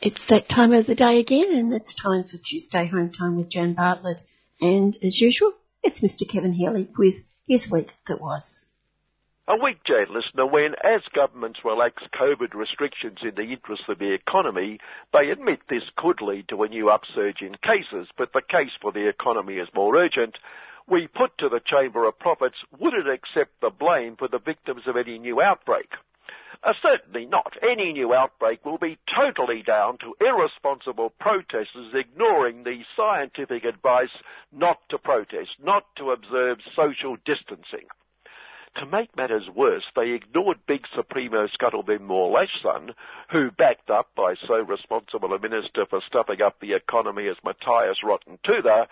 [0.00, 3.50] It's that time of the day again, and it's time for Tuesday Home Time with
[3.50, 4.20] Jan Bartlett.
[4.60, 6.22] And as usual, it's Mr.
[6.28, 7.16] Kevin Healy with
[7.48, 8.64] his week that was.
[9.48, 14.14] A week, Jan listener, when as governments relax COVID restrictions in the interest of the
[14.14, 14.78] economy,
[15.12, 18.92] they admit this could lead to a new upsurge in cases, but the case for
[18.92, 20.36] the economy is more urgent.
[20.86, 24.82] We put to the Chamber of Profits, would it accept the blame for the victims
[24.86, 25.88] of any new outbreak?
[26.62, 27.54] Uh, certainly not.
[27.62, 34.10] Any new outbreak will be totally down to irresponsible protesters ignoring the scientific advice
[34.52, 37.86] not to protest, not to observe social distancing.
[38.76, 42.46] To make matters worse, they ignored big Supremo Scuttlebin Moore
[43.30, 47.98] who, backed up by so responsible a minister for stuffing up the economy as Matthias
[48.04, 48.86] Rotten Toother,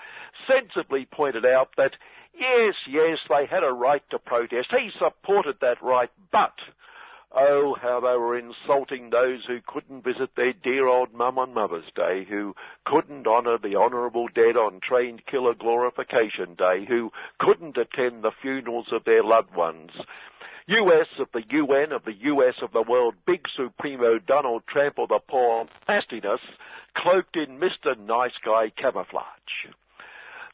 [0.48, 1.92] sensibly pointed out that,
[2.34, 4.68] yes, yes, they had a right to protest.
[4.70, 6.54] He supported that right, but
[7.38, 11.92] Oh, how they were insulting those who couldn't visit their dear old mum on Mother's
[11.94, 12.54] Day, who
[12.86, 18.86] couldn't honour the honourable dead on Trained Killer Glorification Day, who couldn't attend the funerals
[18.90, 19.90] of their loved ones.
[20.68, 25.20] US of the UN of the US of the world, big supremo Donald Trample the
[25.28, 26.40] poor nastiness,
[26.96, 27.98] cloaked in Mr.
[27.98, 29.74] Nice Guy camouflage.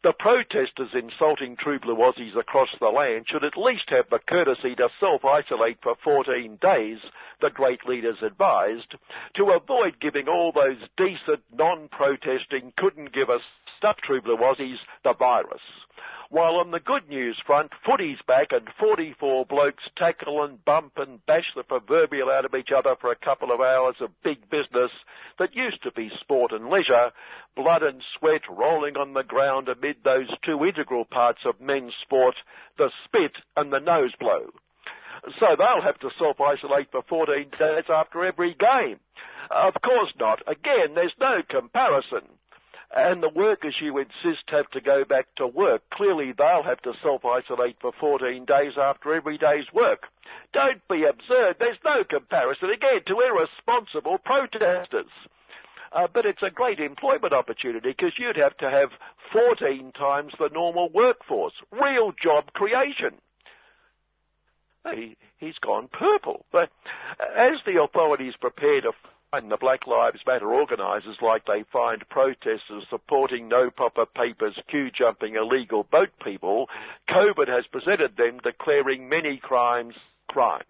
[0.03, 4.75] The protesters insulting true blue Aussies across the land should at least have the courtesy
[4.75, 6.99] to self-isolate for 14 days,
[7.41, 8.97] the great leaders advised,
[9.37, 13.43] to avoid giving all those decent, non-protesting, couldn't give us
[13.79, 15.63] stuff true blue Aussies the virus.
[16.33, 21.21] While on the good news front, footy's back and 44 blokes tackle and bump and
[21.27, 24.91] bash the proverbial out of each other for a couple of hours of big business
[25.39, 27.13] that used to be sport and leisure,
[27.55, 32.37] blood and sweat rolling on the ground amid those two integral parts of men's sport,
[32.79, 34.49] the spit and the nose blow.
[35.39, 39.01] So they'll have to self-isolate for 14 days after every game.
[39.51, 40.41] Of course not.
[40.49, 42.25] Again, there's no comparison
[42.95, 46.93] and the workers you insist have to go back to work, clearly they'll have to
[47.03, 50.05] self-isolate for 14 days after every day's work.
[50.53, 51.57] Don't be absurd.
[51.59, 55.11] There's no comparison, again, to irresponsible protesters.
[55.93, 58.89] Uh, but it's a great employment opportunity because you'd have to have
[59.33, 61.53] 14 times the normal workforce.
[61.71, 63.21] Real job creation.
[64.95, 66.45] He, he's gone purple.
[66.51, 66.71] But
[67.21, 68.93] as the authorities prepare to
[69.33, 74.91] and the Black Lives Matter organisers like they find protesters supporting no proper papers, queue
[74.91, 76.69] jumping illegal boat people,
[77.09, 79.95] COVID has presented them declaring many crimes
[80.29, 80.63] crime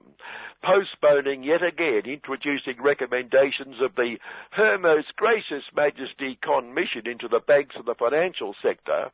[0.62, 4.16] postponing yet again introducing recommendations of the
[4.52, 9.10] Her Most Gracious Majesty Commission into the banks and the financial sector.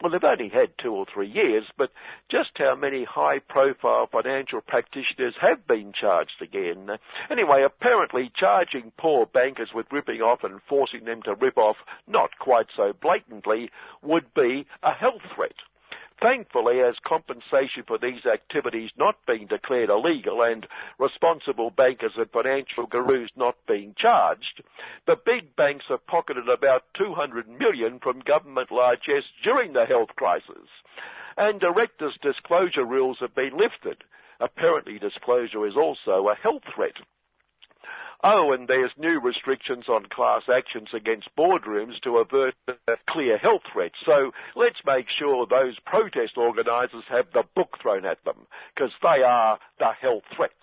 [0.00, 1.90] Well, they've only had two or three years, but
[2.30, 6.88] just how many high profile financial practitioners have been charged again?
[7.30, 11.76] Anyway, apparently charging poor bankers with ripping off and forcing them to rip off
[12.06, 13.70] not quite so blatantly
[14.02, 15.54] would be a health threat.
[16.20, 20.66] Thankfully, as compensation for these activities not being declared illegal and
[20.98, 24.62] responsible bankers and financial gurus not being charged,
[25.06, 30.68] the big banks have pocketed about 200 million from government largesse during the health crisis.
[31.36, 34.04] And directors' disclosure rules have been lifted.
[34.38, 36.96] Apparently disclosure is also a health threat.
[38.24, 42.54] Oh, and there's new restrictions on class actions against boardrooms to avert
[43.08, 43.96] clear health threats.
[44.06, 49.22] So let's make sure those protest organisers have the book thrown at them, because they
[49.26, 50.54] are the health threat.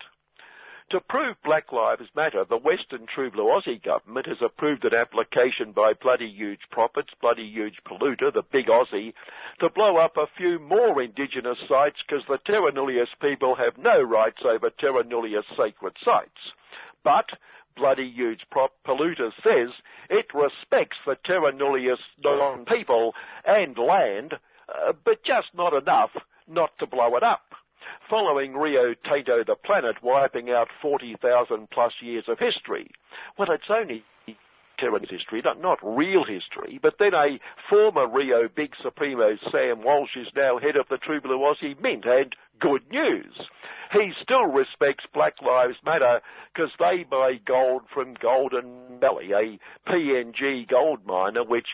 [0.92, 5.70] To prove Black Lives Matter, the Western True Blue Aussie government has approved an application
[5.70, 9.12] by Bloody Huge Profits, Bloody Huge Polluter, the Big Aussie,
[9.60, 14.02] to blow up a few more Indigenous sites because the Terra Nullius people have no
[14.02, 16.40] rights over Terra Nullius sacred sites.
[17.04, 17.30] But
[17.76, 19.70] bloody huge prop polluter says
[20.08, 24.34] it respects the terra nullius non-people and land,
[24.68, 26.10] uh, but just not enough
[26.48, 27.54] not to blow it up.
[28.08, 32.90] Following Rio Tinto the planet wiping out 40,000 plus years of history.
[33.38, 34.04] Well, it's only
[34.80, 37.38] Terran history, not, not real history, but then a
[37.68, 42.04] former Rio Big Supremo Sam Walsh is now head of the True Blue Aussie Mint,
[42.06, 43.34] and good news.
[43.92, 46.20] He still respects Black Lives Matter
[46.54, 49.58] because they buy gold from Golden Valley, a
[49.90, 51.66] PNG gold miner, which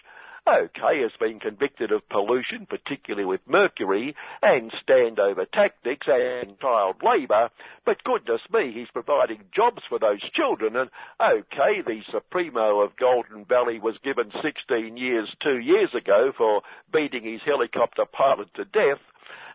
[0.47, 7.51] okay, has been convicted of pollution, particularly with mercury, and standover tactics and child labour,
[7.85, 10.91] but goodness me, he's providing jobs for those children, and
[11.21, 16.63] okay, the Supremo of Golden Valley was given 16 years two years ago for
[16.93, 19.03] beating his helicopter pilot to death,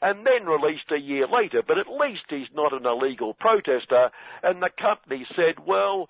[0.01, 4.09] and then released a year later, but at least he's not an illegal protester,
[4.43, 6.09] and the company said, well,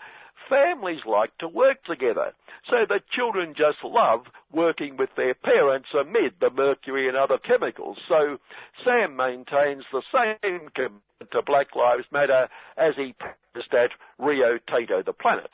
[0.52, 2.34] families like to work together.
[2.70, 7.98] So the children just love working with their parents amid the mercury and other chemicals.
[8.10, 8.38] So
[8.84, 15.02] Sam maintains the same commitment to Black Lives Matter as he practiced at Rio Tato
[15.04, 15.52] the Planet.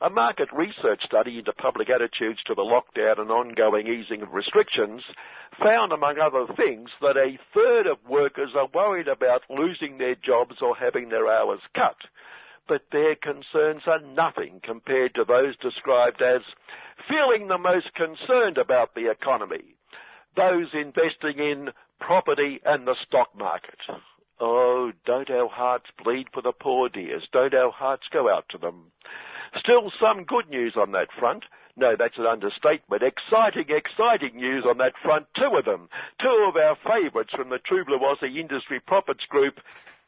[0.00, 5.02] A market research study into public attitudes to the lockdown and ongoing easing of restrictions
[5.62, 10.56] found, among other things, that a third of workers are worried about losing their jobs
[10.60, 11.96] or having their hours cut.
[12.72, 16.40] But their concerns are nothing compared to those described as
[17.06, 19.76] feeling the most concerned about the economy,
[20.36, 21.68] those investing in
[22.00, 23.76] property and the stock market.
[24.40, 27.28] Oh, don't our hearts bleed for the poor dears?
[27.30, 28.90] Don't our hearts go out to them?
[29.58, 31.44] Still some good news on that front.
[31.76, 33.02] No, that's an understatement.
[33.02, 35.26] Exciting, exciting news on that front.
[35.36, 35.90] Two of them.
[36.22, 39.60] Two of our favourites from the True Blue Aussie Industry Profits Group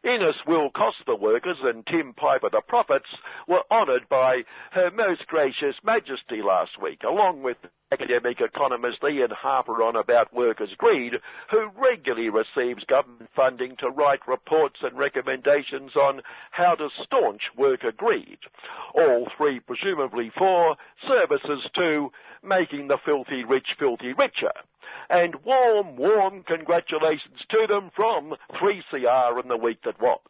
[0.05, 3.09] Innes Will Costa workers and Tim Piper the Prophets
[3.49, 4.43] were honoured by
[4.73, 7.56] Her Most Gracious Majesty last week, along with
[7.91, 11.15] academic economist Ian Harper on about workers' greed,
[11.51, 17.93] who regularly receives government funding to write reports and recommendations on how to staunch worker
[17.93, 18.39] greed.
[18.95, 20.77] All three presumably for
[21.09, 22.11] services to
[22.43, 24.53] making the filthy rich filthy richer
[25.11, 30.21] and warm, warm congratulations to them from 3CR in the week that was.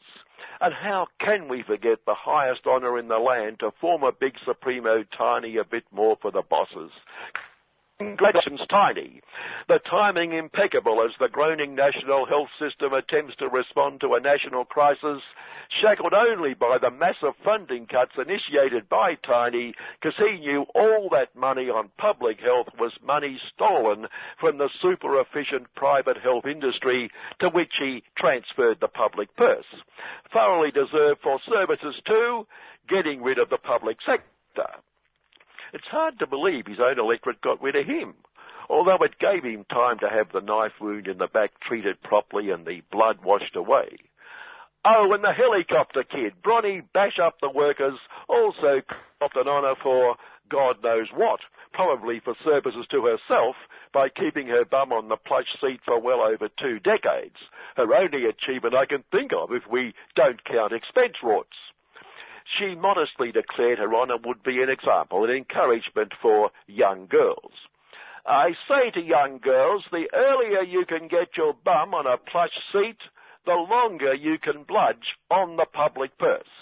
[0.60, 5.04] And how can we forget the highest honour in the land to former Big Supremo
[5.16, 6.90] Tiny a bit more for the bosses?
[8.00, 9.20] Congratulations, Tiny.
[9.68, 14.64] The timing impeccable as the groaning national health system attempts to respond to a national
[14.64, 15.22] crisis
[15.80, 21.36] shackled only by the massive funding cuts initiated by Tiny because he knew all that
[21.36, 24.06] money on public health was money stolen
[24.40, 29.70] from the super efficient private health industry to which he transferred the public purse.
[30.32, 32.44] Thoroughly deserved for services too,
[32.88, 34.82] getting rid of the public sector.
[35.74, 38.14] It's hard to believe his own electorate got rid of him
[38.68, 42.50] although it gave him time to have the knife wound in the back treated properly
[42.50, 43.96] and the blood washed away.
[44.86, 47.98] Oh, and the helicopter kid, Bronny Bash Up the Workers,
[48.28, 48.82] also
[49.20, 50.16] got an honour for
[50.50, 51.40] God knows what,
[51.72, 53.56] probably for services to herself
[53.94, 57.36] by keeping her bum on the plush seat for well over two decades.
[57.76, 61.56] Her only achievement I can think of if we don't count expense rorts.
[62.44, 67.52] She modestly declared her honour would be an example, an encouragement for young girls.
[68.26, 72.56] I say to young girls, the earlier you can get your bum on a plush
[72.72, 72.98] seat,
[73.44, 76.53] the longer you can bludge on the public purse.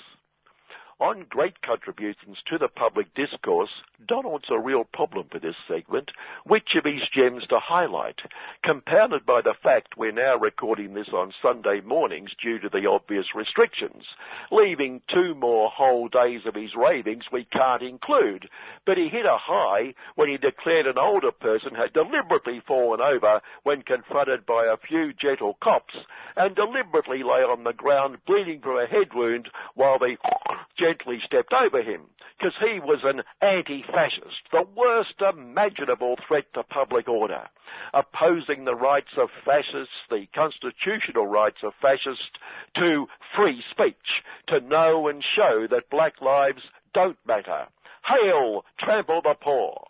[1.03, 6.13] On great contributions to the public discourse, Donald's a real problem for this segment.
[6.47, 8.21] Which of his gems to highlight?
[8.63, 13.35] Compounded by the fact we're now recording this on Sunday mornings due to the obvious
[13.35, 14.05] restrictions,
[14.53, 18.49] leaving two more whole days of his ravings we can't include.
[18.87, 23.41] But he hit a high when he declared an older person had deliberately fallen over
[23.65, 25.95] when confronted by a few gentle cops
[26.37, 30.17] and deliberately lay on the ground bleeding from a head wound while they
[30.93, 32.03] gently stepped over him
[32.39, 37.49] because he was an anti-fascist, the worst imaginable threat to public order,
[37.95, 42.31] opposing the rights of fascists, the constitutional rights of fascists
[42.77, 43.07] to
[43.37, 46.63] free speech, to know and show that black lives
[46.95, 47.67] don't matter.
[48.07, 49.87] Hail, trample the poor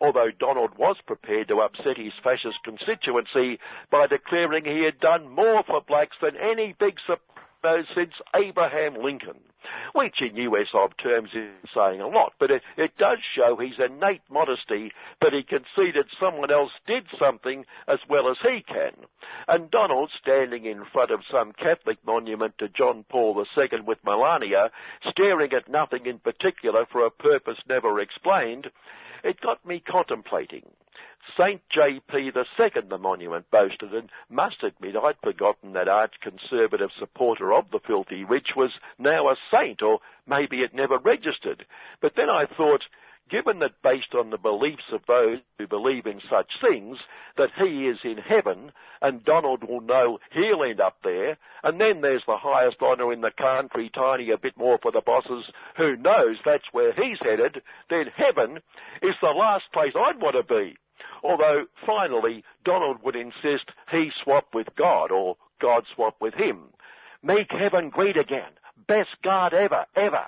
[0.00, 3.58] although Donald was prepared to upset his fascist constituency
[3.90, 6.94] by declaring he had done more for blacks than any big
[7.94, 9.38] since Abraham Lincoln,
[9.94, 13.78] which in US of terms is saying a lot, but it, it does show his
[13.78, 19.06] innate modesty that he conceded someone else did something as well as he can.
[19.46, 24.70] And Donald, standing in front of some Catholic monument to John Paul II with Melania,
[25.08, 28.70] staring at nothing in particular for a purpose never explained,
[29.22, 30.64] it got me contemplating.
[31.38, 32.32] Saint J.P.
[32.36, 38.24] II, the monument boasted, and must admit I'd forgotten that arch-conservative supporter of the filthy
[38.24, 41.64] rich was now a saint, or maybe it never registered.
[42.00, 42.82] But then I thought,
[43.30, 46.98] given that based on the beliefs of those who believe in such things,
[47.38, 52.02] that he is in heaven, and Donald will know he'll end up there, and then
[52.02, 55.44] there's the highest honour in the country, tiny a bit more for the bosses,
[55.78, 58.58] who knows that's where he's headed, then heaven
[59.00, 60.76] is the last place I'd want to be.
[61.22, 66.64] Although finally Donald would insist he swap with God or God swap with him.
[67.22, 68.50] Make heaven great again.
[68.88, 70.26] Best God ever, ever.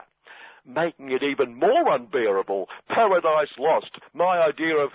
[0.66, 2.68] Making it even more unbearable.
[2.88, 3.90] Paradise lost.
[4.14, 4.90] My idea of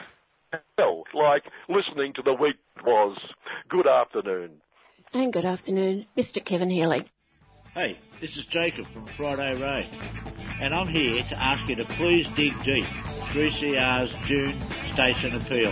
[0.78, 2.56] hell, like listening to the week
[2.86, 3.18] was.
[3.70, 4.62] Good afternoon.
[5.14, 6.44] And good afternoon, Mr.
[6.44, 7.06] Kevin Healy.
[7.74, 9.90] Hey, this is Jacob from Friday Ray,
[10.60, 12.86] and I'm here to ask you to please dig deep
[13.32, 14.60] 3CR's June
[14.94, 15.72] station appeal.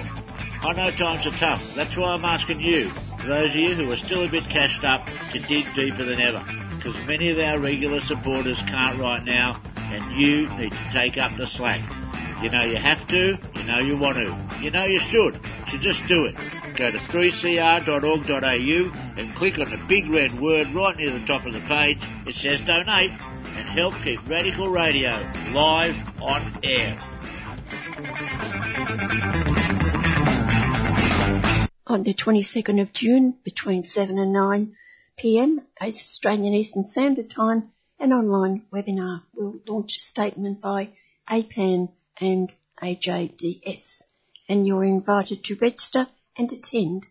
[0.61, 2.91] I know times are tough, that's why I'm asking you,
[3.25, 6.43] those of you who are still a bit cashed up, to dig deeper than ever,
[6.77, 11.37] because many of our regular supporters can't right now, and you need to take up
[11.37, 11.81] the slack.
[12.41, 15.39] You know you have to, you know you want to, you know you should,
[15.71, 16.35] so just do it.
[16.77, 21.53] Go to 3cr.org.au and click on the big red word right near the top of
[21.53, 21.97] the page.
[22.27, 25.21] It says donate and help keep Radical Radio
[25.53, 27.16] live on air.
[31.87, 34.75] On the 22nd of June, between 7 and 9
[35.17, 40.89] p.m., Australian Eastern Standard Time, an online webinar will launch a statement by
[41.27, 41.89] APAN
[42.21, 44.03] and AJDS,
[44.47, 46.05] and you're invited to register
[46.37, 47.07] and attend.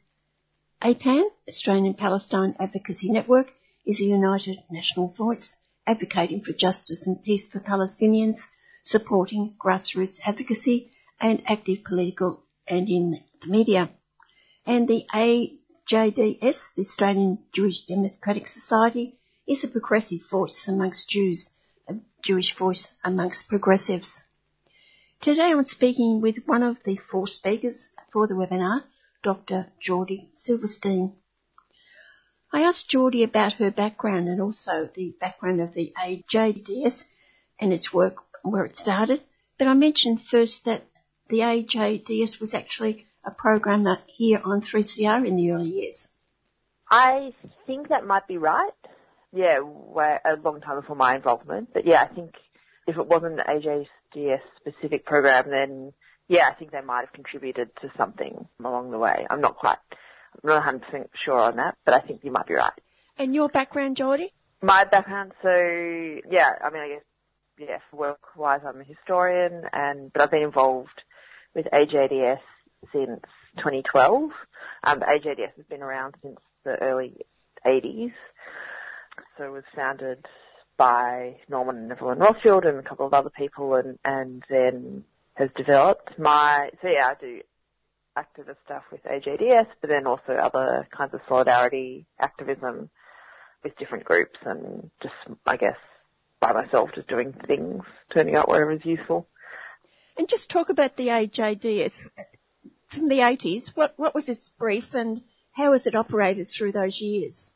[0.80, 3.50] APAN, Australian Palestine Advocacy Network,
[3.84, 8.38] is a united national voice advocating for justice and peace for Palestinians,
[8.86, 10.90] supporting grassroots advocacy
[11.20, 13.90] and active political and in the media.
[14.64, 21.50] And the AJDS, the Australian Jewish Democratic Society, is a progressive voice amongst Jews,
[21.88, 24.22] a Jewish voice amongst progressives.
[25.20, 28.84] Today I'm speaking with one of the four speakers for the webinar,
[29.22, 29.72] Dr.
[29.80, 31.14] Jordy Silverstein.
[32.52, 37.04] I asked Jordy about her background and also the background of the AJDS
[37.58, 39.20] and its work, where it started,
[39.58, 40.84] but I mentioned first that
[41.28, 46.12] the AJDS was actually a programmer here on 3CR in the early years.
[46.90, 47.32] I
[47.66, 48.70] think that might be right.
[49.32, 51.70] Yeah, a long time before my involvement.
[51.74, 52.34] But yeah, I think
[52.86, 55.92] if it wasn't an AJDS specific program, then
[56.28, 59.26] yeah, I think they might have contributed to something along the way.
[59.28, 59.78] I'm not quite,
[60.42, 62.72] I'm not 100% sure on that, but I think you might be right.
[63.18, 64.32] And your background, Jordy?
[64.62, 67.04] My background, so yeah, I mean, I guess,
[67.58, 71.02] yeah, work-wise, I'm a historian, and but I've been involved
[71.54, 72.40] with AJDS
[72.92, 73.20] since
[73.58, 74.30] 2012.
[74.84, 77.16] Um, AJDS has been around since the early
[77.66, 78.12] 80s.
[79.38, 80.24] So it was founded
[80.76, 85.48] by Norman and Evelyn Rothfield and a couple of other people, and and then has
[85.56, 86.18] developed.
[86.18, 87.40] My so yeah, I do
[88.16, 92.90] activist stuff with AJDS, but then also other kinds of solidarity activism
[93.62, 95.14] with different groups, and just
[95.46, 95.76] I guess
[96.40, 99.26] by myself, just doing things, turning up wherever is useful.
[100.16, 101.92] And just talk about the AJDS
[102.88, 103.70] from the 80s.
[103.74, 107.52] What what was its brief, and how has it operated through those years?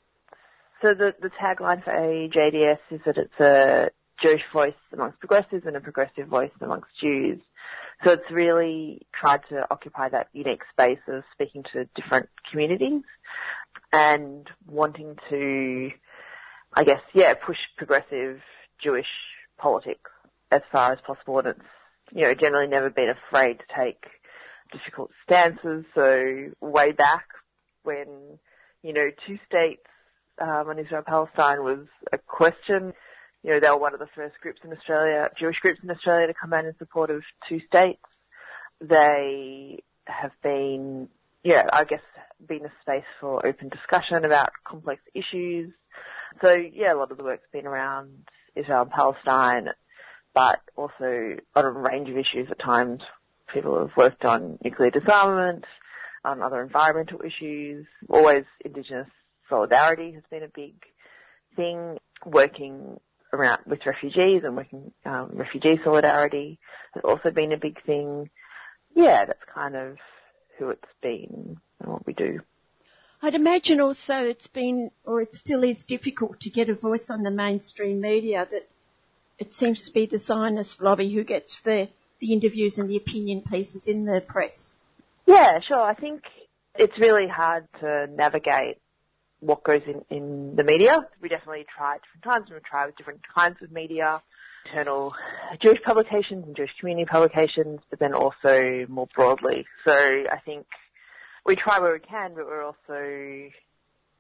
[0.82, 3.90] So the the tagline for AJDS is that it's a
[4.22, 7.40] Jewish voice amongst progressives and a progressive voice amongst Jews.
[8.04, 13.02] So it's really tried to occupy that unique space of speaking to different communities
[13.92, 15.90] and wanting to,
[16.72, 18.40] I guess, yeah, push progressive
[18.82, 19.06] Jewish
[19.58, 20.10] politics
[20.50, 21.38] as far as possible.
[21.38, 21.60] And it's,
[22.12, 24.04] you know, generally never been afraid to take
[24.72, 25.84] difficult stances.
[25.94, 27.26] So way back
[27.82, 28.38] when,
[28.82, 29.82] you know, two states
[30.40, 32.92] um, on Israel Palestine was a question
[33.42, 36.26] you know, they were one of the first groups in Australia, Jewish groups in Australia
[36.26, 38.02] to come out in support of two states.
[38.80, 41.08] They have been,
[41.42, 42.02] yeah, I guess,
[42.46, 45.72] been a space for open discussion about complex issues.
[46.42, 48.10] So yeah, a lot of the work's been around
[48.54, 49.69] Israel and Palestine,
[50.35, 53.02] but also on a range of issues at times.
[53.52, 55.64] People have worked on nuclear disarmament,
[56.25, 57.87] on other environmental issues.
[58.09, 59.09] Always Indigenous
[59.49, 60.75] solidarity has been a big
[61.57, 61.99] thing.
[62.25, 63.00] Working
[63.33, 66.59] around with refugees and working um, refugee solidarity
[66.92, 68.28] has also been a big thing.
[68.95, 69.97] Yeah, that's kind of
[70.59, 72.40] who it's been and what we do.
[73.22, 77.22] I'd imagine also it's been, or it still is difficult to get a voice on
[77.22, 78.68] the mainstream media that
[79.38, 81.88] it seems to be the Zionist lobby who gets the,
[82.20, 84.78] the interviews and the opinion pieces in the press.
[85.26, 85.80] Yeah, sure.
[85.80, 86.22] I think
[86.76, 88.78] it's really hard to navigate
[89.40, 90.98] what goes in, in the media.
[91.20, 94.22] We definitely try at different times and we try with different kinds of media,
[94.64, 95.14] internal
[95.62, 99.66] Jewish publications and Jewish community publications, but then also more broadly.
[99.84, 100.66] So I think
[101.44, 103.50] we try where we can, but we're also,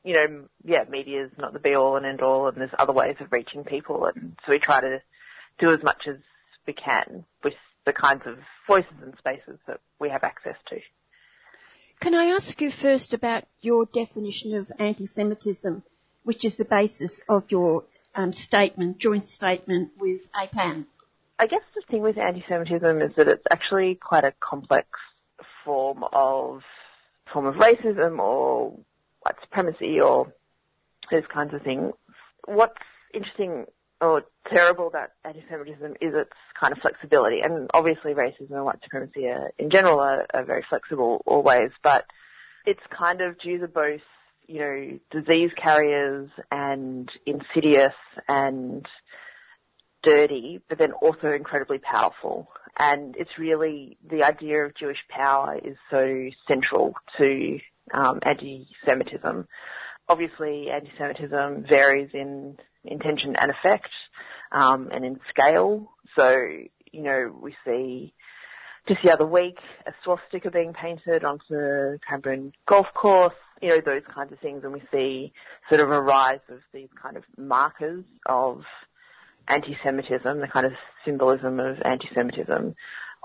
[0.04, 2.92] you know, yeah, media is not the be all and end all and there's other
[2.92, 5.00] ways of reaching people and so we try to
[5.58, 6.16] do as much as
[6.66, 7.54] we can with
[7.86, 10.76] the kinds of voices and spaces that we have access to.
[12.00, 15.82] Can I ask you first about your definition of anti-Semitism,
[16.24, 17.84] which is the basis of your
[18.14, 20.86] um, statement, joint statement with APAN?
[21.38, 24.88] I guess the thing with anti-Semitism is that it's actually quite a complex
[25.64, 26.62] form of
[27.32, 28.78] form of racism or
[29.20, 30.32] white supremacy or
[31.10, 31.92] those kinds of things.
[32.46, 32.74] What's
[33.12, 33.66] interesting
[34.00, 34.22] or
[34.52, 37.40] terrible about anti-Semitism is its kind of flexibility.
[37.40, 42.06] And obviously racism and white supremacy are, in general are, are very flexible always, but
[42.66, 44.00] it's kind of Jews are both,
[44.46, 47.94] you know, disease carriers and insidious
[48.26, 48.86] and
[50.02, 52.48] dirty, but then also incredibly powerful.
[52.78, 57.58] And it's really the idea of Jewish power is so central to
[57.92, 59.46] um, anti-Semitism.
[60.08, 63.90] Obviously, anti-Semitism varies in intention and effect,
[64.52, 65.90] um, and in scale.
[66.16, 66.36] So,
[66.92, 68.14] you know, we see
[68.88, 74.02] just the other week a swastika being painted onto Cranbourne golf course, you know, those
[74.12, 75.32] kinds of things, and we see
[75.68, 78.62] sort of a rise of these kind of markers of
[79.50, 80.72] anti-Semitism, the kind of
[81.04, 82.74] symbolism of anti-Semitism.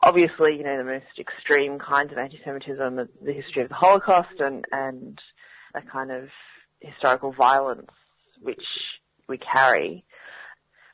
[0.04, 4.66] Obviously, you know, the most extreme kinds of anti-Semitism the history of the Holocaust and,
[4.72, 5.20] and
[5.74, 6.30] a kind of
[6.80, 7.90] historical violence
[8.42, 8.64] which
[9.28, 10.04] we carry.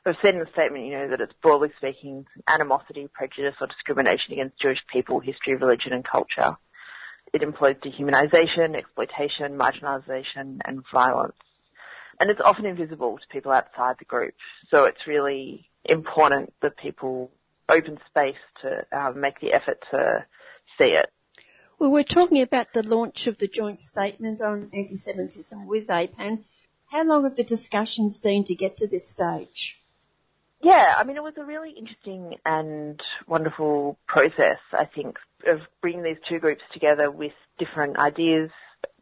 [0.04, 4.32] I've said in the statement, you know, that it's broadly speaking animosity, prejudice or discrimination
[4.32, 6.56] against Jewish people, history, religion and culture.
[7.32, 11.36] It employs dehumanization, exploitation, marginalization and violence.
[12.20, 14.34] And it's often invisible to people outside the group.
[14.70, 17.30] So it's really important that people
[17.68, 20.26] open space to um, make the effort to
[20.78, 21.10] see it.
[21.78, 26.44] Well, we're talking about the launch of the joint statement on anti-Semitism with APAN.
[26.86, 29.78] How long have the discussions been to get to this stage?
[30.62, 36.04] Yeah, I mean, it was a really interesting and wonderful process, I think, of bringing
[36.04, 38.50] these two groups together with different ideas,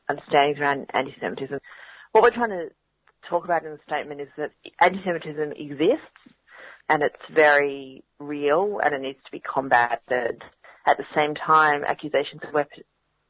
[0.08, 1.58] understandings around anti-Semitism.
[2.12, 2.70] What we're trying to
[3.28, 4.50] talk about in the statement is that
[4.80, 6.36] anti-Semitism exists
[6.88, 10.42] and it's very real and it needs to be combated.
[10.86, 12.70] At the same time, accusations of, wep-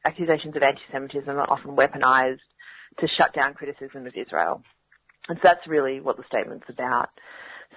[0.05, 2.39] accusations of anti-Semitism are often weaponized
[2.99, 4.63] to shut down criticism of Israel.
[5.29, 7.09] And so that's really what the statement's about.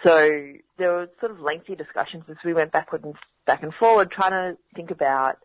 [0.05, 0.31] So
[0.79, 3.15] there were sort of lengthy discussions as we went backward and
[3.47, 5.39] back and forward trying to think about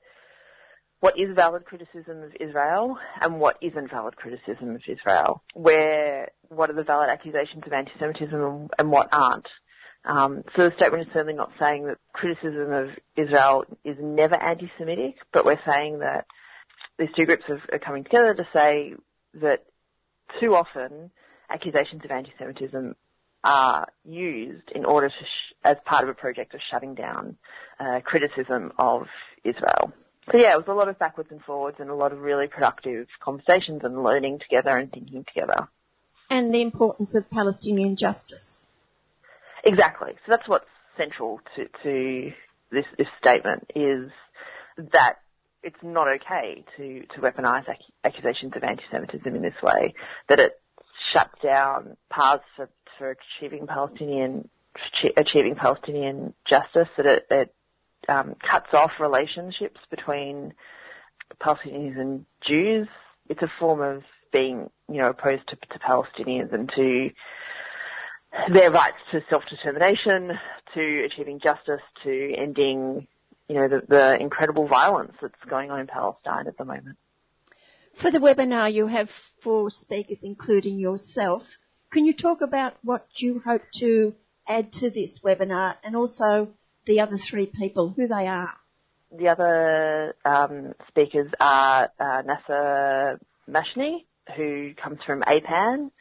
[0.99, 5.41] what is valid criticism of Israel and what isn't valid criticism of Israel.
[5.53, 9.47] Where, what are the valid accusations of anti-Semitism and what aren't.
[10.05, 15.15] Um, so the statement is certainly not saying that criticism of Israel is never anti-Semitic,
[15.31, 16.25] but we're saying that
[16.97, 18.93] these two groups are coming together to say
[19.35, 19.65] that
[20.39, 21.11] too often
[21.49, 22.95] accusations of anti-Semitism
[23.43, 27.37] are used in order to, sh- as part of a project of shutting down
[27.79, 29.03] uh, criticism of
[29.43, 29.93] Israel.
[30.31, 32.47] So yeah, it was a lot of backwards and forwards and a lot of really
[32.47, 35.67] productive conversations and learning together and thinking together.
[36.29, 38.65] And the importance of Palestinian justice.
[39.63, 40.11] Exactly.
[40.25, 40.65] So that's what's
[40.97, 42.31] central to, to
[42.71, 44.11] this, this statement is
[44.93, 45.15] that
[45.63, 49.93] it's not okay to, to weaponize ac- accusations of anti-Semitism in this way,
[50.29, 50.61] that it
[51.11, 54.47] shuts down paths for, for achieving Palestinian,
[55.17, 57.53] achieving Palestinian justice, that it, it
[58.09, 60.53] um, cuts off relationships between
[61.41, 62.87] Palestinians and Jews.
[63.29, 67.09] It's a form of being, you know, opposed to, to Palestinians and to
[68.53, 70.31] their rights to self-determination,
[70.73, 73.07] to achieving justice, to ending,
[73.47, 76.97] you know, the, the incredible violence that's going on in Palestine at the moment.
[78.01, 79.09] For the webinar, you have
[79.41, 81.43] four speakers, including yourself.
[81.91, 84.13] Can you talk about what you hope to
[84.47, 86.49] add to this webinar and also
[86.89, 88.51] the other three people, who they are?
[89.15, 95.91] The other um, speakers are uh, Nasser Mashni, who comes from APAN,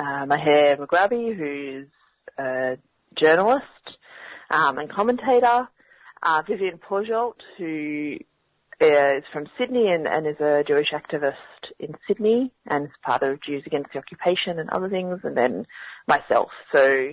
[0.00, 1.88] uh, Maher Mughrabi, who's
[2.38, 2.78] a
[3.14, 3.62] journalist
[4.50, 5.68] um, and commentator,
[6.22, 8.16] uh, Vivienne Porzsolt, who
[8.80, 11.34] is from Sydney and, and, is a Jewish activist
[11.78, 15.66] in Sydney and is part of Jews Against the Occupation and other things, and then
[16.08, 16.48] myself.
[16.72, 17.12] So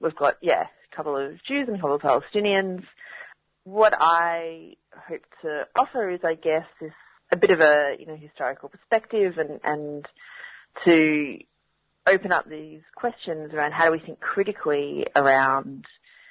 [0.00, 0.64] we've got, yeah,
[0.96, 2.84] couple of Jews and a couple of Palestinians.
[3.64, 4.74] What I
[5.08, 6.92] hope to offer is, I guess, is
[7.32, 10.06] a bit of a, you know, historical perspective and, and
[10.84, 11.38] to
[12.06, 15.86] open up these questions around how do we think critically around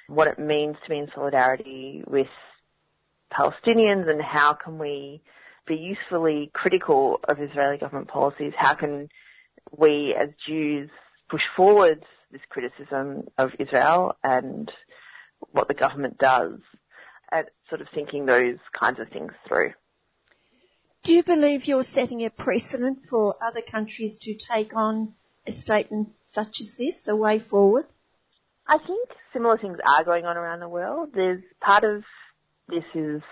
[0.06, 2.28] what it means to be in solidarity with
[3.32, 5.20] Palestinians and how can we
[5.66, 8.52] be usefully critical of Israeli government policies?
[8.56, 9.08] How can
[9.76, 10.90] we as Jews
[11.28, 14.70] push forward this criticism of Israel and
[15.52, 16.58] what the government does
[17.30, 19.72] at sort of thinking those kinds of things through.
[21.04, 25.14] Do you believe you're setting a precedent for other countries to take on
[25.46, 27.84] a statement such as this, a way forward?
[28.66, 31.10] I think similar things are going on around the world.
[31.14, 32.02] There's part of
[32.68, 33.22] this is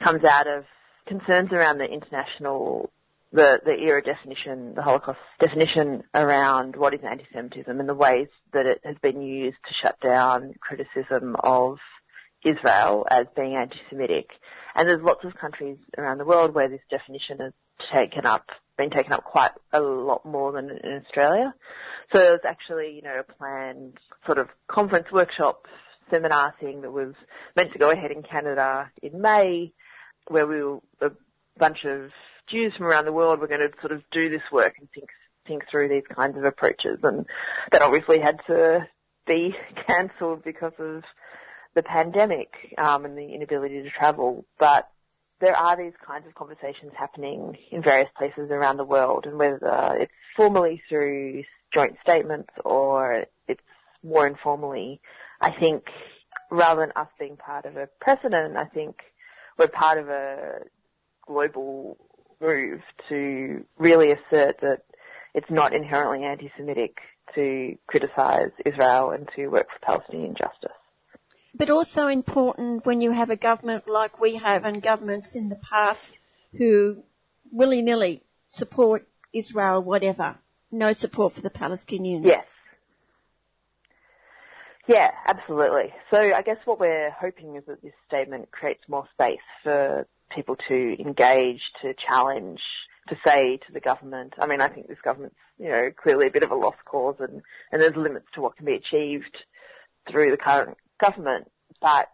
[0.00, 0.64] comes out of
[1.06, 2.90] concerns around the international
[3.32, 8.66] the, the IHRA definition, the Holocaust definition around what is anti-Semitism and the ways that
[8.66, 11.78] it has been used to shut down criticism of
[12.44, 14.30] Israel as being anti-Semitic.
[14.74, 17.52] And there's lots of countries around the world where this definition has
[17.92, 18.46] taken up,
[18.78, 21.54] been taken up quite a lot more than in Australia.
[22.12, 25.66] So there's actually, you know, a planned sort of conference workshop
[26.10, 27.14] seminar thing that was
[27.56, 29.72] meant to go ahead in Canada in May,
[30.28, 31.10] where we were, a
[31.58, 32.10] bunch of
[32.50, 35.08] Jews from around the world were going to sort of do this work and think
[35.46, 37.24] think through these kinds of approaches, and
[37.72, 38.86] that obviously had to
[39.26, 39.54] be
[39.86, 41.02] cancelled because of
[41.74, 44.44] the pandemic um, and the inability to travel.
[44.58, 44.88] But
[45.40, 49.96] there are these kinds of conversations happening in various places around the world, and whether
[49.98, 53.60] it's formally through joint statements or it's
[54.02, 55.00] more informally,
[55.40, 55.84] I think
[56.50, 58.96] rather than us being part of a precedent, I think
[59.58, 60.60] we're part of a
[61.26, 61.98] global
[62.40, 64.82] move to really assert that
[65.34, 66.96] it's not inherently anti-Semitic
[67.34, 70.76] to criticise Israel and to work for Palestinian justice.
[71.54, 75.56] But also important when you have a government like we have and governments in the
[75.56, 76.18] past
[76.56, 77.02] who
[77.50, 80.36] willy-nilly support Israel, whatever.
[80.70, 82.24] No support for the Palestinians.
[82.24, 82.46] Yes.
[84.86, 85.92] Yeah, absolutely.
[86.10, 90.56] So I guess what we're hoping is that this statement creates more space for people
[90.68, 92.60] to engage, to challenge,
[93.08, 94.34] to say to the government.
[94.38, 97.16] I mean, I think this government's, you know, clearly a bit of a lost cause
[97.20, 99.36] and, and there's limits to what can be achieved
[100.10, 101.50] through the current government.
[101.80, 102.08] But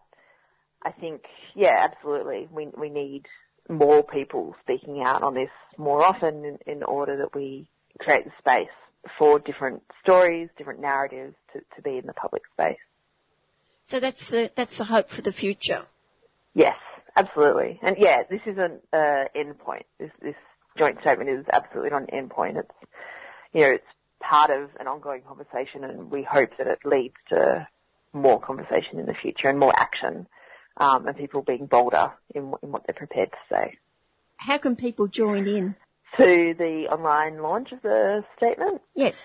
[0.83, 1.23] I think,
[1.55, 2.47] yeah, absolutely.
[2.51, 3.25] We, we need
[3.69, 7.67] more people speaking out on this more often in, in order that we
[7.99, 8.69] create the space
[9.17, 12.77] for different stories, different narratives to, to be in the public space.
[13.85, 15.83] So that's the, that's the hope for the future.
[16.53, 16.77] Yes,
[17.15, 17.79] absolutely.
[17.81, 19.85] And yeah, this isn't an end point.
[19.99, 20.35] This, this
[20.77, 22.57] joint statement is absolutely not an end point.
[22.57, 22.91] It's,
[23.53, 23.87] you know, it's
[24.19, 27.67] part of an ongoing conversation and we hope that it leads to
[28.13, 30.27] more conversation in the future and more action
[30.77, 33.77] um, and people being bolder in, in what they're prepared to say.
[34.37, 35.75] How can people join in?
[36.17, 38.81] to the online launch of the statement?
[38.93, 39.15] Yes.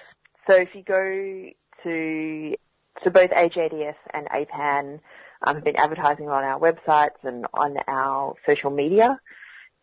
[0.49, 1.51] So if you go
[1.85, 2.55] to
[3.05, 5.01] so both AJDS and APAN
[5.43, 9.19] um, have been advertising on our websites and on our social media.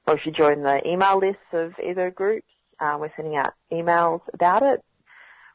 [0.07, 2.47] Or if you join the email lists of either groups,
[2.79, 4.83] uh, we're sending out emails about it.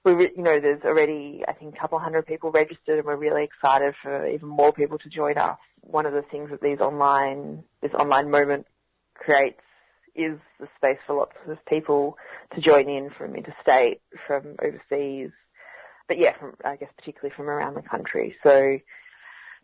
[0.04, 3.16] We, re- you know, there's already I think a couple hundred people registered, and we're
[3.16, 5.58] really excited for even more people to join us.
[5.80, 8.66] One of the things that these online this online moment
[9.14, 9.60] creates
[10.14, 12.16] is the space for lots of people
[12.54, 15.30] to join in from interstate, from overseas,
[16.08, 18.36] but yeah, from, I guess particularly from around the country.
[18.42, 18.78] So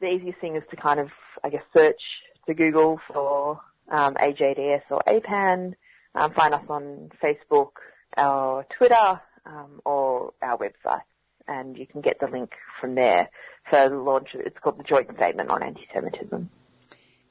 [0.00, 1.08] the easiest thing is to kind of,
[1.42, 2.00] I guess, search
[2.46, 5.74] to Google for um, AJDS or APAN,
[6.14, 7.72] um, find us on Facebook,
[8.16, 11.02] our Twitter, um, or our website,
[11.46, 13.28] and you can get the link from there
[13.70, 14.28] for the launch.
[14.34, 16.50] It's called the Joint Statement on Anti-Semitism.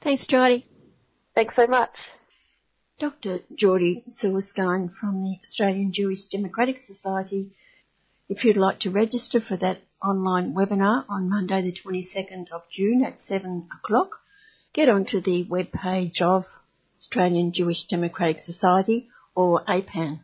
[0.02, 0.66] Thanks, Jordy.
[1.34, 1.94] Thanks so much.
[2.98, 3.40] Dr.
[3.54, 7.52] Jordy Silverstein from the Australian Jewish Democratic Society.
[8.28, 13.02] If you'd like to register for that online webinar on Monday the 22nd of June
[13.02, 14.20] at 7 o'clock,
[14.74, 16.44] get onto the webpage of
[16.98, 20.20] Australian Jewish Democratic Society or APAN,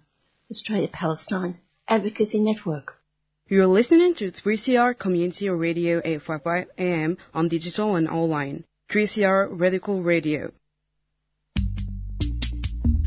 [0.51, 3.01] Australia Palestine Advocacy Network.
[3.49, 8.65] You're listening to 3CR Community Radio 855 AM on digital and online.
[8.91, 10.53] 3CR Radical Radio.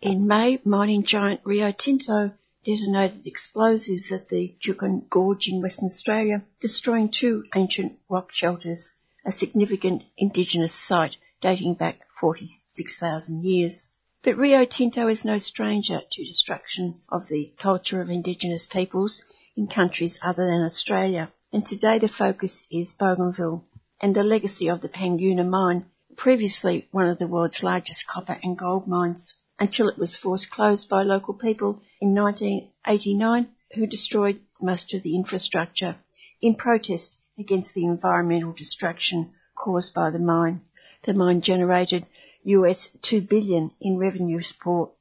[0.00, 2.30] In May, mining giant Rio Tinto
[2.64, 8.94] detonated explosives at the Juukan Gorge in Western Australia, destroying two ancient rock shelters,
[9.24, 13.88] a significant indigenous site dating back 46,000 years.
[14.22, 19.24] But Rio Tinto is no stranger to destruction of the culture of indigenous peoples
[19.56, 21.32] in countries other than Australia.
[21.52, 23.64] and today the focus is Bougainville
[24.00, 25.84] and the legacy of the Panguna mine,
[26.16, 30.88] previously one of the world's largest copper and gold mines, until it was forced closed
[30.88, 35.96] by local people in 1989 who destroyed most of the infrastructure
[36.40, 40.60] in protest against the environmental destruction caused by the mine.
[41.04, 42.06] The mine generated
[42.44, 44.92] US 2 billion in revenue for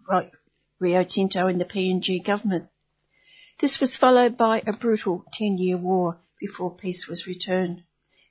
[0.79, 2.67] Rio Tinto and the PNG government.
[3.59, 7.83] This was followed by a brutal 10-year war before peace was returned,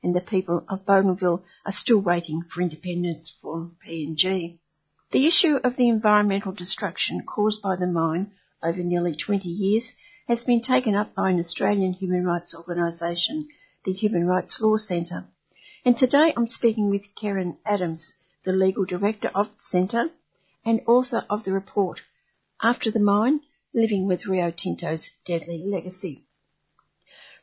[0.03, 4.59] and the people of Bougainville are still waiting for independence from PNG.
[5.13, 8.31] The issue of the environmental destruction caused by the mine
[8.63, 9.93] over nearly 20 years
[10.29, 13.49] has been taken up by an Australian human rights organisation,
[13.85, 15.27] the Human Rights Law Centre.
[15.85, 18.13] And today I'm speaking with Keren Adams,
[18.45, 20.11] the legal director of the centre
[20.65, 22.03] and author of the report
[22.63, 23.41] After the Mine,
[23.75, 26.23] Living with Rio Tinto's Deadly Legacy.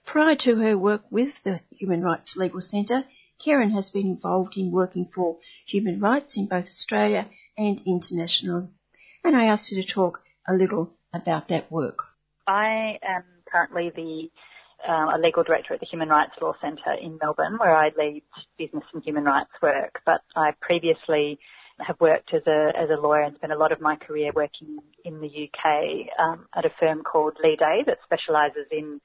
[0.06, 3.04] Prior to her work with the Human Rights Legal Centre,
[3.44, 8.70] Keren has been involved in working for human rights in both Australia and international.
[9.24, 12.00] And I asked her to talk a little about that work.
[12.48, 14.30] I am currently the
[14.88, 18.22] um, a legal director at the Human Rights Law Centre in Melbourne, where I lead
[18.60, 20.02] business and human rights work.
[20.06, 21.40] But I previously
[21.80, 24.78] have worked as a as a lawyer and spent a lot of my career working
[25.04, 29.02] in the UK um, at a firm called Leigh Day that specialises in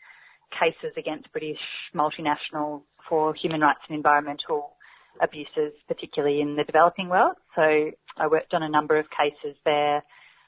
[0.52, 1.58] cases against British
[1.94, 4.76] multinationals for human rights and environmental
[5.20, 7.36] abuses, particularly in the developing world.
[7.54, 10.02] So I worked on a number of cases there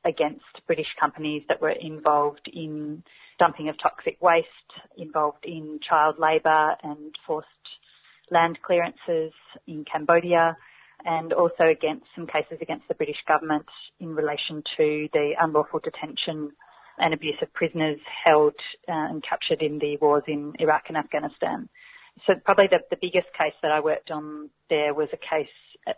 [0.04, 3.02] against British companies that were involved in
[3.38, 4.48] dumping of toxic waste,
[4.96, 7.48] involved in child labour and forced
[8.30, 9.32] land clearances
[9.66, 10.56] in Cambodia,
[11.04, 13.66] and also against some cases against the British government
[14.00, 16.52] in relation to the unlawful detention
[16.98, 18.54] and abuse of prisoners held
[18.88, 21.68] uh, and captured in the wars in Iraq and Afghanistan.
[22.26, 25.52] So probably the, the biggest case that I worked on there was a case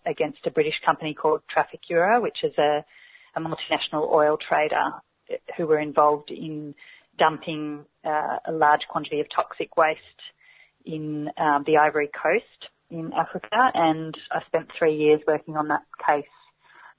[0.04, 2.84] against a British company called Trafigura, which is a,
[3.36, 4.90] a multinational oil trader
[5.56, 6.74] who were involved in
[7.18, 10.00] dumping uh, a large quantity of toxic waste
[10.84, 13.70] in um, the Ivory Coast in Africa.
[13.74, 16.24] And I spent three years working on that case,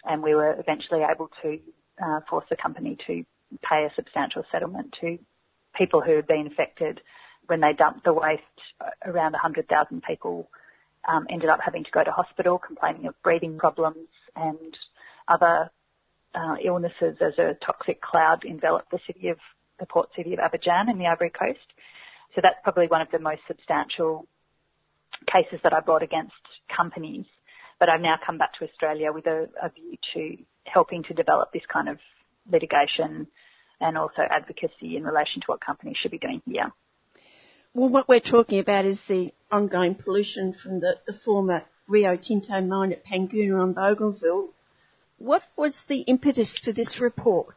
[0.03, 1.59] and we were eventually able to
[2.03, 3.23] uh, force the company to
[3.67, 5.17] pay a substantial settlement to
[5.75, 7.01] people who had been affected
[7.47, 8.43] when they dumped the waste.
[9.05, 10.47] Around 100,000 people
[11.07, 14.77] um, ended up having to go to hospital, complaining of breathing problems and
[15.27, 15.71] other
[16.35, 19.37] uh, illnesses as a toxic cloud enveloped the city of
[19.79, 21.67] the port city of Abidjan in the Ivory Coast.
[22.35, 24.27] So that's probably one of the most substantial
[25.31, 26.33] cases that I brought against
[26.75, 27.25] companies.
[27.79, 31.51] But I've now come back to Australia with a, a view to helping to develop
[31.53, 31.97] this kind of
[32.51, 33.27] litigation
[33.79, 36.71] and also advocacy in relation to what companies should be doing here.
[37.77, 42.59] Well, what we're talking about is the ongoing pollution from the, the former Rio Tinto
[42.59, 44.47] mine at Panguna on Bougainville.
[45.19, 47.53] What was the impetus for this report?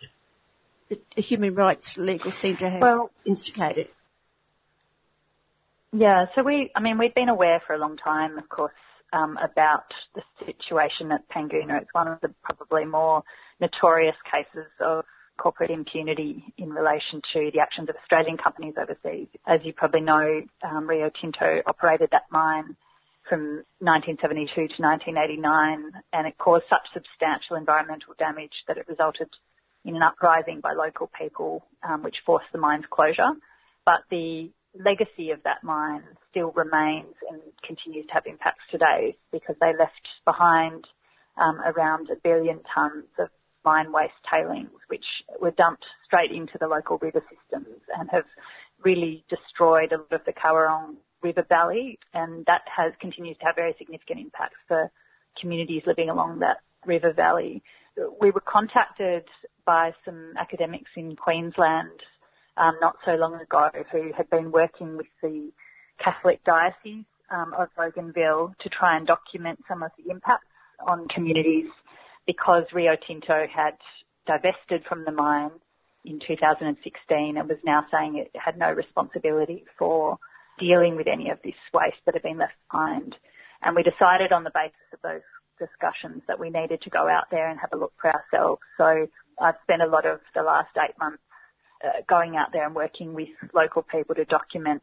[0.90, 3.88] That the Human Rights Legal Centre has well, instigated?
[5.90, 8.74] Yeah, so we, I mean, we've been aware for a long time, of course,
[9.14, 11.80] um, about the situation at Panguna.
[11.80, 13.22] It's one of the probably more
[13.58, 15.06] notorious cases of
[15.40, 19.28] corporate impunity in relation to the actions of Australian companies overseas.
[19.46, 22.76] As you probably know, um, Rio Tinto operated that mine
[23.28, 29.28] from 1972 to 1989 and it caused such substantial environmental damage that it resulted
[29.84, 33.32] in an uprising by local people, um, which forced the mine's closure.
[33.86, 39.56] But the legacy of that mine still remains and continues to have impacts today because
[39.60, 40.86] they left behind
[41.40, 43.30] um, around a billion tonnes of
[43.64, 45.04] mine waste tailings, which
[45.40, 48.24] were dumped straight into the local river systems and have
[48.82, 53.56] really destroyed a lot of the Kawerong River Valley, and that has continues to have
[53.56, 54.90] very significant impacts for
[55.38, 57.62] communities living along that river valley.
[58.20, 59.24] We were contacted
[59.66, 62.00] by some academics in Queensland
[62.56, 65.50] um, not so long ago who had been working with the
[66.02, 70.46] Catholic Diocese um, of Bougainville to try and document some of the impacts
[70.86, 71.66] on communities
[72.26, 73.76] because Rio Tinto had
[74.26, 75.50] divested from the mine
[76.04, 80.18] in 2016 and was now saying it had no responsibility for
[80.58, 83.16] dealing with any of this waste that had been left behind.
[83.62, 85.26] And we decided on the basis of those
[85.58, 88.62] discussions that we needed to go out there and have a look for ourselves.
[88.78, 89.06] So
[89.40, 91.22] I've spent a lot of the last eight months
[91.84, 94.82] uh, going out there and working with local people to document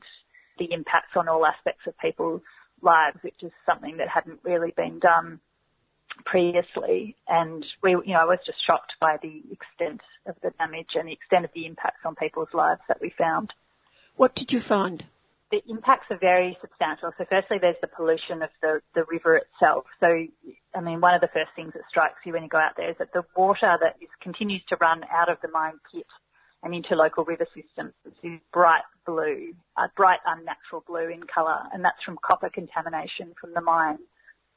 [0.59, 2.41] the impacts on all aspects of people's
[2.81, 5.39] lives, which is something that hadn't really been done
[6.25, 7.15] previously.
[7.27, 11.07] And we, you know, I was just shocked by the extent of the damage and
[11.07, 13.53] the extent of the impacts on people's lives that we found.
[14.15, 15.03] What did you find?
[15.51, 17.11] the impacts are very substantial.
[17.17, 19.85] So firstly, there's the pollution of the, the river itself.
[19.99, 20.07] So,
[20.75, 22.89] I mean, one of the first things that strikes you when you go out there
[22.89, 26.05] is that the water that is, continues to run out of the mine pit
[26.63, 31.83] and into local river systems is bright blue, a bright unnatural blue in colour, and
[31.83, 33.99] that's from copper contamination from the mine.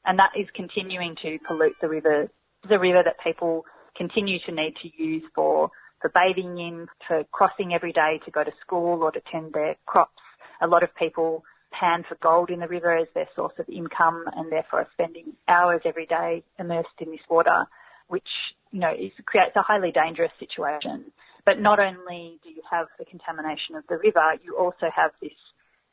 [0.05, 2.29] And that is continuing to pollute the river,
[2.67, 5.69] the river that people continue to need to use for,
[6.01, 9.75] for bathing in, for crossing every day to go to school or to tend their
[9.85, 10.21] crops.
[10.61, 14.25] A lot of people pan for gold in the river as their source of income
[14.35, 17.65] and therefore are spending hours every day immersed in this water,
[18.07, 18.27] which,
[18.71, 21.11] you know, is, creates a highly dangerous situation.
[21.45, 25.31] But not only do you have the contamination of the river, you also have this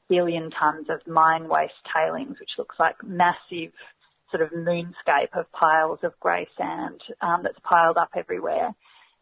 [0.09, 3.73] billion tonnes of mine waste tailings, which looks like massive
[4.30, 8.74] sort of moonscape of piles of grey sand um, that's piled up everywhere.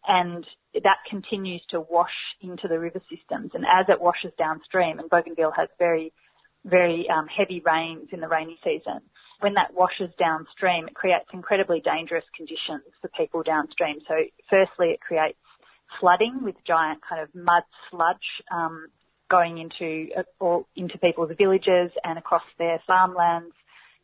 [0.09, 3.51] And that continues to wash into the river systems.
[3.55, 6.13] And as it washes downstream, and Bougainville has very,
[6.65, 9.01] very um, heavy rains in the rainy season,
[9.41, 13.99] when that washes downstream, it creates incredibly dangerous conditions for people downstream.
[14.09, 14.15] So
[14.49, 15.39] firstly, it creates
[16.01, 18.17] flooding with giant kind of mud sludge
[18.53, 18.87] um,
[19.31, 23.55] going into uh, or into people's villages and across their farmlands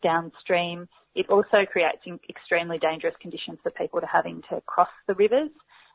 [0.02, 0.88] downstream.
[1.14, 5.50] It also creates extremely dangerous conditions for people to having to cross the rivers.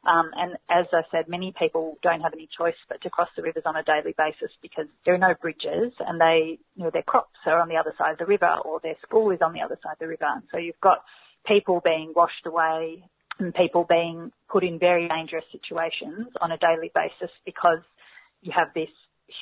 [0.06, 3.42] Um, and as I said, many people don't have any choice but to cross the
[3.42, 7.04] rivers on a daily basis because there are no bridges and they, you know, their
[7.04, 9.62] crops are on the other side of the river or their school is on the
[9.62, 10.26] other side of the river.
[10.26, 11.04] And so you've got
[11.46, 13.04] people being washed away
[13.40, 17.80] and people being put in very dangerous situations on a daily basis because
[18.42, 18.90] you have this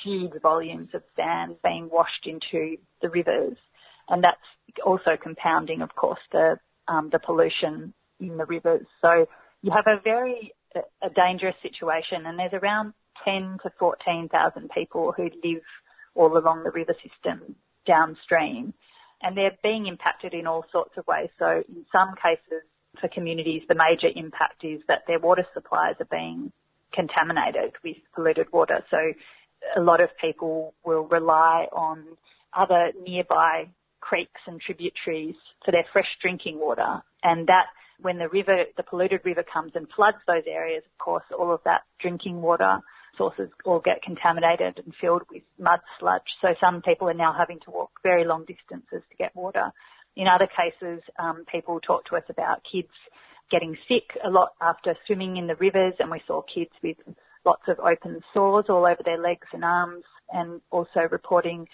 [0.02, 3.56] huge volumes of sand being washed into the rivers.
[4.08, 4.36] And that's
[4.84, 8.86] also compounding, of course, the, um, the pollution in the rivers.
[9.00, 9.26] So
[9.62, 10.52] you have a very
[11.02, 12.92] a dangerous situation and there's around
[13.24, 15.62] 10 to 14,000 people who live
[16.14, 18.74] all along the river system downstream
[19.22, 21.30] and they're being impacted in all sorts of ways.
[21.38, 22.62] So in some cases,
[23.00, 26.52] for communities, the major impact is that their water supplies are being
[26.92, 28.84] contaminated with polluted water.
[28.90, 28.98] So
[29.76, 32.04] a lot of people will rely on
[32.54, 33.68] other nearby
[34.08, 37.02] creeks and tributaries for their fresh drinking water.
[37.22, 37.66] And that,
[38.00, 41.60] when the river, the polluted river comes and floods those areas, of course, all of
[41.64, 42.80] that drinking water
[43.16, 46.28] sources all get contaminated and filled with mud sludge.
[46.42, 49.72] So some people are now having to walk very long distances to get water.
[50.14, 52.92] In other cases, um, people talk to us about kids
[53.50, 56.96] getting sick a lot after swimming in the rivers, and we saw kids with
[57.44, 61.66] lots of open sores all over their legs and arms, and also reporting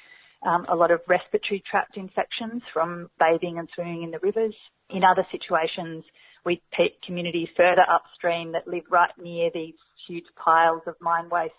[0.44, 4.54] um, a lot of respiratory tract infections from bathing and swimming in the rivers.
[4.90, 6.04] In other situations,
[6.44, 6.60] we
[7.06, 9.74] communities further upstream that live right near these
[10.08, 11.54] huge piles of mine waste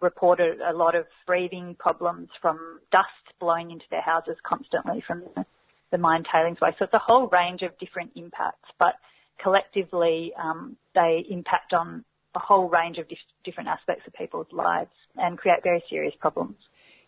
[0.00, 3.06] reported a lot of breathing problems from dust
[3.40, 5.46] blowing into their houses constantly from the
[5.92, 6.78] the mine tailings waste.
[6.78, 8.94] So it's a whole range of different impacts, but
[9.42, 14.90] collectively um, they impact on a whole range of dif- different aspects of people's lives
[15.16, 16.56] and create very serious problems.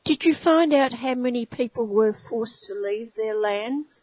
[0.09, 4.01] Did you find out how many people were forced to leave their lands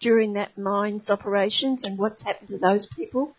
[0.00, 3.36] during that mine's operations and what's happened to those people?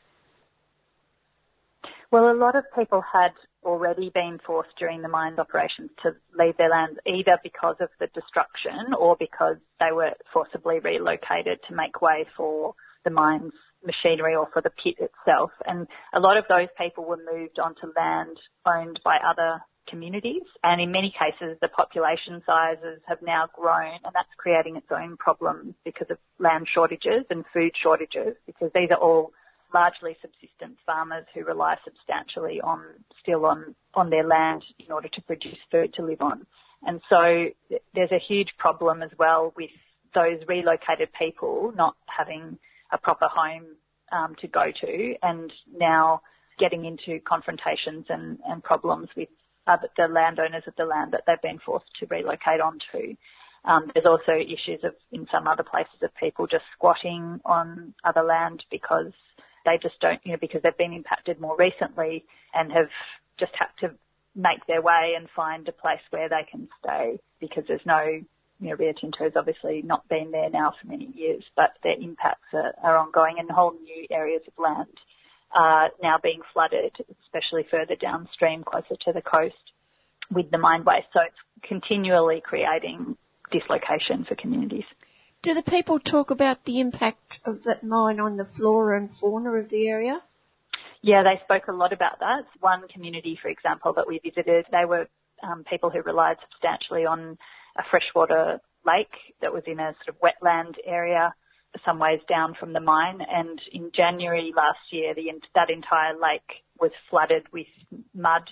[2.09, 3.33] Well, a lot of people had
[3.65, 8.07] already been forced during the mine's operations to leave their lands either because of the
[8.15, 13.51] destruction or because they were forcibly relocated to make way for the mine's
[13.83, 15.51] machinery or for the pit itself.
[15.65, 19.59] And a lot of those people were moved onto land owned by other
[19.89, 20.43] communities.
[20.63, 25.17] And in many cases, the population sizes have now grown and that's creating its own
[25.17, 29.31] problems because of land shortages and food shortages because these are all
[29.73, 32.81] largely subsistence farmers who rely substantially on
[33.21, 36.45] still on on their land in order to produce food to live on.
[36.83, 37.49] And so
[37.93, 39.69] there's a huge problem as well with
[40.15, 42.57] those relocated people not having
[42.91, 43.75] a proper home
[44.11, 46.21] um, to go to, and now
[46.57, 49.29] getting into confrontations and, and problems with
[49.69, 53.15] other, the landowners of the land that they've been forced to relocate onto.
[53.65, 58.23] Um, there's also issues of in some other places of people just squatting on other
[58.23, 59.11] land because
[59.65, 62.89] they just don't, you know, because they've been impacted more recently and have
[63.37, 63.93] just had to
[64.35, 68.69] make their way and find a place where they can stay because there's no, you
[68.69, 72.73] know, Rio Tinto's obviously not been there now for many years, but their impacts are,
[72.81, 74.87] are ongoing in whole new areas of land
[75.51, 79.55] are now being flooded, especially further downstream, closer to the coast
[80.31, 81.07] with the mine waste.
[81.13, 83.17] So it's continually creating
[83.51, 84.85] dislocation for communities.
[85.41, 89.51] Do the people talk about the impact of that mine on the flora and fauna
[89.53, 90.21] of the area?
[91.01, 92.43] Yeah, they spoke a lot about that.
[92.59, 95.07] One community, for example, that we visited, they were
[95.41, 97.37] um, people who relied substantially on
[97.77, 101.33] a freshwater lake that was in a sort of wetland area
[101.85, 103.19] some ways down from the mine.
[103.21, 107.67] And in January last year, the, that entire lake was flooded with
[108.13, 108.43] mud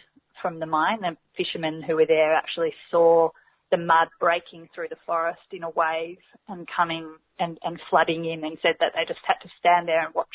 [0.42, 1.00] from the mine.
[1.04, 3.30] And fishermen who were there actually saw
[3.72, 8.44] the mud breaking through the forest in a wave and coming and, and flooding in
[8.44, 10.28] and said that they just had to stand there and watch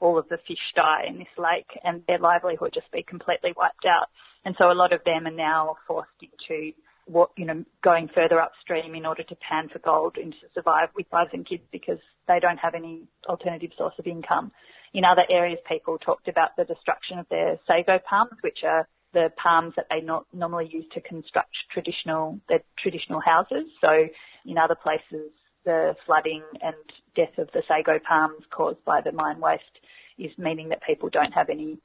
[0.00, 3.86] all of the fish die in this lake and their livelihood just be completely wiped
[3.86, 4.08] out.
[4.44, 6.72] And so a lot of them are now forced into
[7.06, 10.88] what, you know, going further upstream in order to pan for gold and to survive
[10.96, 11.98] with wives and kids because
[12.28, 14.52] they don't have any alternative source of income.
[14.92, 19.30] In other areas, people talked about the destruction of their sago palms, which are the
[19.42, 23.66] palms that they not normally use to construct traditional their traditional houses.
[23.80, 24.08] So
[24.44, 25.30] in other places,
[25.64, 26.74] the flooding and
[27.16, 29.62] death of the sago palms caused by the mine waste
[30.18, 31.78] is meaning that people don't have any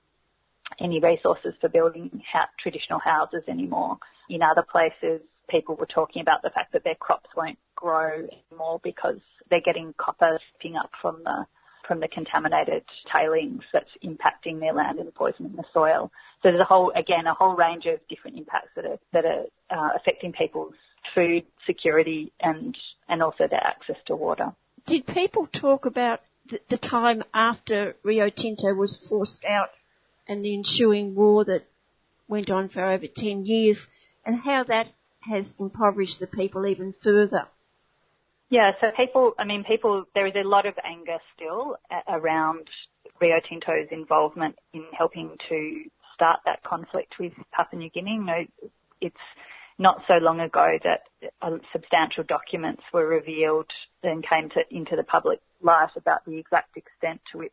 [0.79, 3.97] any resources for building ha- traditional houses anymore.
[4.29, 8.79] In other places, people were talking about the fact that their crops won't grow anymore
[8.83, 11.45] because they're getting copper seeping up from the
[11.87, 16.11] from the contaminated tailings that's impacting their land and poisoning the soil.
[16.43, 19.45] So there's a whole, again, a whole range of different impacts that are that are
[19.71, 20.75] uh, affecting people's
[21.15, 24.53] food security and and also their access to water.
[24.85, 29.69] Did people talk about the, the time after Rio Tinto was forced out
[30.29, 31.65] and the ensuing war that
[32.27, 33.87] went on for over 10 years
[34.25, 34.87] and how that
[35.21, 37.47] has impoverished the people even further.
[38.49, 41.77] Yeah, so people, I mean, people, there is a lot of anger still
[42.07, 42.67] around
[43.19, 48.13] Rio Tinto's involvement in helping to start that conflict with Papua New Guinea.
[48.13, 48.45] You know,
[49.01, 49.15] it's
[49.77, 51.01] not so long ago that
[51.71, 53.67] substantial documents were revealed
[54.03, 57.51] and came to, into the public light about the exact extent to which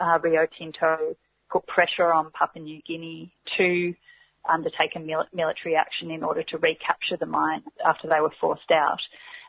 [0.00, 1.16] uh, Rio Tinto
[1.52, 3.94] put pressure on Papua New Guinea to
[4.48, 8.70] undertake a mil- military action in order to recapture the mine after they were forced
[8.72, 9.00] out.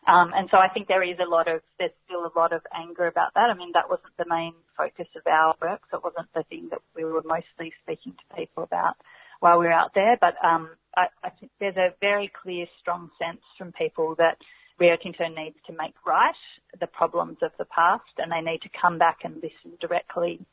[0.06, 2.62] Um, and so I think there is a lot of, there's still a lot of
[2.76, 3.49] anger about that.
[3.49, 6.68] I mean, that wasn't the main focus of our work, so it wasn't the thing
[6.72, 8.95] that we were mostly speaking to people about
[9.39, 10.18] while we were out there.
[10.20, 14.38] But um, I, I think there's a very clear, strong sense from people that
[14.78, 16.36] Rio Tinto needs to make right
[16.80, 20.45] the problems of the past, and they need to come back and listen directly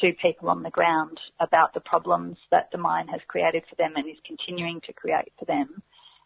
[0.00, 3.92] to people on the ground about the problems that the mine has created for them
[3.96, 5.82] and is continuing to create for them,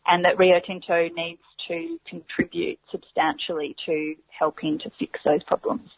[0.06, 5.90] and that Rio Tinto needs to contribute substantially to helping to fix those problems.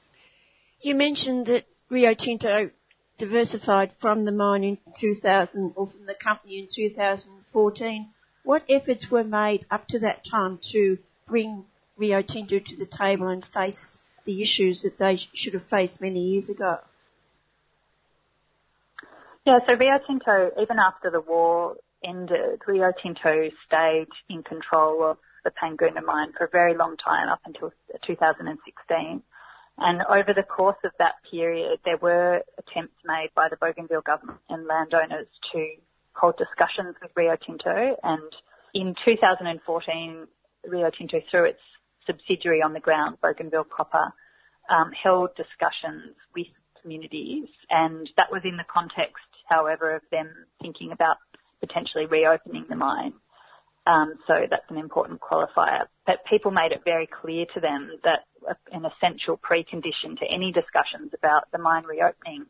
[0.80, 2.70] You mentioned that Rio Tinto
[3.18, 8.08] diversified from the mine in 2000 or from the company in 2014.
[8.44, 10.98] What efforts were made up to that time to
[11.28, 11.66] bring
[11.96, 16.20] Rio Tinto to the table and face the issues that they should have faced many
[16.20, 16.78] years ago?
[19.46, 25.18] Yeah, so Rio Tinto, even after the war ended, Rio Tinto stayed in control of
[25.44, 27.72] the Panguna mine for a very long time, up until
[28.06, 29.22] 2016.
[29.78, 34.40] And over the course of that period, there were attempts made by the Bougainville government
[34.50, 35.66] and landowners to
[36.12, 37.96] hold discussions with Rio Tinto.
[38.02, 38.30] And
[38.74, 40.26] in 2014,
[40.68, 41.64] Rio Tinto, through its
[42.06, 44.12] subsidiary on the ground, Bougainville Copper,
[44.68, 47.48] um, held discussions with communities.
[47.70, 50.30] And that was in the context, however, of them
[50.62, 51.16] thinking about
[51.60, 53.12] potentially reopening the mine.
[53.86, 55.86] Um, so that's an important qualifier.
[56.06, 58.20] But people made it very clear to them that
[58.72, 62.46] an essential precondition to any discussions about the mine reopening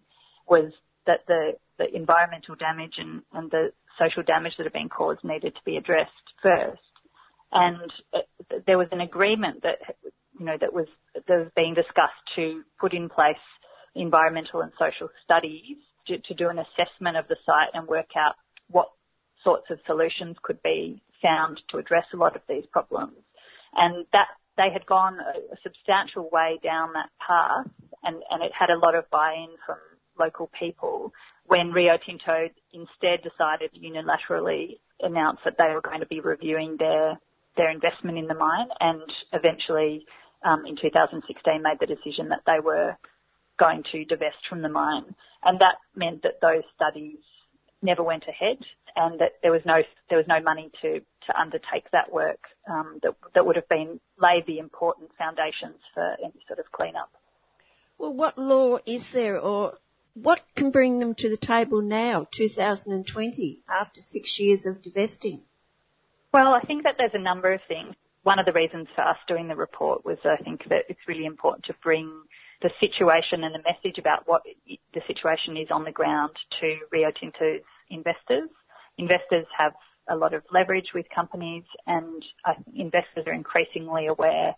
[0.48, 0.72] was
[1.06, 5.54] that the, the environmental damage and, and the social damage that had been caused needed
[5.54, 6.10] to be addressed
[6.42, 6.80] first.
[7.52, 9.78] And it, there was an agreement that,
[10.38, 13.36] you know, that was, that was being discussed to put in place
[13.94, 15.76] environmental and social studies
[16.06, 18.34] to, to do an assessment of the site and work out
[18.70, 18.90] what
[19.42, 23.16] sorts of solutions could be found to address a lot of these problems.
[23.74, 27.72] And that they had gone a, a substantial way down that path
[28.02, 29.78] and, and it had a lot of buy-in from
[30.18, 31.12] local people
[31.46, 37.18] when Rio Tinto instead decided unilaterally announced that they were going to be reviewing their
[37.56, 40.06] their investment in the mine and eventually
[40.44, 42.96] um, in 2016 made the decision that they were
[43.58, 47.18] going to divest from the mine and that meant that those studies
[47.82, 48.58] never went ahead
[48.96, 52.98] and that there was no there was no money to to undertake that work um,
[53.02, 57.10] that that would have been laid the important foundations for any sort of cleanup.
[57.98, 59.74] Well, what law is there, or
[60.14, 65.42] what can bring them to the table now, 2020, after six years of divesting?
[66.32, 67.94] Well, I think that there's a number of things.
[68.22, 71.26] One of the reasons for us doing the report was I think that it's really
[71.26, 72.10] important to bring
[72.62, 77.10] the situation and the message about what the situation is on the ground to Rio
[77.10, 78.48] Tinto's investors
[79.00, 79.72] investors have
[80.08, 82.24] a lot of leverage with companies and
[82.74, 84.54] investors are increasingly aware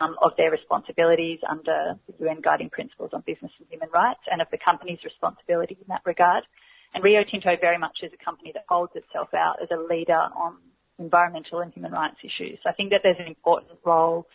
[0.00, 4.42] um, of their responsibilities under the UN Guiding Principles on Business and Human Rights and
[4.42, 6.44] of the company's responsibility in that regard.
[6.92, 10.18] And Rio Tinto very much is a company that holds itself out as a leader
[10.36, 10.56] on
[10.98, 12.58] environmental and human rights issues.
[12.62, 14.26] So I think that there's an important role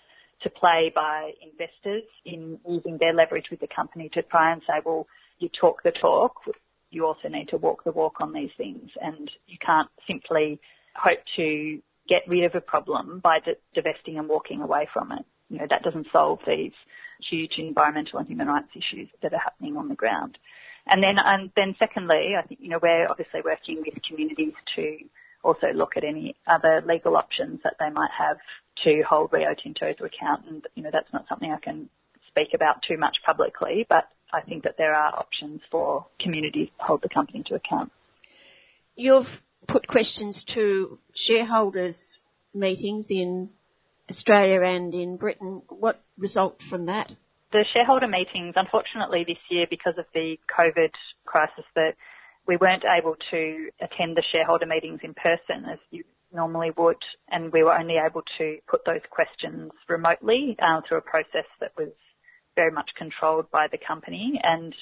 [0.43, 4.81] to play by investors in using their leverage with the company to try and say,
[4.83, 5.07] well,
[5.39, 6.35] you talk the talk,
[6.89, 10.59] you also need to walk the walk on these things and you can't simply
[10.95, 13.39] hope to get rid of a problem by
[13.73, 15.25] divesting and walking away from it.
[15.49, 16.73] You know, that doesn't solve these
[17.29, 20.37] huge environmental and human rights issues that are happening on the ground.
[20.87, 24.97] And then, and then secondly, I think, you know, we're obviously working with communities to
[25.43, 28.37] also look at any other legal options that they might have
[28.83, 30.45] to hold Rio Tinto to account.
[30.47, 31.89] And, you know, that's not something I can
[32.27, 36.85] speak about too much publicly, but I think that there are options for communities to
[36.85, 37.91] hold the company to account.
[38.95, 42.17] You've put questions to shareholders
[42.53, 43.49] meetings in
[44.09, 45.61] Australia and in Britain.
[45.69, 47.13] What result from that?
[47.51, 50.91] The shareholder meetings, unfortunately this year because of the COVID
[51.25, 51.95] crisis, that
[52.47, 57.51] we weren't able to attend the shareholder meetings in person as you normally would, and
[57.51, 61.89] we were only able to put those questions remotely uh, through a process that was
[62.55, 64.39] very much controlled by the company.
[64.41, 64.73] And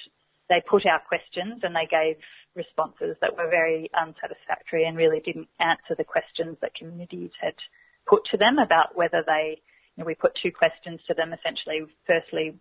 [0.47, 2.17] they put our questions and they gave
[2.55, 7.53] responses that were very unsatisfactory and really didn't answer the questions that communities had
[8.07, 9.61] put to them about whether they,
[9.95, 11.85] you know, we put two questions to them essentially.
[12.07, 12.55] Firstly,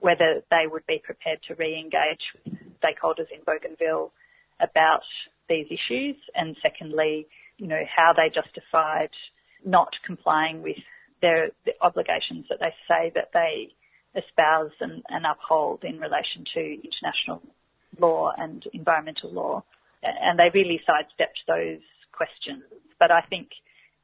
[0.00, 2.20] whether they would be prepared to re-engage
[2.82, 4.12] stakeholders in Bougainville
[4.62, 5.02] about
[5.48, 7.26] these issues, and secondly,
[7.58, 9.10] you know, how they justified
[9.64, 10.78] not complying with
[11.20, 13.68] their the obligations that they say that they
[14.14, 17.42] espouse and, and uphold in relation to international
[17.98, 19.62] law and environmental law.
[20.02, 21.80] And they really sidestepped those
[22.12, 22.64] questions.
[22.98, 23.48] But I think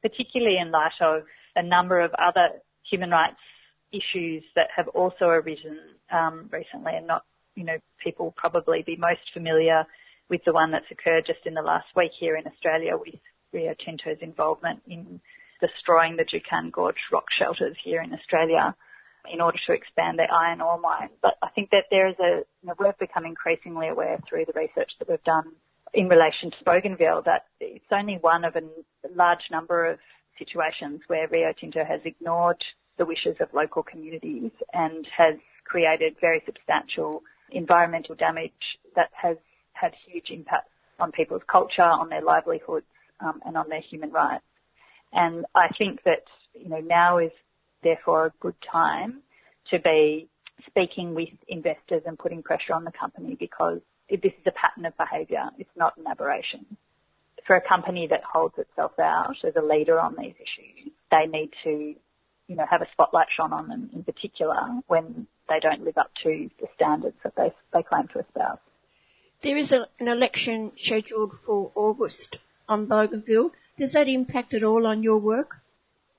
[0.01, 1.23] particularly in light of
[1.55, 2.49] a number of other
[2.89, 3.35] human rights
[3.91, 5.77] issues that have also arisen
[6.11, 9.85] um, recently and not, you know, people probably be most familiar
[10.29, 13.19] with the one that's occurred just in the last week here in Australia with
[13.51, 15.19] Rio Tinto's involvement in
[15.59, 18.75] destroying the Juukan Gorge rock shelters here in Australia
[19.31, 21.09] in order to expand their iron ore mine.
[21.21, 24.57] But I think that there is a, you know, we've become increasingly aware through the
[24.57, 25.51] research that we've done
[25.93, 28.61] in relation to Bougainville that it's only one of a
[29.15, 29.99] large number of
[30.37, 32.63] situations where Rio Tinto has ignored
[32.97, 38.51] the wishes of local communities and has created very substantial environmental damage
[38.95, 39.37] that has
[39.79, 42.85] had huge impacts on people's culture, on their livelihoods,
[43.19, 44.43] um, and on their human rights.
[45.13, 46.23] And I think that
[46.53, 47.31] you know now is
[47.83, 49.21] therefore a good time
[49.71, 50.27] to be
[50.67, 54.97] speaking with investors and putting pressure on the company because this is a pattern of
[54.97, 55.49] behaviour.
[55.57, 56.65] It's not an aberration.
[57.45, 61.51] For a company that holds itself out as a leader on these issues, they need
[61.63, 61.95] to,
[62.47, 66.11] you know, have a spotlight shone on them in particular when they don't live up
[66.23, 68.59] to the standards that they, they claim to espouse.
[69.41, 72.37] There is a, an election scheduled for August
[72.67, 73.51] on Bougainville.
[73.77, 75.55] Does that impact at all on your work?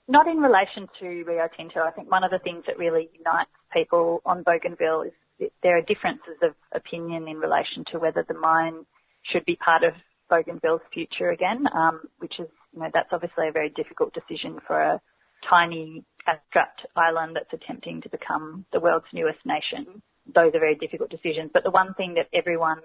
[0.08, 1.80] Not in relation to Rio Tinto.
[1.80, 5.76] I think one of the things that really unites people on Bougainville is that there
[5.76, 8.86] are differences of opinion in relation to whether the mine
[9.30, 9.92] should be part of
[10.30, 14.80] Bougainville's future again, um, which is, you know, that's obviously a very difficult decision for
[14.80, 15.00] a
[15.48, 20.00] tiny abstract island that's attempting to become the world's newest nation.
[20.34, 21.50] Those are very difficult decisions.
[21.52, 22.80] But the one thing that everyone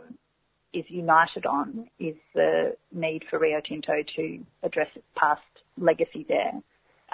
[0.76, 5.42] is united on is the need for Rio Tinto to address its past
[5.78, 6.52] legacy there.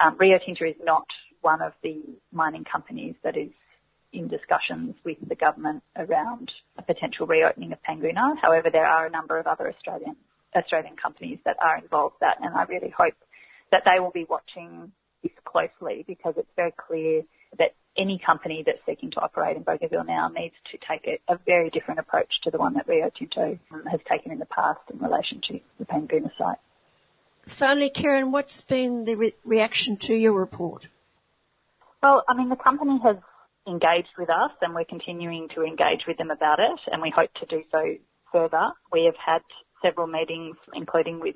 [0.04, 1.06] Um, Rio Tinto is not
[1.42, 2.02] one of the
[2.32, 3.52] mining companies that is
[4.14, 8.36] in discussions with the government around a potential reopening of Panguna.
[8.42, 10.16] However, there are a number of other Australian
[10.56, 13.14] Australian companies that are involved in that, and I really hope
[13.72, 14.92] that they will be watching
[15.24, 17.22] this closely because it's very clear
[17.58, 21.38] that any company that's seeking to operate in Bougainville now needs to take a, a
[21.46, 24.80] very different approach to the one that Rio Tinto um, has taken in the past
[24.92, 26.58] in relation to the Panguna site.
[27.60, 30.88] Finally, Keren, what's been the re- reaction to your report?
[32.02, 33.18] Well, I mean, the company has
[33.68, 37.32] engaged with us and we're continuing to engage with them about it and we hope
[37.36, 37.96] to do so
[38.32, 38.70] further.
[38.92, 39.42] We have had
[39.82, 41.36] several meetings, including with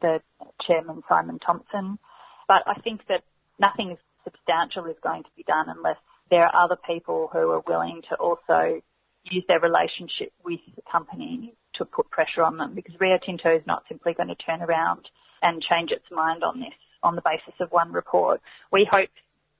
[0.00, 0.20] the
[0.60, 1.98] chairman, Simon Thompson,
[2.46, 3.22] but I think that
[3.58, 3.96] nothing
[4.26, 5.96] substantial is going to be done unless
[6.30, 8.82] there are other people who are willing to also
[9.24, 13.62] use their relationship with the company to put pressure on them because Rio Tinto is
[13.66, 15.08] not simply going to turn around
[15.42, 18.40] and change its mind on this on the basis of one report.
[18.72, 19.10] We hope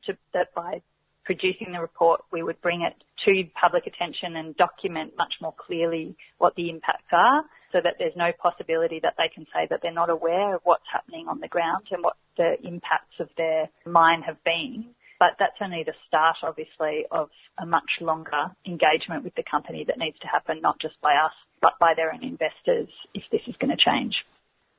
[0.07, 0.83] to, that by
[1.27, 2.95] producing the report, we would bring it
[3.27, 8.17] to public attention and document much more clearly what the impacts are so that there's
[8.17, 11.49] no possibility that they can say that they're not aware of what's happening on the
[11.49, 14.87] ground and what the impacts of their mine have been.
[15.19, 19.99] But that's only the start, obviously, of a much longer engagement with the company that
[19.99, 23.57] needs to happen, not just by us, but by their own investors if this is
[23.57, 24.25] going to change.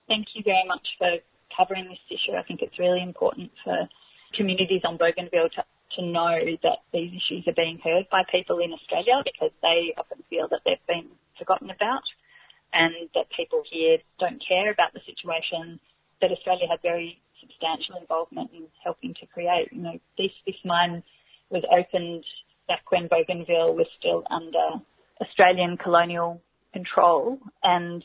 [0.08, 1.18] Thank you very much for
[1.56, 2.34] covering this issue.
[2.38, 3.90] I think it's really important for
[4.34, 5.66] communities on Bougainville to
[5.96, 10.24] to know that these issues are being heard by people in Australia because they often
[10.30, 11.08] feel that they've been
[11.38, 12.04] forgotten about
[12.74, 15.80] and that people here don't care about the situation
[16.22, 19.70] that Australia had very substantial involvement in helping to create.
[19.72, 21.04] You know, this, this mine
[21.50, 22.26] was opened
[22.68, 24.84] back when Bougainville was still under
[25.22, 26.42] Australian colonial
[26.74, 28.04] control and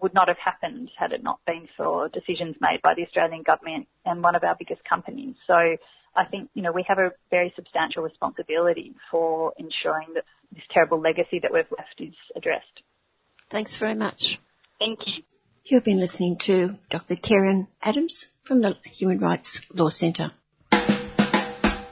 [0.00, 3.86] would not have happened had it not been for decisions made by the Australian government
[4.06, 5.34] and one of our biggest companies.
[5.46, 5.76] So
[6.14, 11.00] I think, you know, we have a very substantial responsibility for ensuring that this terrible
[11.00, 12.82] legacy that we've left is addressed.
[13.50, 14.40] Thanks very much.
[14.78, 15.22] Thank you.
[15.64, 17.16] You've been listening to Dr.
[17.16, 20.32] Keren Adams from the Human Rights Law Centre.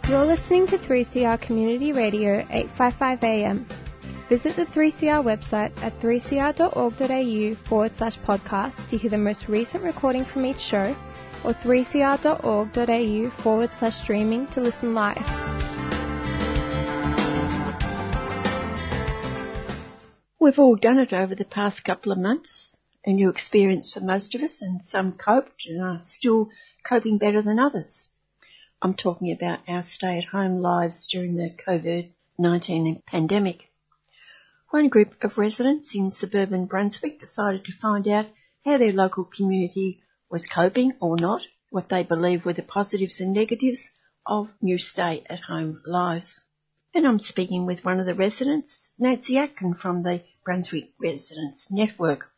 [0.08, 3.66] You're listening to 3CR Community Radio 855 AM.
[4.28, 10.24] Visit the 3CR website at 3cr.org.au forward slash podcast to hear the most recent recording
[10.24, 10.96] from each show
[11.44, 15.16] or 3cr.org.au forward slash streaming to listen live.
[20.40, 22.76] We've all done it over the past couple of months.
[23.04, 26.50] A new experience for most of us, and some coped and are still
[26.86, 28.08] coping better than others.
[28.80, 33.70] I'm talking about our stay at home lives during the COVID 19 pandemic.
[34.70, 38.26] One group of residents in suburban Brunswick decided to find out
[38.64, 40.00] how their local community
[40.30, 43.90] was coping or not, what they believe were the positives and negatives
[44.26, 46.40] of new stay at home lives.
[46.94, 52.30] And I'm speaking with one of the residents, Nancy Atkin from the Brunswick Residents Network.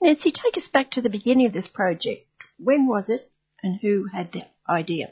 [0.00, 2.26] Nancy, take us back to the beginning of this project.
[2.58, 3.30] When was it
[3.62, 5.10] and who had the idea?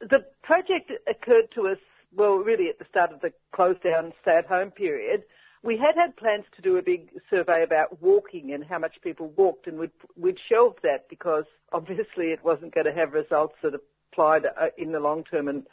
[0.00, 1.78] The project occurred to us,
[2.12, 5.22] well, really at the start of the close down stay at home period
[5.66, 9.32] we had had plans to do a big survey about walking and how much people
[9.36, 13.72] walked, and we'd, we'd shelved that because obviously it wasn't going to have results that
[14.12, 15.48] applied uh, in the long term.
[15.48, 15.64] And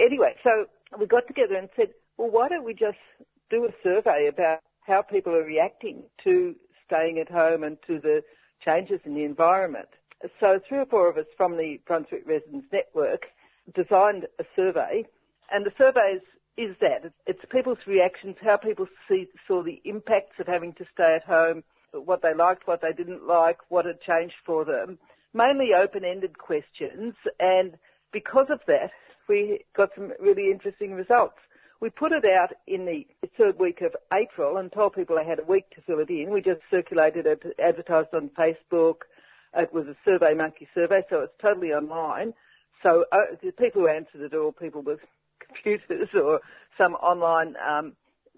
[0.00, 0.66] anyway, so
[0.98, 2.98] we got together and said, well, why don't we just
[3.50, 6.54] do a survey about how people are reacting to
[6.86, 8.22] staying at home and to the
[8.64, 9.88] changes in the environment.
[10.38, 13.22] So three or four of us from the Brunswick Residents Network
[13.74, 15.04] designed a survey,
[15.50, 16.22] and the survey is
[16.56, 17.12] is that.
[17.26, 21.62] It's people's reactions, how people see, saw the impacts of having to stay at home,
[21.92, 24.98] what they liked, what they didn't like, what had changed for them.
[25.32, 27.76] Mainly open-ended questions, and
[28.12, 28.90] because of that,
[29.28, 31.38] we got some really interesting results.
[31.80, 33.06] We put it out in the
[33.38, 36.30] third week of April and told people they had a week to fill it in.
[36.30, 39.06] We just circulated it, advertised on Facebook.
[39.56, 42.34] It was a Survey Monkey survey, so it's totally online.
[42.82, 45.00] So uh, the people who answered it all people with
[45.52, 46.40] computers or
[46.78, 47.92] some online um,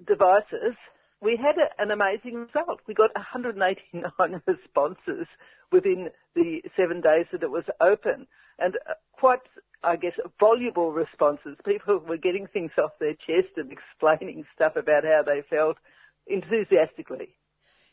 [0.07, 0.77] devices,
[1.21, 2.81] we had a, an amazing result.
[2.87, 5.27] We got 189 responses
[5.71, 8.27] within the seven days that it was open,
[8.59, 9.41] and uh, quite,
[9.83, 11.57] I guess, voluble responses.
[11.65, 15.77] People were getting things off their chest and explaining stuff about how they felt
[16.27, 17.29] enthusiastically.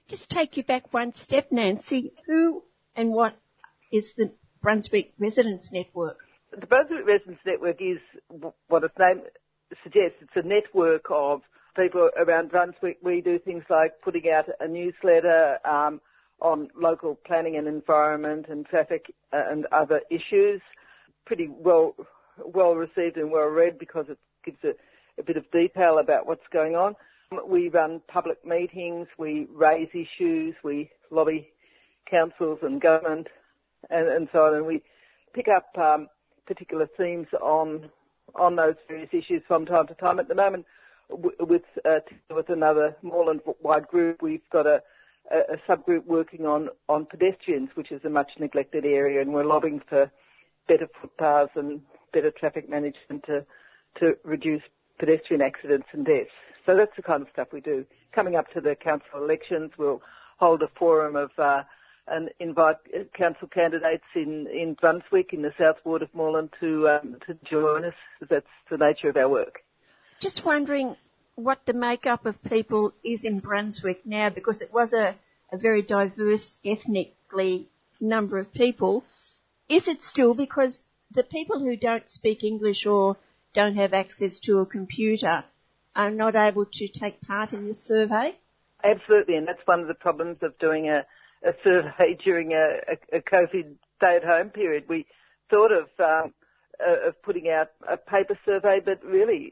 [0.08, 2.14] Just take you back one step, Nancy.
[2.26, 2.64] Who
[2.96, 3.36] and what
[3.92, 6.18] is the Brunswick Residents Network?
[6.58, 8.00] The Brunswick Residents Network is
[8.68, 9.22] what its name
[9.84, 10.18] suggests.
[10.22, 11.42] It's a network of
[11.76, 12.98] people around Brunswick.
[13.04, 16.02] We do things like putting out a newsletter um,
[16.42, 20.62] on local planning and environment and traffic uh, and other issues.
[21.26, 21.96] Pretty well
[22.54, 24.72] well received and well read because it gives a,
[25.20, 26.96] a bit of detail about what's going on.
[27.48, 31.50] We run public meetings, we raise issues, we lobby
[32.10, 33.28] councils and government
[33.90, 34.82] and, and so on, and we
[35.36, 36.08] pick up um,
[36.50, 37.90] particular themes on
[38.36, 40.20] on those various issues from time to time.
[40.20, 40.66] At the moment,
[41.10, 42.00] with uh,
[42.36, 44.82] with another Moreland-wide group, we've got a,
[45.32, 49.82] a, subgroup working on on pedestrians, which is a much neglected area, and we're lobbying
[49.88, 50.12] for
[50.68, 51.82] better footpaths and
[52.12, 53.46] better traffic management to
[54.00, 54.64] to reduce
[55.00, 56.30] pedestrian accidents and deaths.
[56.66, 57.86] So that's the kind of stuff we do.
[58.14, 60.02] Coming up to the council elections, we'll
[60.38, 61.64] hold a forum of uh,
[62.10, 62.78] and invite
[63.14, 67.86] council candidates in, in Brunswick in the South Ward of Moreland to um, to join
[67.86, 67.94] us.
[68.30, 69.60] That's the nature of our work.
[70.20, 70.96] Just wondering
[71.36, 75.16] what the makeup of people is in Brunswick now, because it was a,
[75.52, 79.04] a very diverse ethnically number of people.
[79.70, 83.18] Is it still because the people who don't speak English or
[83.54, 85.44] don't have access to a computer
[85.96, 88.36] are not able to take part in the survey?
[88.84, 91.06] Absolutely, and that's one of the problems of doing a,
[91.46, 94.86] a survey during a, a, a COVID stay-at-home period.
[94.88, 95.06] We
[95.50, 96.34] thought of um,
[96.80, 99.52] uh, of putting out a paper survey, but really,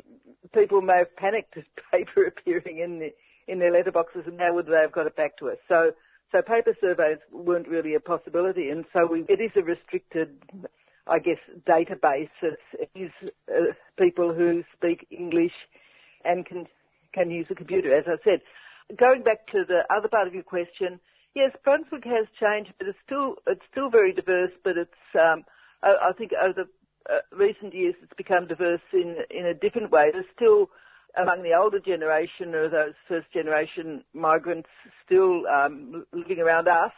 [0.53, 3.13] people may have panicked at paper appearing in the
[3.47, 5.57] in their letterboxes, and how would they have got it back to us?
[5.69, 5.91] So,
[6.33, 10.37] so paper surveys weren't really a possibility, and so we, it is a restricted,
[11.07, 12.29] I guess, database.
[12.41, 13.11] It is
[13.49, 15.53] uh, people who speak English
[16.25, 16.67] and can
[17.13, 18.41] can use a computer, as I said.
[18.97, 20.99] Going back to the other part of your question,
[21.37, 24.51] yes, Brunswick has changed, but it's still it's still very diverse.
[24.63, 25.45] But it's um,
[25.83, 29.91] I, I think over the uh, recent years it's become diverse in in a different
[29.91, 30.09] way.
[30.11, 30.69] There's still
[31.15, 34.69] among the older generation or those first generation migrants
[35.05, 36.91] still um, living around us.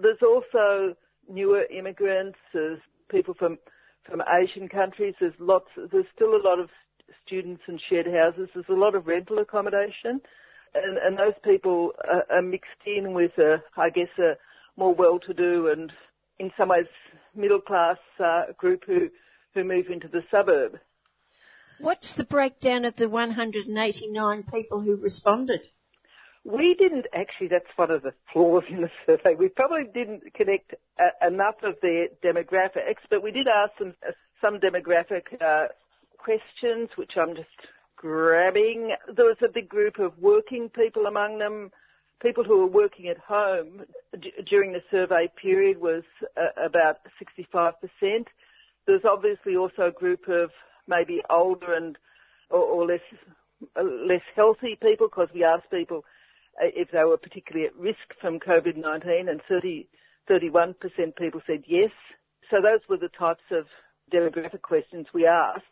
[0.00, 0.94] There's also
[1.28, 2.38] newer immigrants.
[2.52, 2.80] There's
[3.10, 3.58] people from
[4.08, 5.14] from Asian countries.
[5.20, 5.68] There's lots.
[5.76, 6.70] There's still a lot of
[7.24, 8.48] students and shared houses.
[8.54, 10.20] There's a lot of rental accommodation,
[10.84, 14.34] and, and those people are, are mixed in with, a, I guess, a
[14.76, 15.92] more well-to-do and,
[16.38, 16.86] in some ways,
[17.34, 19.08] middle-class uh, group who
[19.56, 20.78] who move into the suburb.
[21.80, 25.60] What's the breakdown of the 189 people who responded?
[26.44, 29.34] We didn't actually, that's one of the flaws in the survey.
[29.36, 34.12] We probably didn't connect uh, enough of their demographics, but we did ask them uh,
[34.40, 35.68] some demographic uh,
[36.18, 37.48] questions, which I'm just
[38.06, 38.94] grabbing.
[39.14, 41.70] There was a big group of working people among them.
[42.22, 43.82] People who were working at home
[44.20, 46.04] d- during the survey period was
[46.36, 46.98] uh, about
[47.44, 47.72] 65%.
[48.86, 50.50] There's obviously also a group of
[50.86, 51.98] maybe older and
[52.48, 53.00] or, or less
[53.76, 56.04] uh, less healthy people because we asked people
[56.62, 59.88] uh, if they were particularly at risk from COVID-19 and 30,
[60.30, 60.74] 31%
[61.16, 61.90] people said yes.
[62.50, 63.66] So those were the types of
[64.12, 65.64] demographic questions we asked.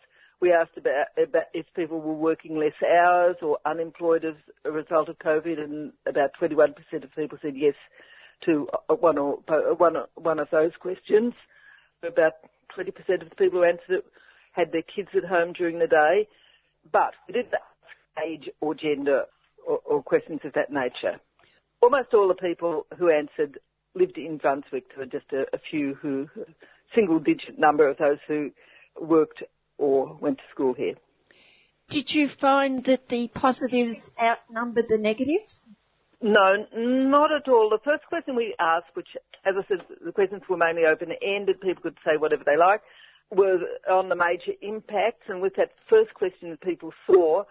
[0.45, 4.35] We asked about, about if people were working less hours or unemployed as
[4.67, 7.73] a result of COVID and about 21% of people said yes
[8.45, 9.39] to one or
[9.79, 11.33] one, one of those questions.
[12.07, 12.35] About
[12.79, 12.89] 20%
[13.23, 14.05] of the people who answered it
[14.53, 16.29] had their kids at home during the day,
[16.93, 19.23] but we didn't ask age or gender
[19.67, 21.19] or, or questions of that nature.
[21.81, 23.59] Almost all the people who answered
[23.95, 24.89] lived in Brunswick.
[24.91, 26.29] There were just a, a few who,
[26.95, 28.51] single digit number of those who
[29.01, 29.43] worked
[29.79, 30.95] or went to school here.
[31.91, 35.69] Did you find that the positives outnumbered the negatives?
[36.23, 37.69] No, not at all.
[37.69, 39.09] The first question we asked, which,
[39.45, 42.81] as I said, the questions were mainly open-ended, people could say whatever they like
[43.31, 43.59] were
[43.91, 47.43] on the major impacts, and with that first question that people saw,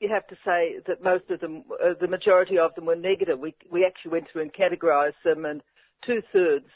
[0.00, 3.38] you have to say that most of them, uh, the majority of them were negative.
[3.38, 5.62] We, we actually went through and categorised them, and
[6.04, 6.66] two thirds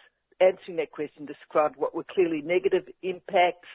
[0.40, 3.68] answering that question described what were clearly negative impacts.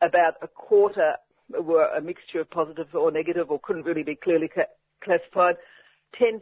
[0.00, 1.14] About a quarter
[1.50, 4.72] were a mixture of positive or negative, or couldn't really be clearly ca-
[5.02, 5.56] classified.
[6.20, 6.40] 10%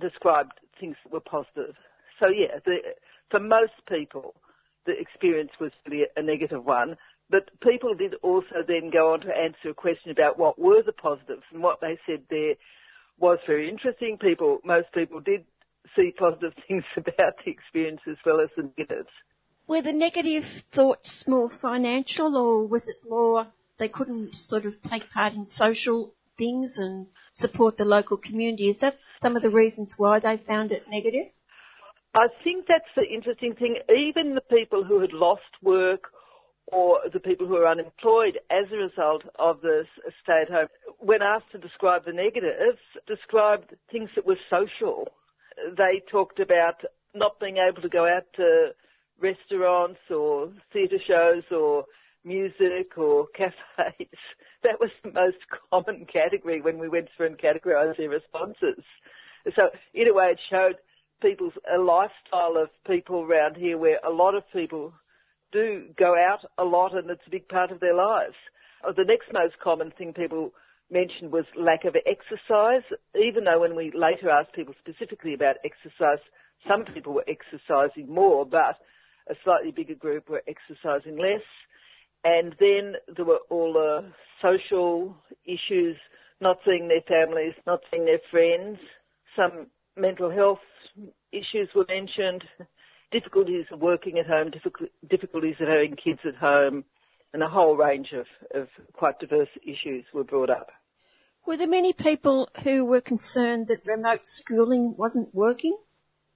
[0.00, 1.74] described things that were positive.
[2.20, 2.76] So yeah, the,
[3.30, 4.34] for most people,
[4.86, 6.96] the experience was really a negative one.
[7.30, 10.92] But people did also then go on to answer a question about what were the
[10.92, 12.54] positives, and what they said there
[13.18, 14.16] was very interesting.
[14.18, 15.44] People, most people did
[15.94, 19.12] see positive things about the experience as well as the negatives.
[19.68, 23.48] Were the negative thoughts more financial, or was it more
[23.78, 28.70] they couldn't sort of take part in social things and support the local community?
[28.70, 31.26] Is that some of the reasons why they found it negative?
[32.14, 33.76] I think that's the interesting thing.
[33.94, 36.04] Even the people who had lost work
[36.68, 39.84] or the people who are unemployed as a result of the
[40.22, 45.08] stay at home, when asked to describe the negatives, described things that were social.
[45.76, 46.76] They talked about
[47.14, 48.70] not being able to go out to
[49.20, 51.84] restaurants or theatre shows or
[52.24, 54.18] music or cafes.
[54.62, 55.38] That was the most
[55.70, 58.84] common category when we went through and categorised their responses.
[59.54, 60.76] So in a way it showed
[61.20, 64.92] people's a lifestyle of people around here where a lot of people
[65.52, 68.34] do go out a lot and it's a big part of their lives.
[68.86, 70.52] Uh, the next most common thing people
[70.90, 72.82] mentioned was lack of exercise,
[73.14, 76.22] even though when we later asked people specifically about exercise,
[76.66, 78.76] some people were exercising more, but
[79.30, 81.42] a slightly bigger group were exercising less.
[82.24, 84.12] And then there were all the
[84.42, 85.96] social issues,
[86.40, 88.78] not seeing their families, not seeing their friends,
[89.36, 90.58] some mental health
[91.32, 92.44] issues were mentioned,
[93.12, 94.50] difficulties of working at home,
[95.08, 96.84] difficulties of having kids at home,
[97.32, 98.26] and a whole range of,
[98.60, 100.70] of quite diverse issues were brought up.
[101.46, 105.76] Were there many people who were concerned that remote schooling wasn't working?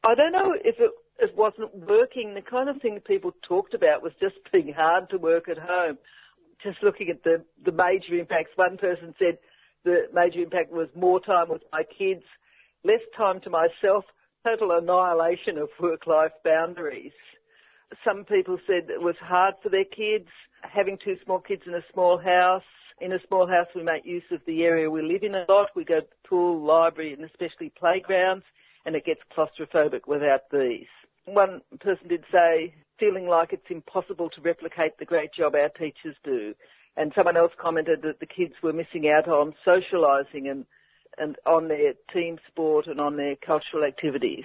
[0.04, 0.90] I don't know if it,
[1.22, 2.34] it wasn't working.
[2.34, 5.98] The kind of thing people talked about was just being hard to work at home.
[6.62, 9.38] just looking at the, the major impacts, one person said
[9.84, 12.24] the major impact was more time with my kids,
[12.84, 14.04] less time to myself,
[14.44, 17.12] total annihilation of work-life boundaries.
[18.04, 20.28] Some people said it was hard for their kids,
[20.62, 22.62] having two small kids in a small house.
[23.00, 25.68] In a small house, we make use of the area we live in a lot.
[25.74, 28.44] We go to the pool, library, and especially playgrounds,
[28.86, 30.86] and it gets claustrophobic without these.
[31.24, 36.16] One person did say, feeling like it's impossible to replicate the great job our teachers
[36.24, 36.54] do.
[36.96, 40.66] And someone else commented that the kids were missing out on socialising and,
[41.16, 44.44] and on their team sport and on their cultural activities.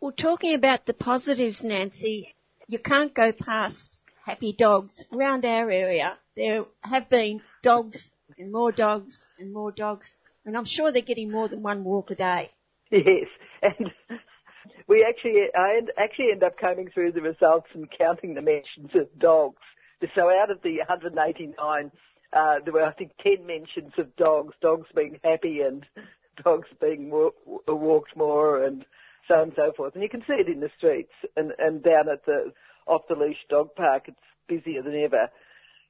[0.00, 2.34] Well, talking about the positives, Nancy,
[2.68, 5.02] you can't go past happy dogs.
[5.12, 10.66] Around our area, there have been dogs and more dogs and more dogs, and I'm
[10.66, 12.50] sure they're getting more than one walk a day.
[12.90, 13.28] Yes,
[13.62, 13.90] and
[14.88, 19.18] we actually, I actually end up combing through the results and counting the mentions of
[19.18, 19.62] dogs.
[20.16, 21.90] So out of the 189,
[22.32, 25.86] uh, there were, I think, 10 mentions of dogs, dogs being happy and
[26.44, 28.84] dogs being walked more and
[29.28, 29.94] so on and so forth.
[29.94, 32.52] And you can see it in the streets and, and down at the
[32.86, 34.04] off the leash dog park.
[34.06, 34.16] It's
[34.48, 35.28] busier than ever.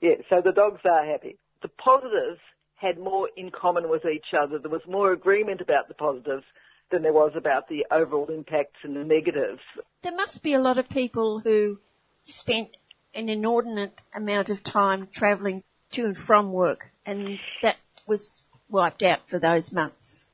[0.00, 1.36] Yeah, so the dogs are happy.
[1.62, 2.40] The positives
[2.76, 4.58] had more in common with each other.
[4.58, 6.44] There was more agreement about the positives
[6.90, 9.60] than there was about the overall impacts and the negatives.
[10.02, 11.78] There must be a lot of people who
[12.22, 12.76] spent
[13.14, 15.62] an inordinate amount of time travelling
[15.92, 17.76] to and from work, and that
[18.06, 20.24] was wiped out for those months.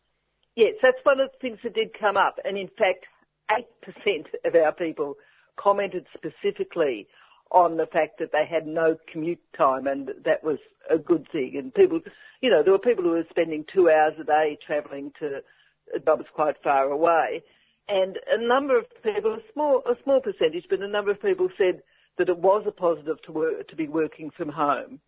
[0.57, 3.07] Yes, that's one of the things that did come up, and in fact,
[3.51, 5.17] 8% of our people
[5.57, 7.07] commented specifically
[7.51, 10.59] on the fact that they had no commute time and that was
[10.91, 11.55] a good thing.
[11.57, 12.01] And people,
[12.41, 15.41] you know, there were people who were spending two hours a day travelling to
[16.05, 17.43] jobs quite far away.
[17.89, 21.49] And a number of people, a small, a small percentage, but a number of people
[21.59, 21.83] said
[22.19, 25.01] that it was a positive to work, to be working from home.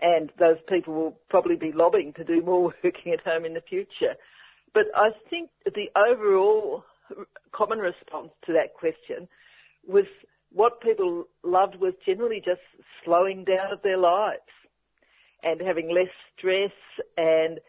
[0.00, 3.60] And those people will probably be lobbying to do more working at home in the
[3.60, 4.14] future.
[4.74, 6.84] But I think the overall
[7.52, 9.28] common response to that question
[9.86, 10.04] was
[10.52, 12.60] what people loved was generally just
[13.04, 14.40] slowing down of their lives
[15.42, 16.72] and having less stress
[17.16, 17.60] and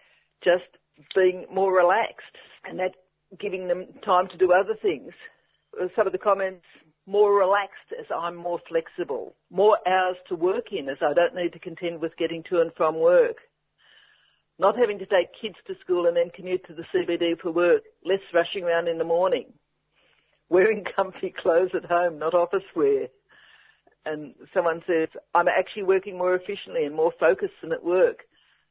[0.43, 0.77] just
[1.15, 2.35] being more relaxed
[2.65, 2.93] and that
[3.39, 5.11] giving them time to do other things.
[5.79, 6.65] Uh, some of the comments,
[7.05, 11.53] more relaxed as I'm more flexible, more hours to work in as I don't need
[11.53, 13.37] to contend with getting to and from work,
[14.59, 17.83] not having to take kids to school and then commute to the CBD for work,
[18.03, 19.53] less rushing around in the morning,
[20.49, 23.07] wearing comfy clothes at home, not office wear.
[24.05, 28.19] And someone says, I'm actually working more efficiently and more focused than at work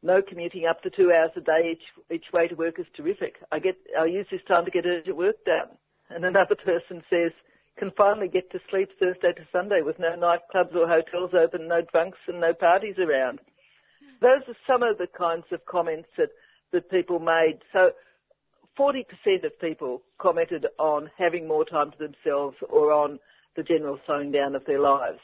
[0.03, 1.83] no commuting up to two hours a day each
[2.13, 3.37] each way to work is terrific.
[3.51, 5.77] I get I use this time to get urgent work done.
[6.11, 7.33] And another person says,
[7.79, 11.83] can finally get to sleep Thursday to Sunday with no nightclubs or hotels open, no
[11.83, 13.41] drunks and no parties around.
[14.21, 16.31] Those are some of the kinds of comments that,
[16.73, 17.59] that people made.
[17.73, 17.91] So
[18.79, 19.05] 40%
[19.45, 23.19] of people commented on having more time to themselves or on
[23.57, 25.21] the general slowing down of their lives.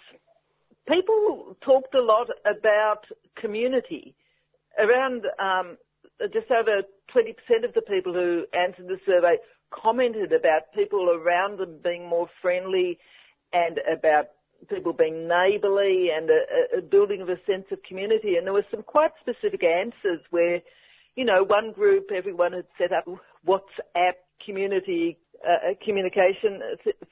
[0.88, 3.04] People talked a lot about
[3.40, 4.14] community
[4.78, 5.76] around um,
[6.32, 6.82] just over
[7.14, 9.36] 20% of the people who answered the survey
[9.70, 12.98] commented about people around them being more friendly
[13.52, 14.26] and about
[14.68, 18.36] people being neighbourly and a, a, building of a sense of community.
[18.36, 20.60] And there were some quite specific answers where,
[21.16, 23.04] you know, one group, everyone had set up
[23.46, 24.14] WhatsApp
[24.44, 26.60] community uh, communication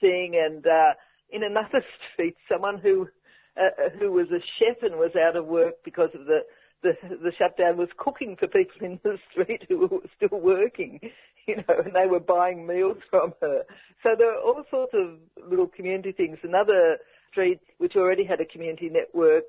[0.00, 0.92] thing, and uh,
[1.30, 3.08] in another street, someone who
[3.56, 6.40] uh, who was a chef and was out of work because of the
[6.82, 11.00] the, the shutdown was cooking for people in the street who were still working,
[11.46, 13.62] you know, and they were buying meals from her.
[14.02, 15.18] So there are all sorts of
[15.48, 16.38] little community things.
[16.42, 16.98] Another
[17.30, 19.44] street which already had a community network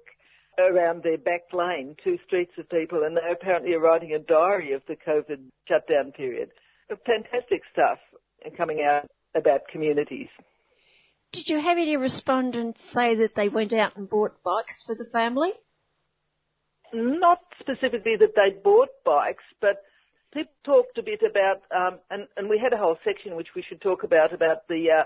[0.59, 4.73] around their back lane, two streets of people, and they apparently are writing a diary
[4.73, 6.49] of the COVID shutdown period.
[6.89, 7.99] Fantastic stuff
[8.57, 10.27] coming out about communities.
[11.31, 15.09] Did you have any respondents say that they went out and bought bikes for the
[15.13, 15.51] family?
[16.93, 19.83] Not specifically that they bought bikes, but
[20.33, 23.63] people talked a bit about, um, and, and, we had a whole section which we
[23.67, 25.03] should talk about, about the, uh,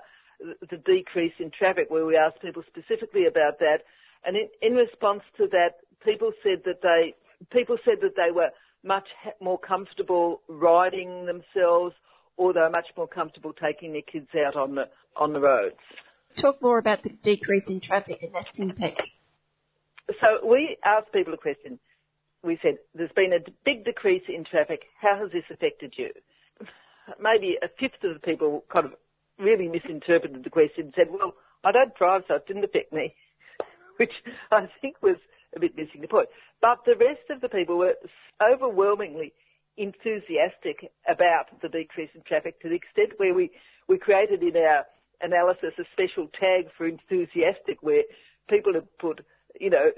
[0.69, 3.79] the decrease in traffic where we asked people specifically about that.
[4.25, 7.13] And in, in response to that, people said that they,
[7.51, 8.49] people said that they were
[8.83, 9.07] much
[9.41, 11.95] more comfortable riding themselves
[12.38, 14.83] or they were much more comfortable taking their kids out on the,
[15.15, 15.75] on the roads.
[16.38, 19.09] Talk more about the decrease in traffic and its impact.
[20.10, 21.80] So we asked people a question.
[22.43, 24.84] We said, there's been a big decrease in traffic.
[25.01, 26.10] How has this affected you?
[27.20, 28.93] Maybe a fifth of the people kind of
[29.39, 31.34] really misinterpreted the question and said, well,
[31.64, 33.16] I don't drive, so it didn't affect me,
[33.97, 34.14] which
[34.51, 35.18] I think was
[35.56, 36.30] a bit missing the point.
[36.62, 37.95] But the rest of the people were
[38.41, 39.34] overwhelmingly
[39.78, 43.51] enthusiastic about the decrease in traffic to the extent where we,
[43.88, 44.86] we created in our
[45.22, 48.03] analysis a special tag for enthusiastic where
[48.49, 49.26] people have put,
[49.60, 49.91] you know,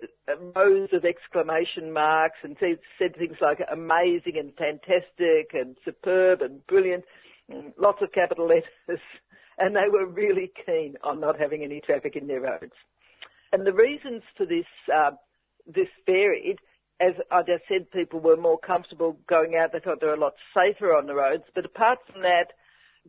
[0.56, 7.04] rows of exclamation marks and said, things like amazing and fantastic and superb and brilliant,
[7.50, 8.66] and lots of capital letters,
[9.58, 12.74] and they were really keen on not having any traffic in their roads.
[13.52, 15.12] And the reasons for this, uh,
[15.66, 16.60] this varied.
[17.00, 19.72] As I just said, people were more comfortable going out.
[19.72, 21.44] They thought they were a lot safer on the roads.
[21.54, 22.54] But apart from that,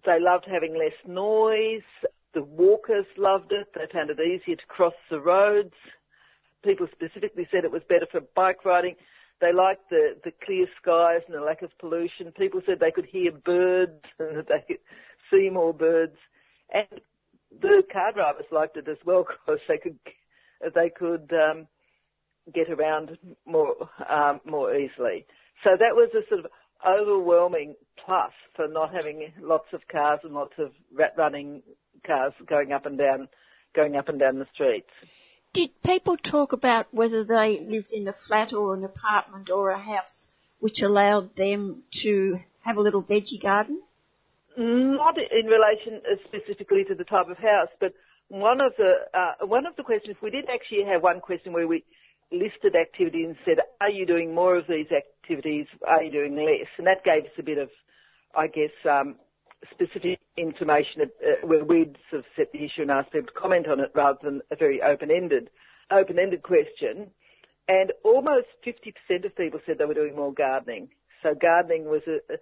[0.04, 1.82] they loved having less noise.
[2.34, 3.68] The walkers loved it.
[3.74, 5.74] They found it easier to cross the roads.
[6.64, 8.96] People specifically said it was better for bike riding.
[9.40, 12.32] They liked the, the clear skies and the lack of pollution.
[12.36, 14.82] People said they could hear birds and that they could
[15.30, 16.16] see more birds.
[16.72, 17.00] And
[17.60, 19.98] the car drivers liked it as well because they could
[20.74, 21.68] they could um,
[22.52, 23.74] get around more
[24.08, 25.26] um, more easily.
[25.64, 26.50] So that was a sort of
[26.86, 31.62] overwhelming plus for not having lots of cars and lots of rat running
[32.06, 33.28] cars going up and down
[33.74, 34.90] going up and down the streets.
[35.58, 39.82] Did people talk about whether they lived in a flat or an apartment or a
[39.92, 40.28] house
[40.60, 43.82] which allowed them to have a little veggie garden?
[44.56, 47.92] Not in relation specifically to the type of house, but
[48.28, 51.66] one of the uh, one of the questions we did actually have one question where
[51.66, 51.82] we
[52.30, 55.66] listed activities and said, "Are you doing more of these activities?
[55.84, 57.70] Are you doing less?" And that gave us a bit of,
[58.32, 59.16] I guess, um,
[59.70, 63.66] specific information uh, where we'd sort of set the issue and asked them to comment
[63.66, 65.50] on it rather than a very open-ended
[65.90, 67.10] open-ended question.
[67.66, 70.88] And almost 50% of people said they were doing more gardening.
[71.22, 72.38] So gardening was a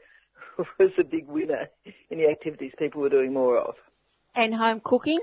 [0.78, 1.68] was a big winner
[2.10, 3.74] in the activities people were doing more of.
[4.34, 5.20] And home cooking?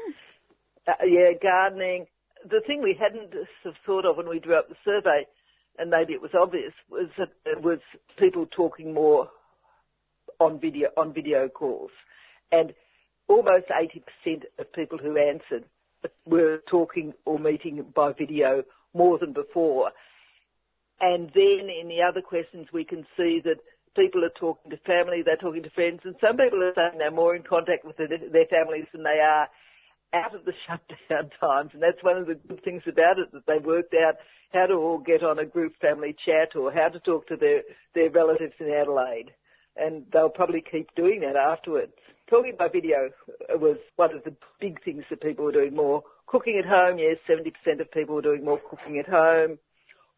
[0.88, 2.08] Uh, yeah, gardening.
[2.44, 5.26] The thing we hadn't sort of thought of when we drew up the survey,
[5.78, 7.80] and maybe it was obvious, was that it was
[8.18, 9.30] people talking more
[10.44, 11.92] on video on video calls,
[12.52, 12.74] and
[13.28, 15.66] almost 80% of people who answered
[16.26, 18.64] were talking or meeting by video
[18.94, 19.92] more than before.
[21.00, 23.58] And then in the other questions, we can see that
[23.96, 27.12] people are talking to family, they're talking to friends, and some people are saying they're
[27.12, 29.48] more in contact with their families than they are
[30.14, 33.46] out of the shutdown times, and that's one of the good things about it that
[33.48, 34.16] they worked out
[34.54, 37.62] how to all get on a group family chat or how to talk to their
[37.96, 39.32] their relatives in Adelaide,
[39.78, 41.94] and they'll probably keep doing that afterwards.
[42.30, 43.10] Talking by video
[43.50, 46.04] was one of the big things that people were doing more.
[46.28, 49.58] Cooking at home, yes, 70% of people were doing more cooking at home.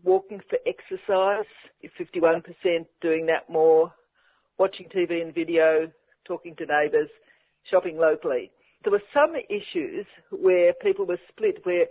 [0.04, 1.46] Walking for exercise,
[2.00, 3.94] 51% doing that more.
[4.58, 5.92] Watching TV and video,
[6.26, 7.10] talking to neighbours,
[7.70, 8.52] shopping locally
[8.86, 11.88] there were some issues where people were split, where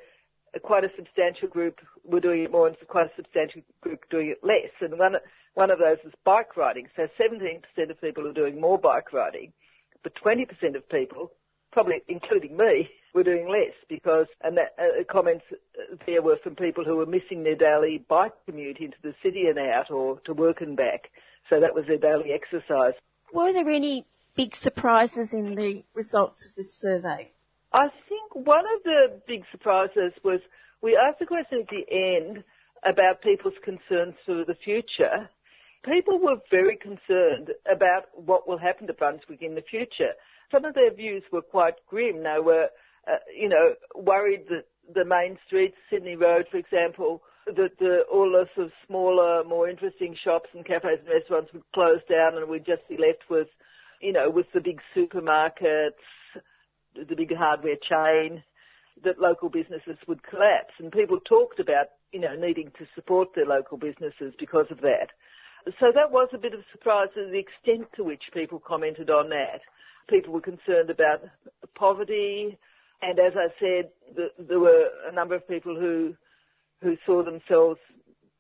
[0.62, 4.38] quite a substantial group were doing it more and quite a substantial group doing it
[4.42, 4.70] less.
[4.80, 5.16] And one,
[5.55, 6.88] one of those is bike riding.
[6.96, 9.52] So 17% of people are doing more bike riding,
[10.02, 11.32] but 20% of people,
[11.72, 15.44] probably including me, were doing less because, and that, uh, comments
[16.07, 19.59] there were from people who were missing their daily bike commute into the city and
[19.59, 21.11] out or to work and back.
[21.48, 22.94] So that was their daily exercise.
[23.32, 27.30] Were there any big surprises in the results of this survey?
[27.75, 30.39] I think one of the big surprises was
[30.81, 32.45] we asked a question at the end
[32.87, 35.29] about people's concerns for the future.
[35.85, 40.14] People were very concerned about what will happen to Brunswick in the future.
[40.53, 42.22] Some of their views were quite grim.
[42.22, 42.68] They were,
[43.11, 48.31] uh, you know, worried that the main streets, Sydney Road, for example, that the, all
[48.31, 52.49] the sort of smaller, more interesting shops and cafes and restaurants would close down and
[52.49, 53.49] we'd just be left with
[54.01, 56.05] you know, with the big supermarkets,
[56.95, 58.42] the big hardware chain,
[59.03, 60.74] that local businesses would collapse.
[60.78, 65.09] And people talked about, you know, needing to support their local businesses because of that.
[65.80, 69.11] So that was a bit of a surprise to the extent to which people commented
[69.11, 69.61] on that.
[70.09, 71.22] People were concerned about
[71.74, 72.59] poverty,
[73.01, 76.14] and as I said, the, there were a number of people who
[76.82, 77.80] who saw themselves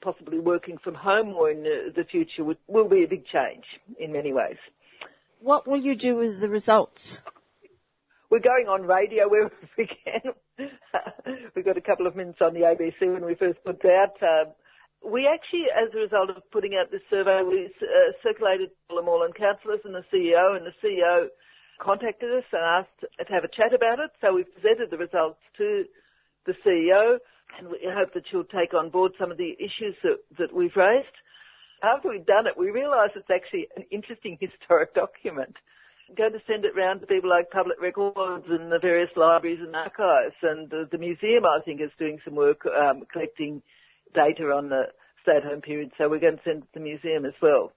[0.02, 3.64] possibly working from home or in the, the future would, will be a big change
[3.98, 4.58] in many ways
[5.44, 7.22] what will you do with the results?
[8.34, 10.34] We're going on radio wherever we can.
[11.54, 14.18] we got a couple of minutes on the ABC when we first put it out.
[14.18, 14.50] Uh,
[15.06, 19.06] we actually, as a result of putting out this survey, we uh, circulated to the
[19.06, 21.30] Moreland councillors and the CEO, and the CEO
[21.78, 24.10] contacted us and asked to have a chat about it.
[24.18, 25.84] So we presented the results to
[26.50, 27.22] the CEO,
[27.54, 30.74] and we hope that she'll take on board some of the issues that, that we've
[30.74, 31.14] raised
[31.84, 35.56] after we'd done it, we realised it's actually an interesting historic document.
[36.16, 39.74] Going to send it round to people like Public Records and the various libraries and
[39.74, 43.62] archives, and the, the museum, I think, is doing some work um, collecting
[44.14, 44.84] data on the
[45.22, 47.72] stay-at-home period, so we're going to send it to the museum as well.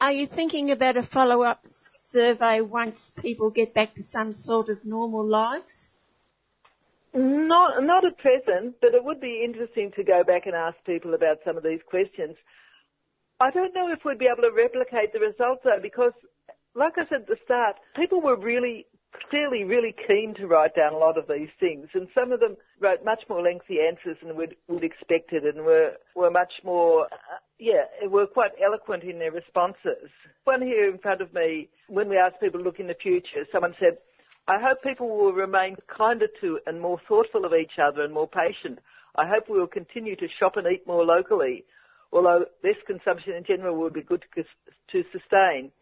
[0.00, 1.64] Are you thinking about a follow-up
[2.06, 5.88] survey once people get back to some sort of normal lives?
[7.12, 11.14] Not, not at present, but it would be interesting to go back and ask people
[11.14, 12.36] about some of these questions.
[13.40, 16.12] I don't know if we'd be able to replicate the results though, because
[16.74, 18.86] like I said at the start, people were really
[19.28, 22.56] clearly really keen to write down a lot of these things, and some of them
[22.80, 27.38] wrote much more lengthy answers than we'd, we'd expected, and were were much more, uh,
[27.58, 30.10] yeah, were quite eloquent in their responses.
[30.44, 33.46] One here in front of me, when we asked people to look in the future,
[33.52, 33.98] someone said,
[34.48, 38.28] I hope people will remain kinder to and more thoughtful of each other and more
[38.28, 38.78] patient.
[39.16, 41.64] I hope we will continue to shop and eat more locally,
[42.12, 45.72] although less consumption in general would be good to sustain.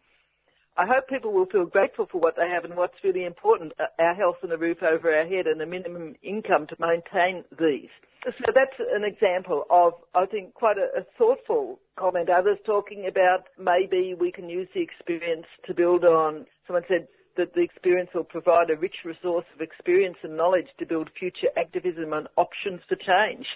[0.77, 3.87] I hope people will feel grateful for what they have and what's really important, uh,
[4.01, 7.89] our health and a roof over our head and a minimum income to maintain these.
[8.23, 12.29] So that's an example of, I think, quite a, a thoughtful comment.
[12.29, 16.45] Others talking about maybe we can use the experience to build on.
[16.67, 17.07] Someone said,
[17.37, 21.47] that the experience will provide a rich resource of experience and knowledge to build future
[21.57, 23.47] activism and options for change.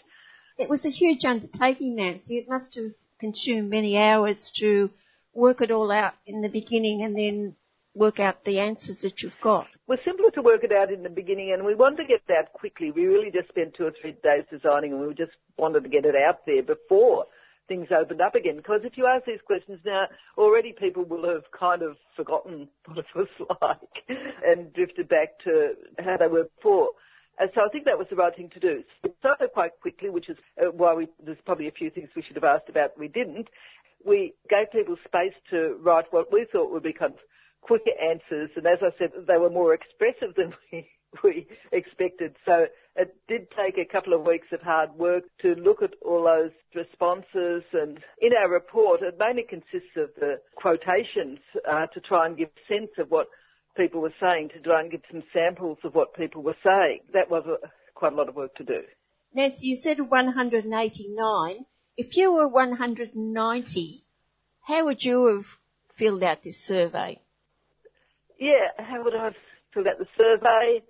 [0.57, 2.38] It was a huge undertaking, Nancy.
[2.38, 4.89] It must have consumed many hours to
[5.34, 7.56] work it all out in the beginning and then
[7.96, 9.68] work out the answers that you've got.
[9.88, 12.52] Was simpler to work it out in the beginning and we wanted to get out
[12.54, 12.92] quickly.
[12.92, 16.06] We really just spent two or three days designing and we just wanted to get
[16.06, 17.26] it out there before
[17.68, 18.58] things opened up again.
[18.58, 20.06] Because if you ask these questions now,
[20.38, 23.28] already people will have kind of forgotten what it was
[23.62, 26.90] like and drifted back to how they were before.
[27.40, 28.84] And so I think that was the right thing to do.
[29.02, 32.10] So we started quite quickly, which is uh, why we, there's probably a few things
[32.16, 33.48] we should have asked about we didn't.
[34.06, 37.20] We gave people space to write what we thought would be kind of
[37.62, 40.88] quicker answers, and as I said, they were more expressive than we
[41.24, 42.36] we expected.
[42.45, 46.24] So it did take a couple of weeks of hard work to look at all
[46.24, 51.39] those responses and in our report it mainly consists of the quotations
[51.70, 53.28] uh, to try and give sense of what
[53.78, 56.99] people were saying, to try and give some samples of what people were saying.
[57.14, 57.58] That was a,
[57.95, 58.82] quite a lot of work to do.
[59.34, 61.66] Nancy, you said 189.
[61.96, 64.04] If you were 190,
[64.62, 65.46] how would you have
[65.96, 67.22] filled out this survey?
[68.39, 69.36] Yeah, how would I have
[69.74, 70.82] filled out the survey?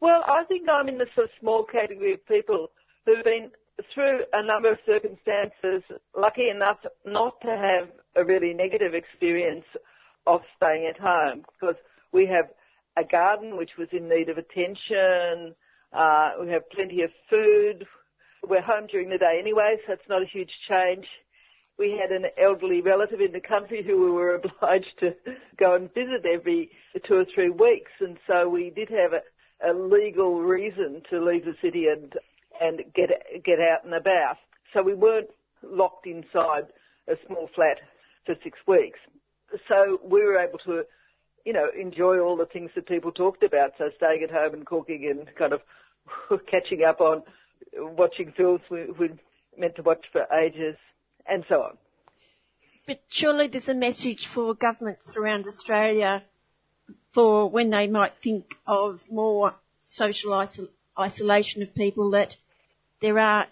[0.00, 2.70] Well, I think I'm in the sort of small category of people
[3.04, 3.50] who've been
[3.92, 5.82] through a number of circumstances
[6.16, 9.66] lucky enough not to have a really negative experience
[10.26, 11.76] of staying at home because
[12.12, 12.46] we have
[12.96, 15.54] a garden which was in need of attention,
[15.92, 17.86] uh, we have plenty of food,
[18.46, 21.06] we're home during the day anyway, so it's not a huge change.
[21.78, 25.14] We had an elderly relative in the country who we were obliged to
[25.58, 26.70] go and visit every
[27.06, 31.44] two or three weeks, and so we did have a, a legal reason to leave
[31.44, 32.14] the city and
[32.60, 33.10] and get
[33.44, 34.36] get out and about.
[34.72, 35.28] So we weren't
[35.62, 36.66] locked inside
[37.08, 37.78] a small flat
[38.26, 38.98] for six weeks.
[39.68, 40.82] So we were able to,
[41.44, 43.72] you know, enjoy all the things that people talked about.
[43.78, 45.60] So staying at home and cooking and kind of
[46.50, 47.22] catching up on
[47.76, 49.10] watching films we, we
[49.56, 50.76] meant to watch for ages
[51.26, 51.78] and so on.
[52.86, 56.22] But surely there's a message for governments around Australia
[57.12, 62.34] for when they might think of more social isol- isolation of people that
[63.00, 63.46] there are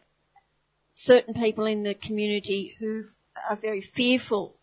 [0.92, 3.04] certain people in the community who
[3.48, 4.56] are very fearful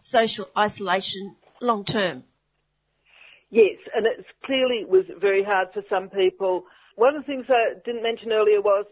[0.00, 2.24] social isolation long term.
[3.50, 6.64] Yes, and it clearly was very hard for some people.
[6.96, 8.86] One of the things I didn't mention earlier was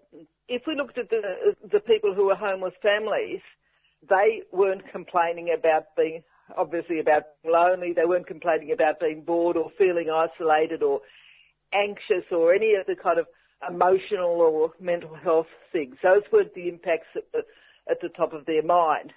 [0.48, 3.40] if we looked at the, the people who were homeless families,
[4.08, 6.22] they weren't complaining about being
[6.56, 7.92] obviously about being lonely.
[7.94, 11.00] They weren't complaining about being bored or feeling isolated or
[11.72, 13.26] anxious or any of the kind of
[13.68, 15.96] emotional or mental health things.
[16.02, 17.38] Those weren't the impacts at the,
[17.90, 19.12] at the top of their mind.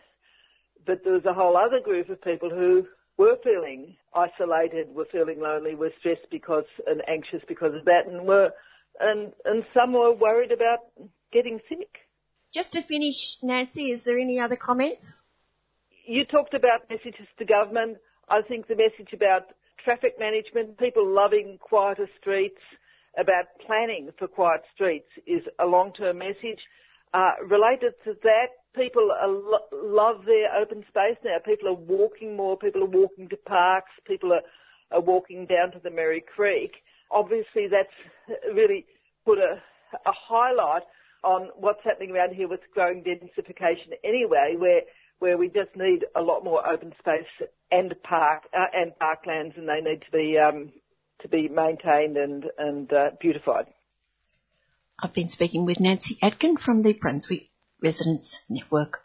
[0.85, 2.85] But there was a whole other group of people who
[3.17, 8.27] were feeling isolated, were feeling lonely, were stressed because and anxious because of that, and
[8.27, 8.51] were
[8.99, 10.79] and and some were worried about
[11.31, 11.97] getting sick.
[12.53, 15.05] Just to finish, Nancy, is there any other comments?
[16.05, 17.97] You talked about messages to government.
[18.29, 19.43] I think the message about
[19.83, 22.61] traffic management, people loving quieter streets,
[23.17, 26.59] about planning for quiet streets is a long-term message.
[27.13, 31.37] Uh, related to that, people lo- love their open space now.
[31.45, 32.57] People are walking more.
[32.57, 33.91] People are walking to parks.
[34.05, 34.41] People are,
[34.91, 36.73] are walking down to the Merri Creek.
[37.11, 38.85] Obviously, that's really
[39.25, 39.61] put a,
[40.05, 40.83] a highlight
[41.23, 44.81] on what's happening around here with growing densification anyway, where
[45.19, 49.67] where we just need a lot more open space and park uh, and parklands, and
[49.67, 50.71] they need to be um,
[51.21, 53.65] to be maintained and and uh, beautified.
[55.01, 57.49] I've been speaking with Nancy Atkin from the Brunswick
[57.81, 59.04] Residents Network.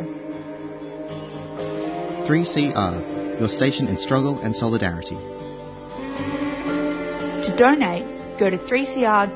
[2.27, 5.15] 3CR, your station in struggle and solidarity.
[7.45, 8.05] To donate,
[8.37, 9.31] go to 3cr.org.au.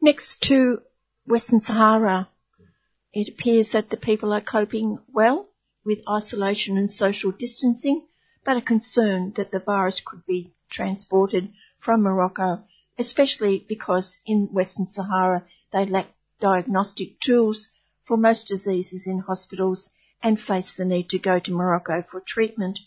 [0.00, 0.82] Next to
[1.26, 2.28] Western Sahara,
[3.12, 5.48] it appears that the people are coping well
[5.84, 8.06] with isolation and social distancing,
[8.44, 12.64] but are concerned that the virus could be transported from Morocco,
[12.98, 16.08] especially because in Western Sahara they lack
[16.40, 17.68] diagnostic tools
[18.04, 19.90] for most diseases in hospitals
[20.22, 22.78] and face the need to go to Morocco for treatment.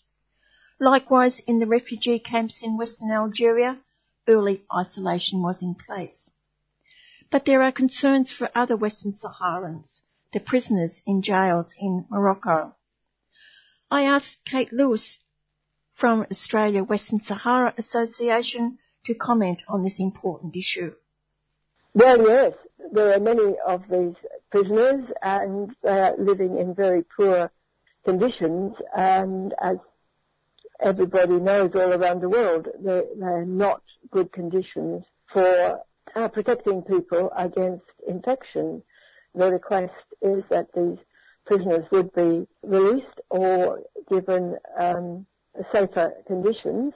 [0.80, 3.80] Likewise, in the refugee camps in Western Algeria,
[4.28, 6.32] early isolation was in place.
[7.32, 10.02] But there are concerns for other Western Saharans,
[10.34, 12.76] the prisoners in jails in Morocco.
[13.90, 15.20] I asked Kate Lewis
[15.95, 20.93] from Australia Western Sahara Association to comment on this important issue.
[21.93, 22.53] Well, yes,
[22.91, 24.15] there are many of these
[24.51, 27.51] prisoners and they are living in very poor
[28.03, 29.77] conditions and as
[30.81, 33.81] everybody knows all around the world, they're, they're not
[34.11, 35.80] good conditions for
[36.15, 38.84] uh, protecting people against infection.
[39.34, 40.97] The request is that these
[41.45, 45.26] prisoners would be released or given um,
[45.72, 46.94] safer conditions.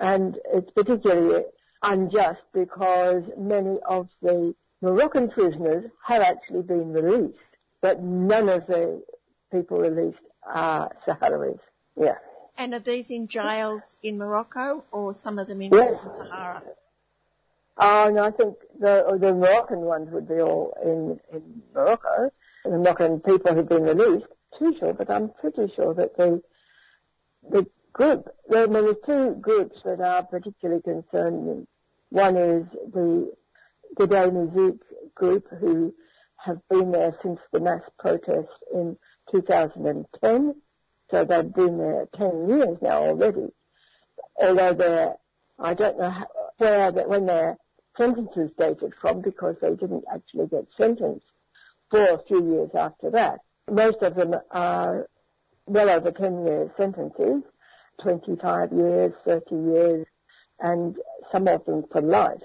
[0.00, 1.44] And it's particularly
[1.82, 7.38] unjust because many of the Moroccan prisoners have actually been released,
[7.80, 9.02] but none of the
[9.52, 11.58] people released are Sahrawis.
[11.98, 12.16] Yeah.
[12.56, 15.92] And are these in jails in Morocco or some of them in yes.
[15.92, 16.62] Western Sahara?
[17.78, 22.30] Oh, no, I think the, the Moroccan ones would be all in, in Morocco.
[22.64, 24.26] The Moroccan people who've been released.
[24.58, 26.40] Too sure, but I'm pretty sure that the,
[27.50, 31.66] the group, there, there are two groups that are particularly concerned.
[32.10, 33.32] One is the
[33.96, 34.78] Gdeim Izik
[35.14, 35.94] group who
[36.36, 38.96] have been there since the mass protest in
[39.32, 40.54] 2010.
[41.10, 43.48] So they've been there 10 years now already.
[44.40, 45.14] Although they're,
[45.58, 46.26] I don't know how,
[46.58, 47.56] where, when their
[47.96, 51.26] sentence sentences dated from because they didn't actually get sentenced
[51.90, 53.40] for a few years after that.
[53.70, 55.08] Most of them are
[55.66, 57.42] well over 10 year sentences,
[58.02, 60.06] 25 years, 30 years,
[60.60, 60.96] and
[61.32, 62.42] some of them for life.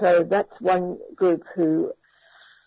[0.00, 1.92] So that's one group who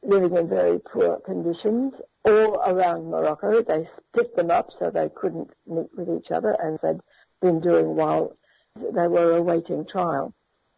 [0.04, 1.94] living in very poor conditions
[2.26, 3.62] all around Morocco.
[3.62, 7.02] They split them up so they couldn't meet with each other and they'd
[7.42, 8.36] been doing while
[8.76, 10.34] they were awaiting trial.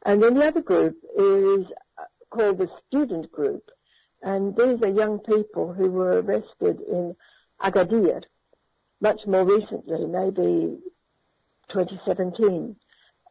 [0.05, 1.65] And then the other group is
[1.97, 3.63] uh, called the student group.
[4.23, 7.15] And these are young people who were arrested in
[7.61, 8.23] Agadir
[9.01, 10.77] much more recently, maybe
[11.73, 12.75] 2017.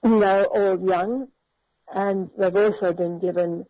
[0.03, 1.29] They're all young
[1.95, 3.67] and they've also been given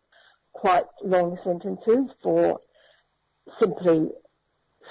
[0.53, 2.59] quite long sentences for
[3.59, 4.09] simply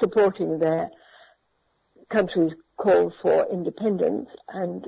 [0.00, 0.90] supporting their
[2.10, 4.86] country's call for independence and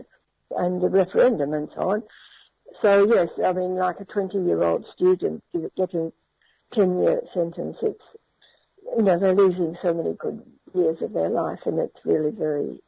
[0.57, 2.03] and the referendum and so on.
[2.83, 5.43] So yes, I mean, like a 20-year-old student
[5.77, 6.13] getting
[6.75, 8.03] 10-year sentence, it's
[8.97, 10.43] you know they're losing so many good
[10.75, 12.83] years of their life, and it's really very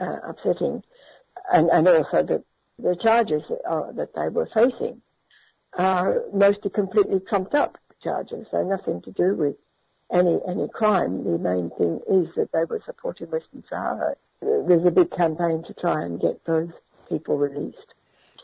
[0.00, 0.82] uh, upsetting.
[1.52, 2.44] And and also that
[2.78, 5.02] the charges uh, that they were facing
[5.78, 8.46] are mostly completely trumped up charges.
[8.50, 9.56] So nothing to do with
[10.12, 11.24] any any crime.
[11.24, 14.16] The main thing is that they were supporting Western Sahara.
[14.40, 16.70] There's a big campaign to try and get those
[17.08, 17.94] people released.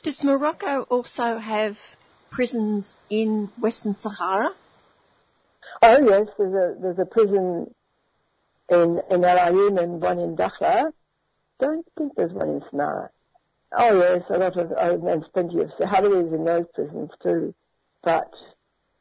[0.03, 1.79] Does Morocco also have
[2.31, 4.51] prisons in Western Sahara?
[5.83, 7.75] Oh yes, there's a there's a prison
[8.69, 10.93] in, in Al Ain and one in Dakhla.
[11.61, 13.09] Don't think there's one in Smara.
[13.77, 17.55] Oh yes, a lot of, oh, there's plenty of Sahrawis in those prisons too.
[18.03, 18.33] But,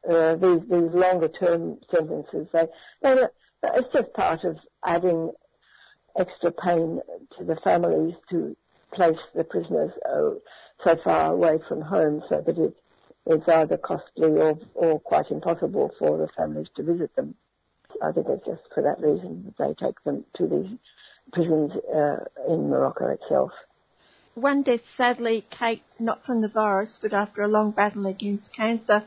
[0.10, 2.68] uh, these, these longer term sentences, they,
[3.02, 3.24] they,
[3.64, 5.32] it's just part of adding
[6.18, 7.02] extra pain
[7.38, 8.56] to the families to
[8.94, 10.32] place the prisoners uh,
[10.84, 12.76] so far away from home so that it
[13.28, 17.36] is either costly or, or quite impossible for the families to visit them.
[18.02, 20.78] I think it's just for that reason that they take them to these
[21.36, 23.52] prisons uh, in Morocco itself.
[24.36, 29.04] One death, sadly, Kate, not from the virus, but after a long battle against cancer,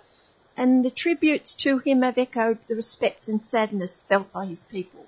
[0.56, 5.06] and the tributes to him have echoed the respect and sadness felt by his people.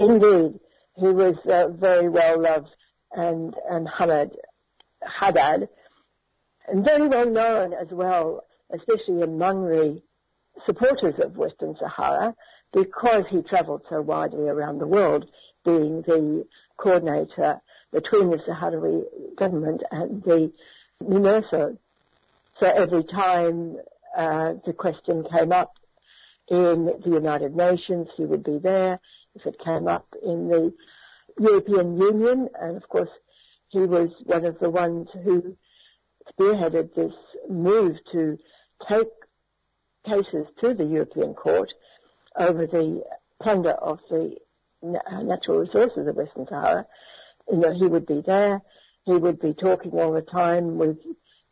[0.00, 0.60] Indeed,
[0.96, 2.70] he was uh, very well loved,
[3.12, 4.30] and and Hamad
[5.20, 5.68] Khadad,
[6.68, 10.00] and very well known as well, especially among the
[10.66, 12.34] supporters of Western Sahara,
[12.72, 15.26] because he travelled so widely around the world,
[15.64, 17.60] being the coordinator
[17.92, 19.04] between the Sahrawi
[19.36, 20.52] government and the
[21.02, 21.76] MINURSO.
[22.60, 23.76] So every time
[24.16, 25.74] uh, the question came up
[26.48, 28.98] in the United Nations, he would be there.
[29.34, 30.72] If it came up in the
[31.38, 33.10] European Union, and of course
[33.68, 35.56] he was one of the ones who
[36.32, 37.12] spearheaded this
[37.48, 38.38] move to
[38.88, 39.08] take
[40.06, 41.72] cases to the European Court
[42.36, 43.02] over the
[43.42, 44.36] plunder of the
[44.82, 46.86] natural resources of Western Sahara.
[47.50, 48.60] You know, he would be there.
[49.04, 50.98] He would be talking all the time with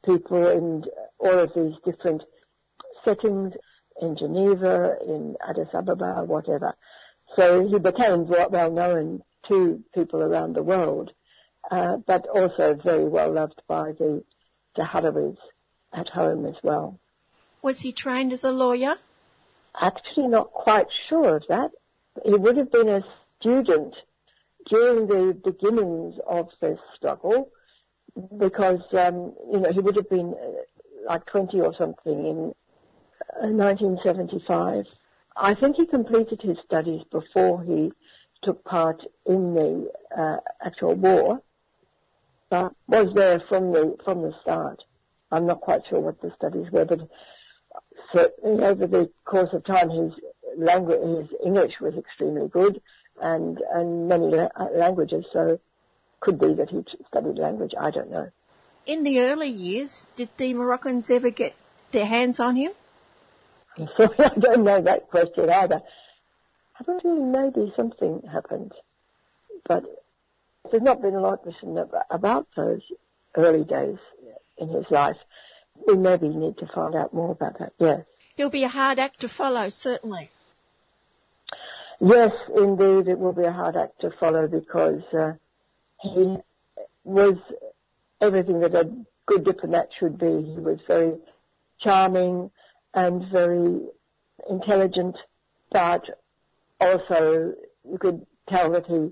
[0.05, 0.85] people in
[1.19, 2.23] all of these different
[3.05, 3.55] settings
[4.01, 6.75] in Geneva, in Addis Ababa, whatever.
[7.35, 11.13] So he became well known to people around the world,
[11.71, 14.23] uh, but also very well loved by the
[14.77, 15.37] Sahrawis
[15.93, 16.99] at home as well.
[17.63, 18.95] Was he trained as a lawyer?
[19.81, 21.71] Actually, not quite sure of that.
[22.25, 23.03] He would have been a
[23.41, 23.95] student
[24.71, 27.51] during the beginnings of this struggle
[28.39, 32.55] because, um, you know, he would have been uh, like 20 or something in
[33.57, 34.81] 1975.
[34.81, 34.83] Uh,
[35.37, 37.93] I think he completed his studies before he
[38.43, 41.43] took part in the uh, actual war,
[42.49, 44.83] but was there from the from the start.
[45.31, 47.01] I'm not quite sure what the studies were, but
[48.15, 50.13] certainly over the course of time, his
[50.57, 52.81] language, his English was extremely good,
[53.21, 55.25] and and many la- uh, languages.
[55.33, 55.59] So,
[56.21, 57.73] could be that he studied language.
[57.79, 58.31] I don't know.
[58.87, 61.55] In the early years, did the Moroccans ever get
[61.93, 62.73] their hands on him?
[63.79, 65.83] I don't know that question either.
[66.79, 68.73] I don't really maybe something happened,
[69.67, 69.85] but
[70.71, 71.79] there's not been a lot written
[72.11, 72.83] about those
[73.37, 73.99] early days
[74.59, 75.17] in his life.
[75.87, 78.05] We maybe need to find out more about that, yes.
[78.37, 80.31] He'll be a hard act to follow, certainly.
[82.01, 85.33] Yes, indeed, it will be a hard act to follow because uh,
[86.03, 86.37] he
[87.05, 87.37] was
[88.21, 88.91] everything that a
[89.27, 90.27] good diplomat should be.
[90.27, 91.15] He was very
[91.81, 92.51] charming
[92.95, 93.81] and very
[94.51, 95.17] intelligent,
[95.71, 96.03] but
[96.81, 97.55] also
[97.89, 99.11] you could tell that he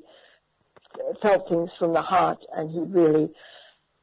[1.23, 3.31] felt things from the heart and he really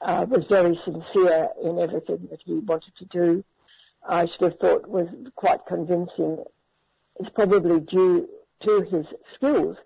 [0.01, 3.43] uh, was very sincere in everything that he wanted to do.
[4.07, 6.43] I should have thought was quite convincing.
[7.19, 8.27] It's probably due
[8.61, 9.05] to his
[9.35, 9.77] skills,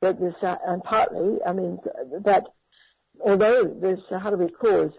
[0.00, 1.78] but this, uh, and partly, I mean,
[2.24, 2.46] that
[3.24, 4.92] although the Sahrawi cause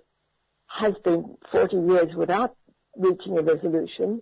[0.67, 2.55] has been 40 years without
[2.97, 4.21] reaching a resolution,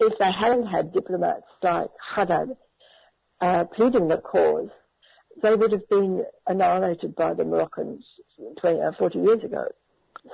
[0.00, 2.56] if they hadn't had diplomats like Khadad
[3.40, 4.70] uh, pleading the cause,
[5.42, 8.04] they would have been annihilated by the Moroccans
[8.60, 9.66] 20, uh, 40 years ago.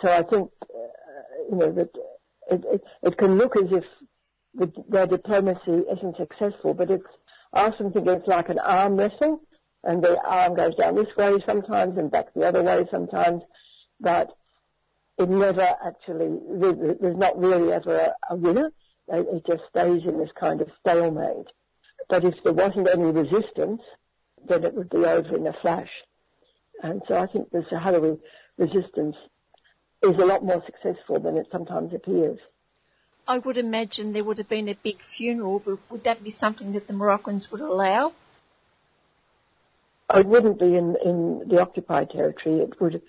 [0.02, 1.90] So I think, uh, you know, that
[2.50, 3.84] it, it, it, can look as if
[4.54, 7.06] the, their diplomacy isn't successful, but it's,
[7.52, 9.40] I often think it's like an arm wrestle,
[9.84, 13.42] and the arm goes down this way sometimes and back the other way sometimes,
[13.98, 14.30] but
[15.18, 18.70] it never actually, there's not really ever a, winner.
[19.08, 21.46] It just stays in this kind of stalemate.
[22.08, 23.82] But if there wasn't any resistance,
[24.48, 25.90] then it would be over in a flash.
[26.82, 28.18] And so I think the Sahrawi
[28.56, 29.16] resistance
[30.02, 32.38] is a lot more successful than it sometimes appears.
[33.26, 36.72] I would imagine there would have been a big funeral, but would that be something
[36.72, 38.12] that the Moroccans would allow?
[40.14, 42.60] It wouldn't be in, in the occupied territory.
[42.60, 43.02] It would,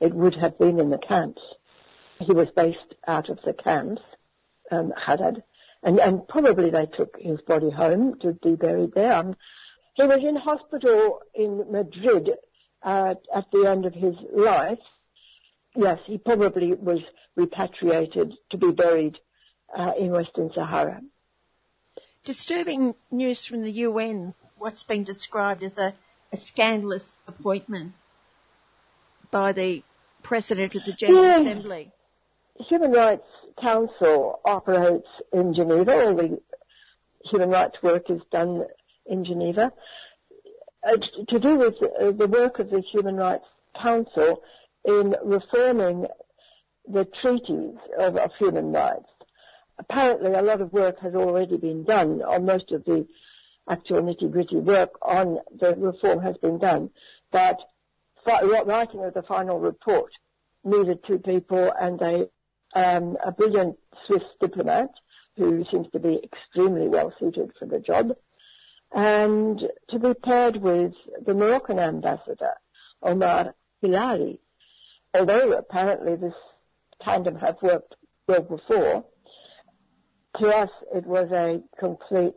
[0.00, 1.40] it would have been in the camps.
[2.18, 4.02] He was based out of the camps,
[4.72, 5.42] um, Khadad,
[5.84, 9.12] and, and probably they took his body home to be buried there.
[9.12, 9.36] Um,
[9.94, 12.30] he was in hospital in Madrid
[12.82, 14.78] uh, at the end of his life.
[15.76, 17.00] Yes, he probably was
[17.36, 19.18] repatriated to be buried
[19.76, 21.00] uh, in Western Sahara.
[22.24, 25.94] Disturbing news from the UN what's been described as a,
[26.32, 27.92] a scandalous appointment
[29.30, 29.82] by the
[30.22, 31.40] President of the General Yeah.
[31.40, 31.92] Assembly.
[32.68, 33.26] Human Rights
[33.60, 36.06] Council operates in Geneva.
[36.06, 36.40] All the
[37.24, 38.64] human rights work is done
[39.06, 39.72] in Geneva.
[40.82, 40.96] Uh,
[41.28, 43.44] to do with uh, the work of the Human Rights
[43.80, 44.42] Council
[44.84, 46.06] in reforming
[46.90, 49.08] the treaties of, of human rights.
[49.78, 53.06] Apparently, a lot of work has already been done on most of the
[53.70, 56.90] actual nitty-gritty work on the reform has been done,
[57.30, 57.58] but
[58.26, 60.12] writing of the final report
[60.64, 62.28] needed two people and a,
[62.74, 64.90] um, a brilliant Swiss diplomat
[65.36, 68.10] who seems to be extremely well suited for the job,
[68.92, 70.92] and to be paired with
[71.24, 72.54] the Moroccan ambassador,
[73.02, 74.38] Omar Hilali.
[75.14, 76.34] Although apparently this
[77.02, 77.94] tandem have worked
[78.26, 79.04] well before,
[80.36, 82.34] to us it was a complete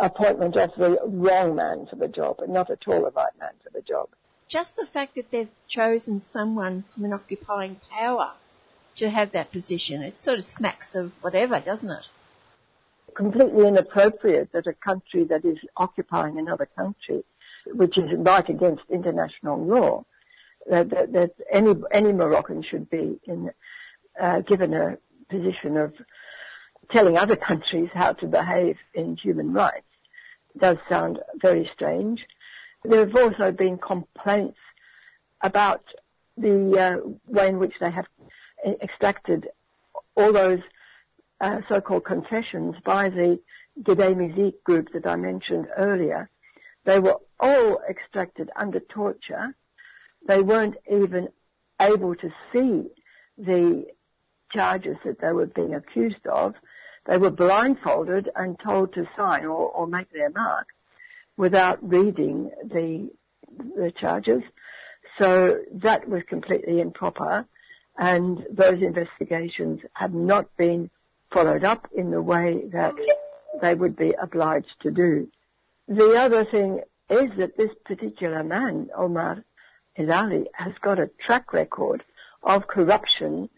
[0.00, 3.52] appointment of the wrong man for the job, and not at all the right man
[3.62, 4.08] for the job.
[4.48, 8.32] Just the fact that they've chosen someone from an occupying power
[8.96, 12.04] to have that position, it sort of smacks of whatever, doesn't it?
[13.14, 17.24] completely inappropriate that a country that is occupying another country,
[17.72, 20.04] which is right against international law,
[20.68, 23.50] that, that, that any any Moroccan should be in,
[24.20, 24.96] uh, given a
[25.28, 25.94] position of
[26.92, 29.86] telling other countries how to behave in human rights
[30.58, 32.24] does sound very strange.
[32.84, 34.58] There have also been complaints
[35.40, 35.82] about
[36.36, 38.06] the uh, way in which they have
[38.82, 39.48] extracted
[40.16, 40.60] all those
[41.40, 43.38] uh, so-called confessions by the
[43.82, 46.30] Gdeim Izik group that I mentioned earlier.
[46.84, 49.54] They were all extracted under torture.
[50.26, 51.28] They weren't even
[51.80, 52.90] able to see
[53.36, 53.86] the
[54.54, 56.54] charges that they were being accused of.
[57.06, 60.68] They were blindfolded and told to sign or, or make their mark
[61.36, 63.10] without reading the
[63.76, 64.42] the charges.
[65.18, 67.46] So that was completely improper,
[67.98, 70.90] and those investigations have not been
[71.32, 72.94] followed up in the way that
[73.60, 75.28] they would be obliged to do.
[75.86, 79.44] The other thing is that this particular man, Omar
[79.98, 82.02] Hilali, has got a track record
[82.42, 83.48] of corruption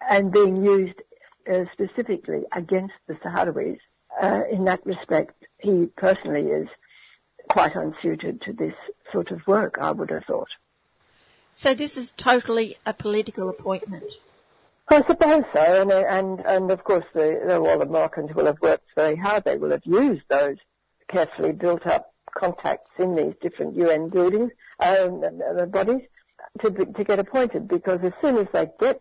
[0.00, 1.00] and being used
[1.50, 3.78] uh, specifically against the Sahrawis.
[4.20, 6.68] Uh, in that respect, he personally is
[7.48, 8.74] quite unsuited to this
[9.12, 10.48] sort of work, I would have thought.
[11.54, 14.12] So this is totally a political appointment.
[14.90, 18.60] I suppose so, and and and of course the, the all the Moroccans will have
[18.62, 19.44] worked very hard.
[19.44, 20.56] They will have used those
[21.08, 24.50] carefully built up contacts in these different UN buildings,
[24.80, 25.22] um,
[25.70, 26.02] bodies,
[26.60, 27.68] to to get appointed.
[27.68, 29.00] Because as soon as they get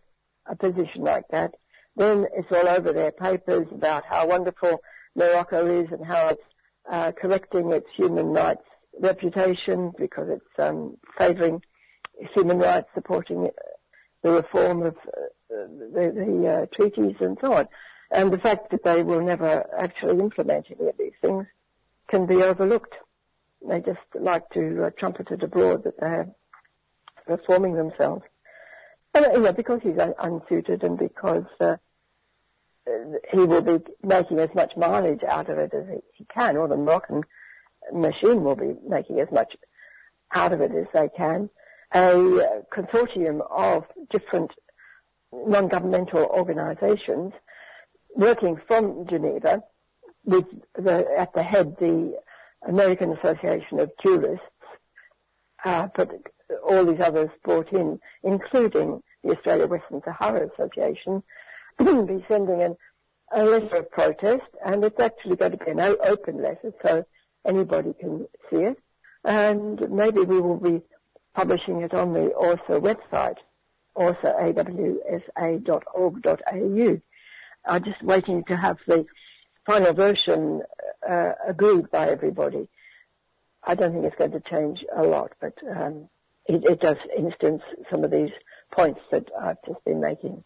[0.49, 1.55] a position like that,
[1.95, 4.81] then it's all over their papers about how wonderful
[5.15, 6.43] Morocco is and how it's
[6.89, 8.63] uh, correcting its human rights
[8.99, 11.61] reputation because it's um, favouring
[12.33, 13.49] human rights, supporting
[14.23, 17.67] the reform of uh, the, the uh, treaties and so on.
[18.11, 21.45] And the fact that they will never actually implement any of these things
[22.09, 22.95] can be overlooked.
[23.67, 26.27] They just like to uh, trumpet it abroad that they're
[27.27, 28.23] reforming themselves.
[29.13, 31.77] And, you because he's un- unsuited and because uh,
[33.31, 36.77] he will be making as much mileage out of it as he, can, or the
[36.77, 37.23] Moroccan
[37.93, 39.55] machine will be making as much
[40.33, 41.49] out of it as they can.
[41.93, 44.51] A consortium of different
[45.31, 47.33] non-governmental organisations
[48.15, 49.63] working from Geneva
[50.25, 52.17] with the, at the head the
[52.67, 54.43] American Association of Jurists,
[55.63, 56.09] uh, but
[56.67, 61.23] all these others brought in, including the Australia Western Sahara Association,
[61.79, 62.77] be sending an,
[63.31, 67.05] a letter of protest, and it's actually going to be an open letter, so
[67.45, 68.77] anybody can see it,
[69.25, 70.81] and maybe we will be
[71.35, 73.37] publishing it on the AWSA website
[73.97, 74.33] also
[77.65, 79.05] I'm just waiting to have the
[79.65, 80.61] final version
[81.07, 82.69] uh, agreed by everybody.
[83.63, 86.07] I don't think it's going to change a lot, but um,
[86.47, 87.61] it, it does instance
[87.91, 88.31] some of these
[88.71, 90.43] points that I've just been making.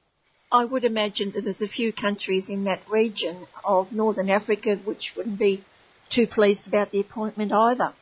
[0.52, 5.14] I would imagine that there's a few countries in that region of Northern Africa which
[5.16, 5.64] wouldn't be
[6.10, 7.94] too pleased about the appointment either.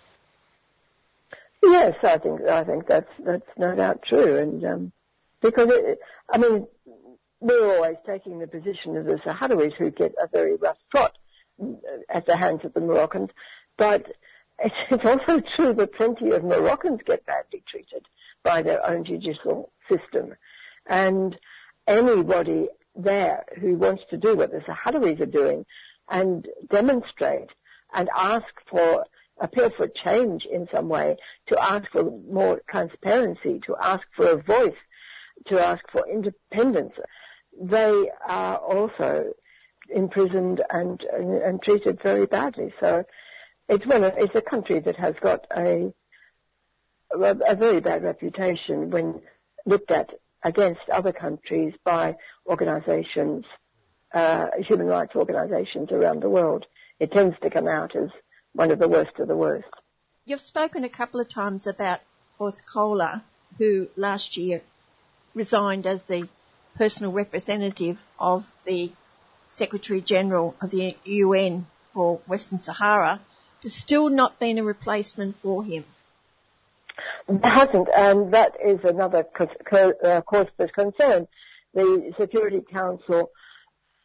[1.61, 4.91] Yes, I think I think that's that's no doubt true, and um,
[5.41, 5.99] because it,
[6.31, 6.67] I mean
[7.41, 11.17] we're always taking the position of the Sahrawis who get a very rough trot
[12.09, 13.29] at the hands of the Moroccans,
[13.77, 14.05] but
[14.89, 18.05] it's, also true that plenty of Moroccans get badly treated
[18.43, 20.35] by their own judicial system,
[20.87, 21.37] and
[21.87, 25.65] anybody there who wants to do what the Sahrawis are doing
[26.09, 27.49] and demonstrate
[27.93, 29.05] and ask for
[29.41, 31.15] appeal for change in some way,
[31.47, 34.75] to ask for more transparency, to ask for a voice,
[35.47, 36.93] to ask for independence,
[37.59, 39.31] they are also
[39.89, 42.73] imprisoned and, and, and treated very badly.
[42.79, 43.03] So
[43.69, 45.93] it's of, it's a country that has got a,
[47.11, 49.21] a very bad reputation when
[49.65, 50.09] looked at
[50.43, 52.15] against other countries by
[52.47, 53.45] organizations,
[54.13, 56.65] uh, human rights organizations around the world.
[56.99, 58.09] It tends to come out as
[58.53, 59.67] one of the worst of the worst.
[60.25, 61.99] You've spoken a couple of times about
[62.37, 63.21] Horst Kohler,
[63.57, 64.61] who last year
[65.33, 66.27] resigned as the
[66.75, 68.91] personal representative of the
[69.45, 73.19] Secretary General of the UN for Western Sahara.
[73.61, 75.85] There's still not been a replacement for him.
[77.27, 79.25] There hasn't, and that is another
[80.03, 81.27] uh, cause for concern.
[81.73, 83.29] The Security Council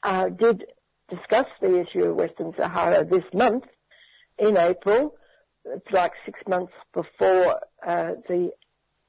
[0.02, 0.64] uh, did
[1.08, 3.64] discuss the issue of Western Sahara this month,
[4.38, 5.14] in April.
[5.64, 8.50] It's like six months before uh, the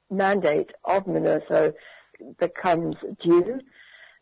[0.09, 1.73] mandate of MINURSO
[2.39, 3.59] becomes due.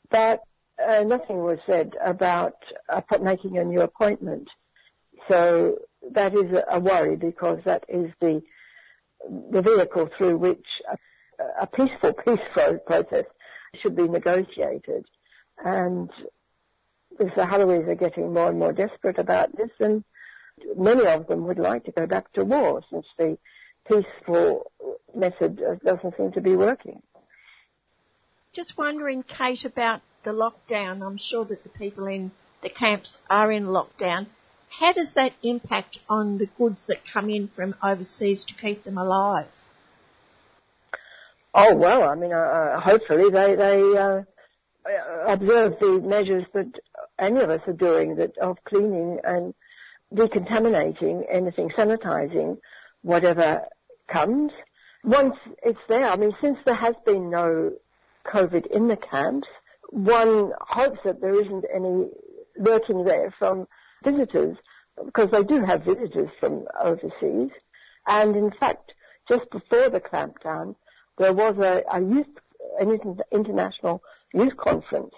[0.09, 0.41] But
[0.83, 2.55] uh, nothing was said about
[2.89, 4.47] uh, making a new appointment.
[5.29, 5.77] So
[6.11, 8.41] that is a, worry because that is the
[9.51, 12.39] the vehicle through which a, a peaceful peace
[12.85, 13.25] process
[13.81, 15.05] should be negotiated.
[15.63, 16.09] And
[17.17, 20.03] the Sahrawis are getting more and more desperate about this, and
[20.75, 23.37] many of them would like to go back to war since the
[23.87, 24.71] peaceful
[25.15, 27.01] method doesn't seem to be working.
[28.51, 31.05] Just wondering, Kate, about the lockdown.
[31.05, 32.31] I'm sure that the people in
[32.61, 34.27] the camps are in lockdown.
[34.79, 38.97] How does that impact on the goods that come in from overseas to keep them
[38.97, 39.47] alive?
[41.53, 44.21] Oh well, I mean, uh, uh hopefully they they uh,
[45.27, 46.71] observe the measures that
[47.19, 49.53] any of us are doing that of cleaning and
[50.13, 52.57] decontaminating anything, sanitizing
[53.03, 53.61] whatever
[54.11, 54.51] comes.
[55.03, 57.73] Once it's there, I mean, since there has been no
[58.25, 59.47] COVID in the camps,
[59.91, 62.09] one hopes that there isn't any
[62.57, 63.67] lurking there from
[64.03, 64.57] visitors,
[65.05, 67.49] because they do have visitors from overseas.
[68.07, 68.93] And in fact,
[69.29, 70.75] just before the clampdown,
[71.17, 72.27] there was a, a youth,
[72.79, 74.01] an international
[74.33, 75.13] youth conference,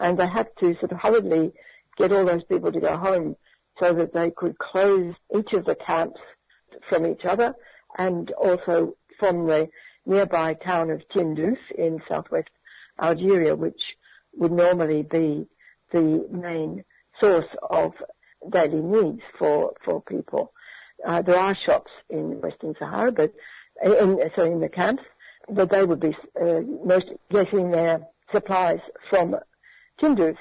[0.00, 1.52] and they had to sort of hurriedly
[1.96, 3.36] get all those people to go home
[3.80, 6.20] so that they could close each of the camps
[6.88, 7.54] from each other
[7.98, 9.68] and also from the
[10.06, 12.48] nearby town of Tindouf in southwest
[13.00, 13.80] Algeria, which
[14.36, 15.46] would normally be
[15.92, 16.84] the main
[17.20, 17.92] source of
[18.50, 20.52] daily needs for, for people.
[21.06, 23.32] Uh, there are shops in Western Sahara, but
[23.84, 25.02] in, so in the camps,
[25.48, 28.00] but they would be uh, most getting their
[28.32, 29.36] supplies from
[30.00, 30.36] Tindouf.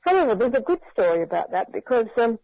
[0.00, 2.38] However, there's a good story about that because um,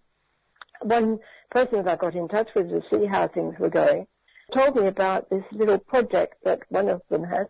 [0.83, 1.19] one
[1.51, 4.07] person that I got in touch with to see how things were going
[4.55, 7.47] told me about this little project that one of them has.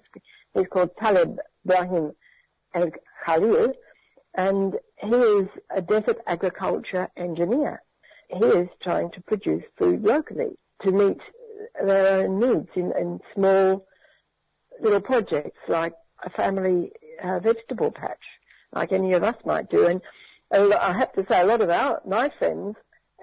[0.54, 2.12] He's called Talib Brahim
[2.74, 2.90] El
[3.24, 3.72] Khalil,
[4.34, 7.82] and he is a desert agriculture engineer.
[8.28, 11.18] He is trying to produce food locally to meet
[11.82, 13.86] their own needs in, in small
[14.80, 15.94] little projects like
[16.24, 16.92] a family
[17.22, 18.22] uh, vegetable patch,
[18.72, 19.86] like any of us might do.
[19.86, 20.00] And
[20.52, 22.76] I have to say, a lot of our my friends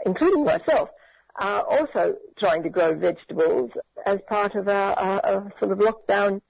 [0.05, 0.89] including myself,
[1.35, 3.71] are also trying to grow vegetables
[4.05, 6.41] as part of our, our, our sort of lockdown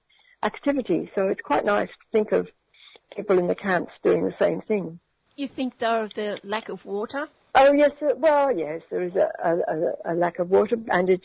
[0.42, 1.10] activity.
[1.14, 2.48] So it's quite nice to think of
[3.16, 4.98] people in the camps doing the same thing.
[5.36, 7.28] You think though of the lack of water?
[7.54, 11.22] Oh yes, uh, well yes, there is a, a, a, lack of water and it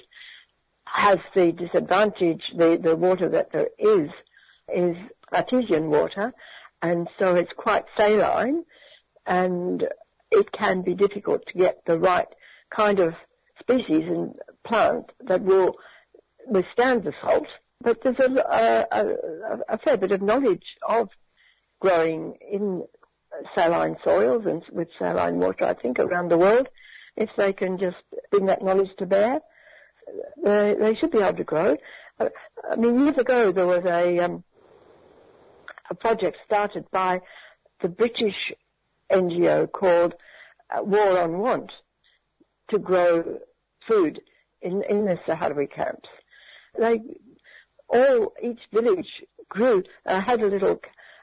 [0.86, 4.10] has the disadvantage, the, the water that there is,
[4.74, 4.96] is
[5.34, 6.34] artesian water
[6.82, 8.64] and so it's quite saline
[9.28, 9.88] and
[10.32, 12.28] it can be difficult to get the right
[12.76, 13.14] kind of
[13.60, 15.76] species and plant that will
[16.48, 17.48] withstand the salt.
[17.82, 21.10] But there's a, a, a, a fair bit of knowledge of
[21.80, 22.84] growing in
[23.56, 26.68] saline soils and with saline water, I think, around the world.
[27.16, 27.98] If they can just
[28.32, 29.40] bring that knowledge to bear,
[30.44, 31.76] they, they should be able to grow.
[32.20, 34.44] I mean, years ago there was a, um,
[35.90, 37.22] a project started by
[37.82, 38.36] the British
[39.12, 40.14] NGO called
[40.70, 41.72] uh, War on Want
[42.70, 43.40] to grow
[43.88, 44.20] food
[44.62, 46.10] in, in the Sahrawi camps.
[46.78, 47.02] They
[47.90, 49.08] all, each village
[49.50, 50.80] grew, uh, had a little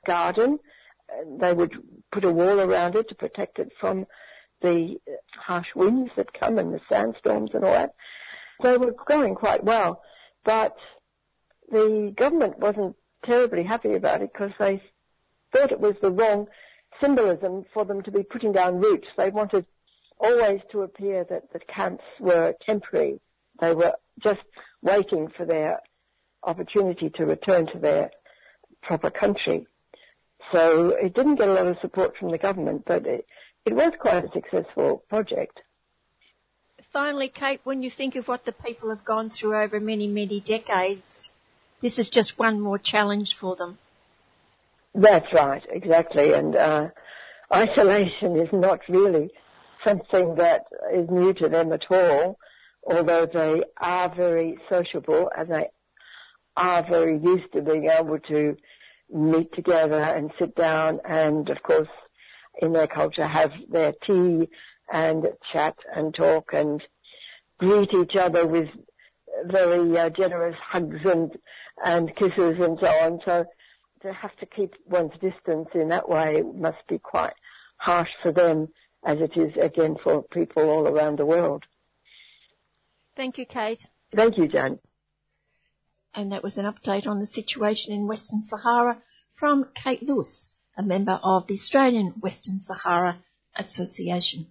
[0.06, 0.59] garden.
[1.39, 1.73] They would
[2.12, 4.07] put a wall around it to protect it from
[4.62, 4.97] the
[5.37, 7.95] harsh winds that come and the sandstorms and all that.
[8.62, 10.03] They were growing quite well,
[10.45, 10.77] but
[11.70, 14.83] the government wasn't terribly happy about it because they
[15.53, 16.47] thought it was the wrong
[17.03, 19.09] symbolism for them to be putting down roots.
[19.16, 19.66] They wanted
[20.19, 23.20] always to appear that the camps were temporary.
[23.61, 24.41] They were just
[24.83, 25.81] waiting for their
[26.43, 28.11] opportunity to return to their
[28.83, 29.66] proper country.
[30.52, 33.27] So it didn't get a lot of support from the government, but it,
[33.64, 35.60] it was quite a successful project.
[36.93, 40.40] Finally, Kate, when you think of what the people have gone through over many, many
[40.40, 41.28] decades,
[41.82, 43.78] this is just one more challenge for them.
[44.94, 46.32] That's right, exactly.
[46.32, 46.89] And uh,
[47.52, 49.31] isolation is not really
[49.86, 50.64] something that
[50.94, 52.39] is new to them at all,
[52.86, 55.68] although they are very sociable and they
[56.56, 58.56] are very used to being able to
[59.12, 61.89] meet together and sit down and, of course,
[62.61, 64.49] in their culture have their tea
[64.93, 66.83] and chat and talk and
[67.59, 68.69] greet each other with
[69.47, 71.33] very uh, generous hugs and
[71.85, 73.20] and kisses and so on.
[73.24, 73.45] So
[74.03, 77.35] to have to keep one's distance in that way must be quite
[77.77, 78.69] harsh for them,
[79.05, 81.65] as it is again for people all around the world.
[83.16, 83.87] Thank you, Kate.
[84.15, 84.78] Thank you, Jan.
[86.16, 89.02] And that was an update on the situation in Western Sahara
[89.38, 93.18] from Kate Lewis, a member of the Australian Western Sahara
[93.55, 94.47] Association.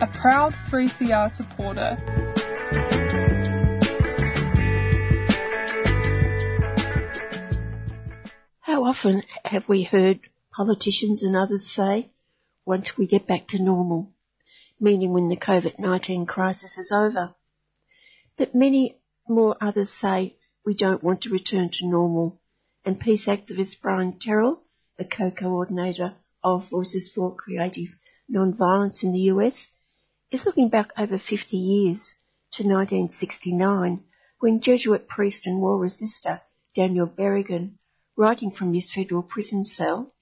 [0.00, 1.96] A proud 3CR supporter.
[8.60, 10.20] How often have we heard
[10.56, 12.12] politicians and others say,
[12.64, 14.12] once we get back to normal,
[14.78, 17.34] meaning when the COVID-19 crisis is over.
[18.38, 22.40] But many more others say we don't want to return to normal.
[22.86, 24.60] And peace activist Brian Terrell,
[24.98, 27.88] the co-coordinator of Voices for Creative
[28.30, 29.70] Nonviolence in the US,
[30.30, 32.14] is looking back over 50 years
[32.52, 34.04] to 1969
[34.38, 36.42] when Jesuit priest and war resister
[36.76, 37.78] Daniel Berrigan,
[38.16, 40.12] writing from his federal prison cell,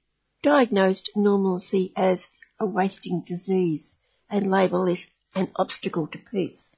[0.42, 2.26] diagnosed normalcy as
[2.60, 3.96] a wasting disease
[4.30, 5.00] and labelled it
[5.34, 6.76] an obstacle to peace.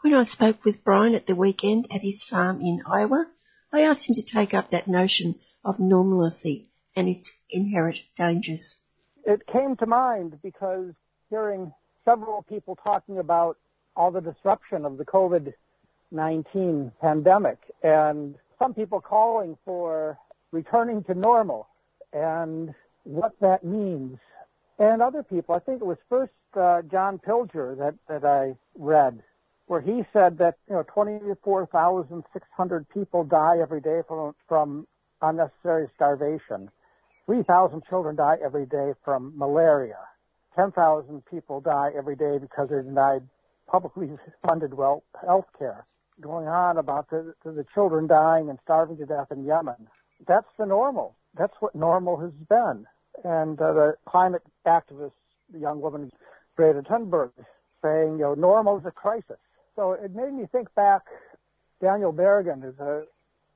[0.00, 3.26] When I spoke with Brian at the weekend at his farm in Iowa,
[3.72, 8.76] I asked him to take up that notion of normalcy and its inherent dangers.
[9.24, 10.92] It came to mind because
[11.30, 11.72] hearing
[12.04, 13.56] several people talking about
[13.96, 20.18] all the disruption of the COVID-19 pandemic and some people calling for
[20.50, 21.68] returning to normal
[22.12, 22.74] and
[23.04, 24.18] what that means
[24.78, 25.54] and other people.
[25.54, 29.22] I think it was first uh, John Pilger that, that I read,
[29.66, 34.86] where he said that you know 24,600 people die every day from from
[35.20, 36.70] unnecessary starvation.
[37.26, 39.98] 3,000 children die every day from malaria.
[40.56, 43.22] 10,000 people die every day because they're denied
[43.68, 44.10] publicly
[44.46, 45.86] funded well health care.
[46.20, 49.88] Going on about the, the children dying and starving to death in Yemen.
[50.26, 51.16] That's the normal.
[51.36, 52.86] That's what normal has been.
[53.24, 55.12] And uh, the climate activist,
[55.52, 56.12] the young woman
[56.56, 57.30] Greta Thunberg,
[57.82, 59.38] saying, you know, normal is a crisis.
[59.76, 61.02] So it made me think back.
[61.80, 63.04] Daniel Berrigan is a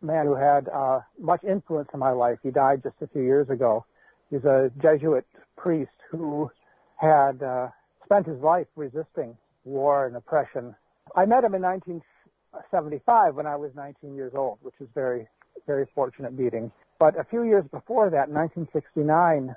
[0.03, 2.39] man who had uh, much influence in my life.
[2.43, 3.85] He died just a few years ago.
[4.31, 5.27] He's a Jesuit
[5.57, 6.51] priest who
[6.97, 7.69] had uh,
[8.05, 10.75] spent his life resisting war and oppression.
[11.15, 15.29] I met him in 1975 when I was 19 years old, which is very,
[15.67, 16.73] very fortunate meeting.
[16.99, 19.55] But a few years before that, in 1969,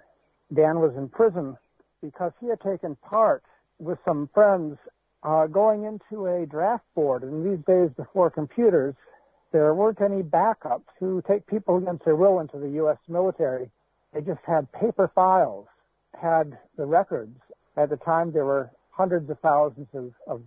[0.53, 1.57] Dan was in prison
[2.02, 3.44] because he had taken part
[3.80, 4.77] with some friends
[5.23, 7.23] uh, going into a draft board.
[7.23, 8.95] And these days before computers,
[9.51, 12.97] there weren't any backups to take people against their will into the U.S.
[13.07, 13.69] military.
[14.13, 15.67] They just had paper files,
[16.19, 17.35] had the records.
[17.77, 20.41] At the time, there were hundreds of thousands of, of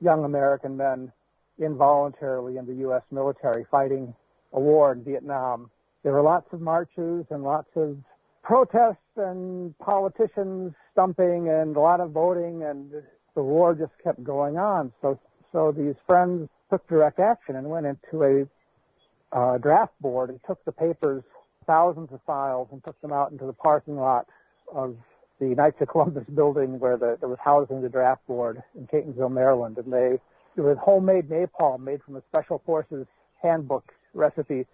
[0.00, 1.12] young American men
[1.58, 3.02] involuntarily in the U.S.
[3.10, 4.14] military fighting
[4.52, 5.70] a war in Vietnam.
[6.02, 7.98] There were lots of marches and lots of
[8.42, 12.90] protests and politicians stumping and a lot of voting and
[13.34, 14.92] the war just kept going on.
[15.02, 15.18] So,
[15.52, 20.64] so these friends took direct action and went into a uh, draft board and took
[20.64, 21.22] the papers,
[21.66, 24.26] thousands of files, and took them out into the parking lot
[24.72, 24.96] of
[25.40, 29.32] the Knights of Columbus building where the, there was housing the draft board in Catonsville,
[29.32, 29.78] Maryland.
[29.78, 30.18] And they,
[30.56, 33.06] it was homemade napalm made from a special forces
[33.42, 34.66] handbook recipe.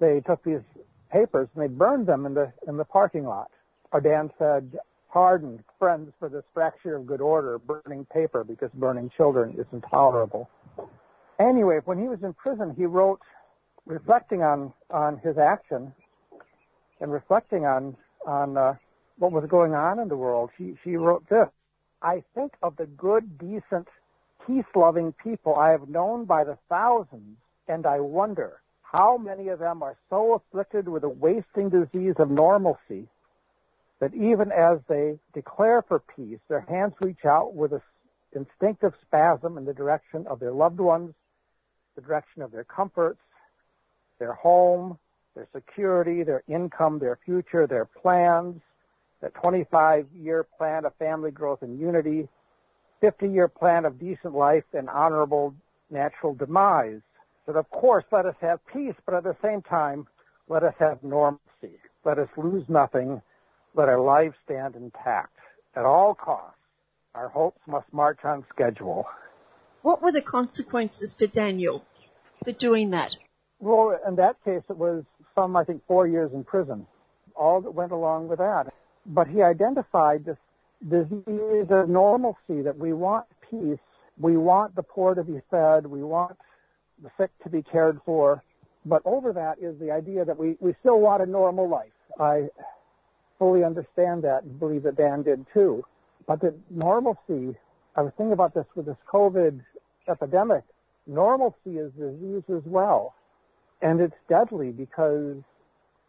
[0.00, 0.60] They took these
[1.12, 3.50] papers and they burned them in the, in the parking lot.
[3.92, 4.78] Our Ardan said,
[5.10, 10.48] pardon friends for this fracture of good order, burning paper because burning children is intolerable.
[11.40, 13.20] Anyway, when he was in prison, he wrote,
[13.86, 15.92] reflecting on, on his action
[17.00, 18.74] and reflecting on, on, uh,
[19.18, 21.48] what was going on in the world, she, she wrote this.
[22.02, 23.88] I think of the good, decent,
[24.46, 27.36] peace-loving people I have known by the thousands,
[27.66, 32.30] and I wonder how many of them are so afflicted with a wasting disease of
[32.30, 33.08] normalcy
[34.00, 37.80] that even as they declare for peace, their hands reach out with an
[38.32, 41.14] instinctive spasm in the direction of their loved ones,
[41.96, 43.20] the direction of their comforts,
[44.18, 44.98] their home,
[45.34, 48.60] their security, their income, their future, their plans,
[49.20, 52.28] that 25 year plan of family growth and unity,
[53.00, 55.54] 50 year plan of decent life and honorable
[55.90, 57.00] natural demise.
[57.46, 60.06] That of course let us have peace, but at the same time,
[60.48, 61.78] let us have normalcy.
[62.04, 63.20] Let us lose nothing.
[63.74, 65.36] Let our lives stand intact.
[65.76, 66.58] At all costs,
[67.14, 69.06] our hopes must march on schedule.
[69.82, 71.84] What were the consequences for Daniel
[72.44, 73.14] for doing that?
[73.60, 75.04] Well, in that case, it was
[75.34, 76.86] some, I think, four years in prison.
[77.36, 78.72] All that went along with that
[79.08, 80.36] but he identified this
[80.88, 83.78] disease as normalcy, that we want peace,
[84.18, 86.36] we want the poor to be fed, we want
[87.02, 88.42] the sick to be cared for,
[88.84, 91.92] but over that is the idea that we, we still want a normal life.
[92.20, 92.48] I
[93.38, 95.84] fully understand that and believe that Dan did too.
[96.26, 97.56] But the normalcy,
[97.96, 99.60] I was thinking about this with this COVID
[100.08, 100.64] epidemic,
[101.06, 103.14] normalcy is disease as well.
[103.80, 105.36] And it's deadly because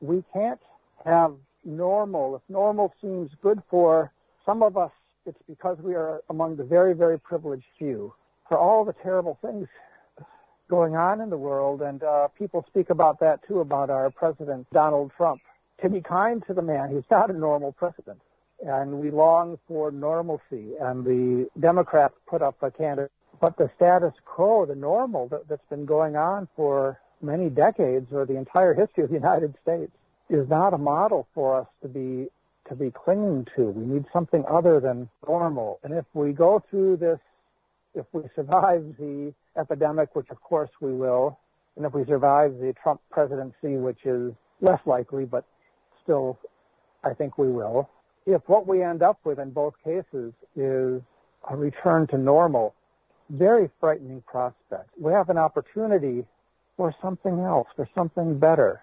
[0.01, 0.59] we can't
[1.05, 2.35] have normal.
[2.35, 4.11] If normal seems good for
[4.45, 4.91] some of us,
[5.25, 8.13] it's because we are among the very, very privileged few.
[8.47, 9.67] For all the terrible things
[10.69, 14.67] going on in the world, and uh, people speak about that too, about our president,
[14.71, 15.41] Donald Trump.
[15.81, 18.19] To be kind to the man, he's not a normal president.
[18.65, 23.11] And we long for normalcy, and the Democrats put up a candidate.
[23.39, 28.25] But the status quo, the normal that, that's been going on for many decades, or
[28.25, 29.91] the entire history of the United States,
[30.29, 32.27] is not a model for us to be
[32.67, 33.69] to be clinging to.
[33.71, 35.79] We need something other than normal.
[35.83, 37.19] And if we go through this,
[37.95, 41.39] if we survive the epidemic, which of course we will,
[41.75, 45.45] and if we survive the Trump presidency, which is less likely, but
[46.09, 46.39] still
[47.03, 47.87] I think we will,
[48.25, 51.01] if what we end up with in both cases is
[51.49, 52.73] a return to normal,
[53.29, 54.89] very frightening prospect.
[54.99, 56.25] We have an opportunity
[56.75, 58.81] for something else, for something better.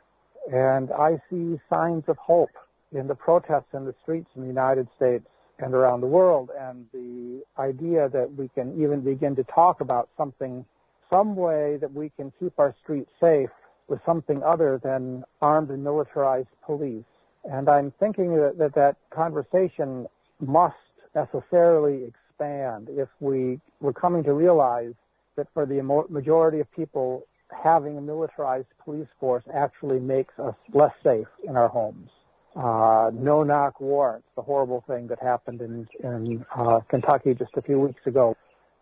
[0.52, 2.50] And I see signs of hope
[2.92, 5.26] in the protests in the streets in the United States
[5.58, 10.08] and around the world and the idea that we can even begin to talk about
[10.16, 10.64] something,
[11.10, 13.50] some way that we can keep our streets safe
[13.88, 17.04] with something other than armed and militarized police.
[17.50, 20.06] And I'm thinking that that, that conversation
[20.40, 20.74] must
[21.14, 24.92] necessarily expand if we we're coming to realize
[25.36, 27.24] that for the majority of people
[27.62, 32.10] having a militarized police force actually makes us less safe in our homes.
[32.56, 37.62] Uh, no knock warrants, the horrible thing that happened in, in uh, Kentucky just a
[37.62, 38.34] few weeks ago,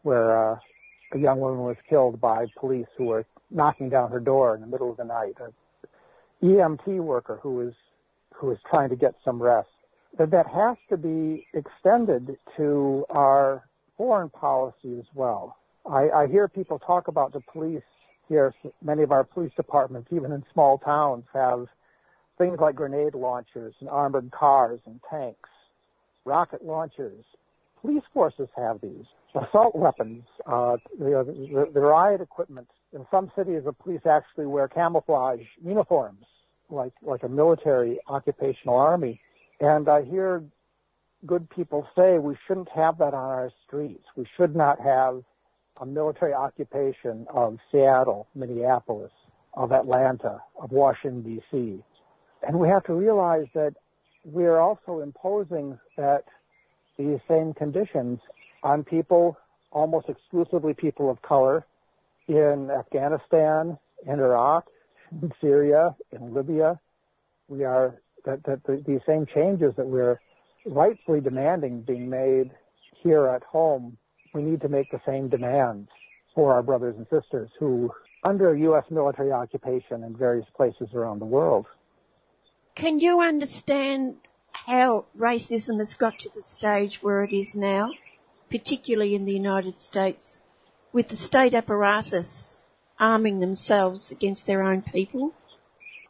[0.03, 0.57] where uh,
[1.13, 4.67] a young woman was killed by police who were knocking down her door in the
[4.67, 5.35] middle of the night.
[5.41, 5.53] An
[6.43, 7.73] EMT worker who was
[8.35, 9.69] who was trying to get some rest.
[10.19, 13.65] That that has to be extended to our
[13.97, 15.57] foreign policy as well.
[15.87, 17.83] I, I hear people talk about the police
[18.29, 21.67] here, many of our police departments, even in small towns, have
[22.39, 25.51] things like grenade launchers and armored cars and tanks,
[26.25, 27.25] rocket launchers.
[27.81, 29.05] Police forces have these.
[29.35, 32.69] Assault weapons, uh, know, the, the riot equipment.
[32.93, 36.25] In some cities, the police actually wear camouflage uniforms,
[36.71, 39.21] like like a military occupational army.
[39.61, 40.43] And I hear
[41.27, 44.05] good people say we shouldn't have that on our streets.
[44.17, 45.23] We should not have
[45.81, 49.13] a military occupation of Seattle, Minneapolis,
[49.55, 51.83] of Atlanta, of Washington, D.C.
[52.47, 53.75] And we have to realize that
[54.25, 56.25] we are also imposing that
[56.99, 58.21] these same conditions
[58.63, 59.37] on people,
[59.71, 61.67] almost exclusively people of color,
[62.29, 64.67] in Afghanistan, in Iraq,
[65.23, 66.79] in Syria, in Libya.
[67.49, 70.19] We are that, that the, these same changes that we're
[70.67, 72.51] rightfully demanding being made
[73.03, 73.99] here at home
[74.35, 75.89] we need to make the same demands
[76.35, 77.91] for our brothers and sisters who
[78.25, 78.85] under U.S.
[78.91, 81.67] military occupation in various places around the world.
[82.75, 84.17] Can you understand
[84.53, 87.91] how racism has got to the stage where it is now,
[88.51, 90.41] particularly in the United States,
[90.93, 92.61] with the state apparatus
[92.99, 95.33] arming themselves against their own people?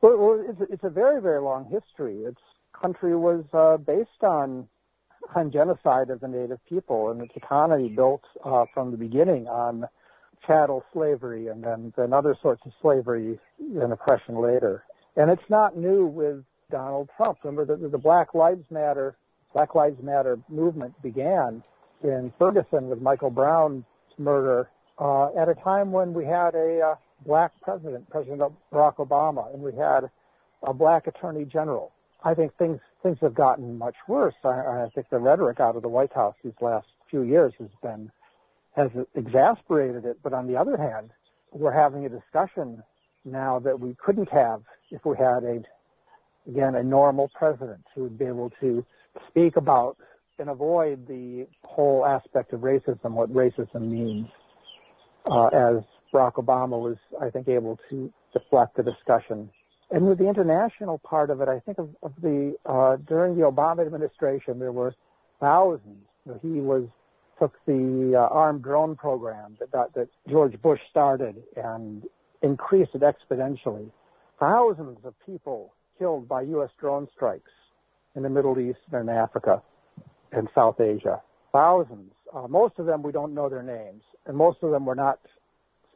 [0.03, 2.19] Well, well it's, a, it's, a, very, very long history.
[2.25, 2.41] Its
[2.79, 4.69] country was uh, based on
[5.35, 9.89] on genocide of the native people, and its economy built uh, from the beginning on
[10.47, 14.85] chattel slavery and then, then other sorts of slavery and oppression later.
[15.17, 17.39] And it's not new with Donald Trump.
[17.43, 19.17] Remember the, the Black Lives Matter
[19.55, 21.63] Black Lives Matter movement began
[22.03, 23.85] in Ferguson with Michael Brown's
[24.19, 26.95] murder uh, at a time when we had a uh,
[27.27, 28.41] black president, President
[28.73, 30.11] Barack Obama, and we had
[30.63, 31.93] a black attorney general.
[32.23, 34.35] I think things things have gotten much worse.
[34.45, 37.69] I, I think the rhetoric out of the White House these last few years has
[37.83, 38.11] been
[38.75, 40.19] has exasperated it.
[40.23, 41.11] But on the other hand,
[41.53, 42.83] we're having a discussion
[43.25, 45.63] now that we couldn't have if we had a
[46.49, 48.85] again a normal president who would be able to
[49.29, 49.97] speak about
[50.39, 54.27] and avoid the whole aspect of racism, what racism means,
[55.27, 55.83] as
[56.13, 59.51] Barack Obama was, I think, able to deflect the discussion
[59.91, 63.43] and with the international part of it, I think of, of the uh, during the
[63.43, 64.95] Obama administration, there were
[65.41, 66.07] thousands.
[66.43, 66.89] He was
[67.39, 72.05] took the uh, armed drone program that, that that George Bush started and
[72.43, 73.91] increased it exponentially.
[74.41, 76.71] Thousands of people killed by U.S.
[76.81, 77.53] drone strikes
[78.17, 79.63] in the Middle East and Africa
[80.33, 81.21] and South Asia.
[81.53, 82.11] Thousands.
[82.35, 85.21] Uh, most of them we don't know their names, and most of them were not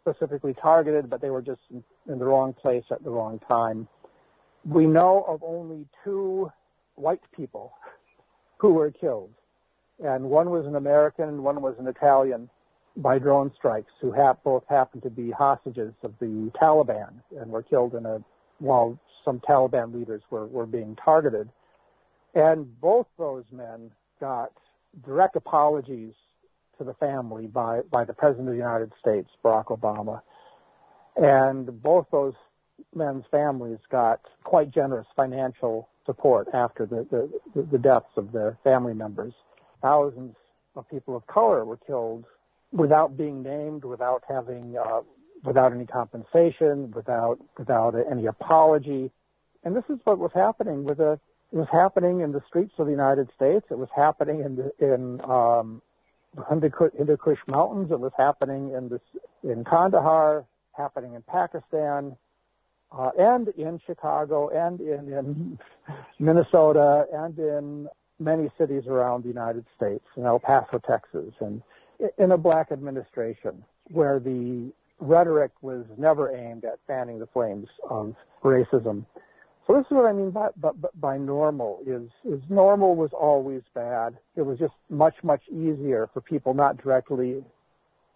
[0.00, 1.82] specifically targeted, but they were just in,
[2.18, 3.86] the wrong place at the wrong time.
[4.64, 6.50] We know of only two
[6.94, 7.72] white people
[8.58, 9.30] who were killed,
[10.04, 12.48] and one was an American and one was an Italian
[12.96, 17.94] by drone strikes, who both happened to be hostages of the Taliban and were killed
[17.94, 18.22] in a
[18.58, 21.48] while some Taliban leaders were, were being targeted.
[22.34, 23.90] And both those men
[24.20, 24.50] got
[25.04, 26.14] direct apologies
[26.78, 30.22] to the family by, by the President of the United States, Barack Obama.
[31.16, 32.34] And both those
[32.94, 37.06] men's families got quite generous financial support after the,
[37.54, 39.34] the, the deaths of their family members.
[39.82, 40.34] Thousands
[40.76, 42.24] of people of color were killed
[42.72, 45.00] without being named, without having, uh,
[45.44, 49.10] without any compensation, without, without any apology.
[49.64, 51.18] And this is what was happening with a,
[51.52, 53.66] it was happening in the streets of the United States.
[53.70, 55.82] It was happening in, the, in, um,
[56.48, 57.90] Hindu Kush Mountains.
[57.90, 59.00] It was happening in this,
[59.42, 62.16] in Kandahar, happening in Pakistan,
[62.96, 65.58] uh, and in Chicago, and in, in
[66.18, 67.88] Minnesota, and in
[68.18, 71.62] many cities around the United States, in El Paso, Texas, and
[72.18, 78.14] in a black administration where the rhetoric was never aimed at fanning the flames of
[78.42, 79.04] racism.
[79.68, 83.60] So this is what I mean by, by, by normal is, is normal was always
[83.74, 84.16] bad.
[84.34, 87.44] It was just much, much easier for people not directly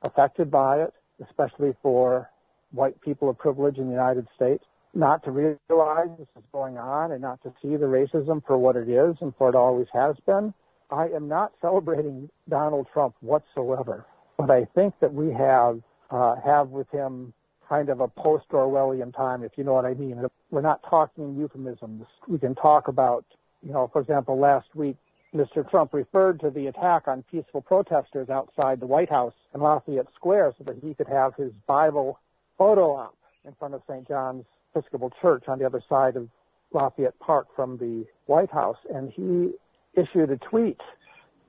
[0.00, 2.30] affected by it, especially for
[2.70, 4.64] white people of privilege in the United States,
[4.94, 8.76] not to realize this is going on and not to see the racism for what
[8.76, 10.54] it is and for it always has been.
[10.90, 14.06] I am not celebrating Donald Trump whatsoever,
[14.38, 17.34] but I think that we have uh, have with him
[17.68, 20.22] kind of a post-Orwellian time, if you know what I mean.
[20.52, 22.04] We're not talking euphemisms.
[22.28, 23.24] We can talk about,
[23.62, 24.96] you know, for example, last week,
[25.34, 25.68] Mr.
[25.68, 30.54] Trump referred to the attack on peaceful protesters outside the White House in Lafayette Square
[30.58, 32.18] so that he could have his Bible
[32.58, 33.16] photo op
[33.46, 34.06] in front of St.
[34.06, 36.28] John's Episcopal Church on the other side of
[36.72, 38.76] Lafayette Park from the White House.
[38.94, 39.52] And he
[39.98, 40.80] issued a tweet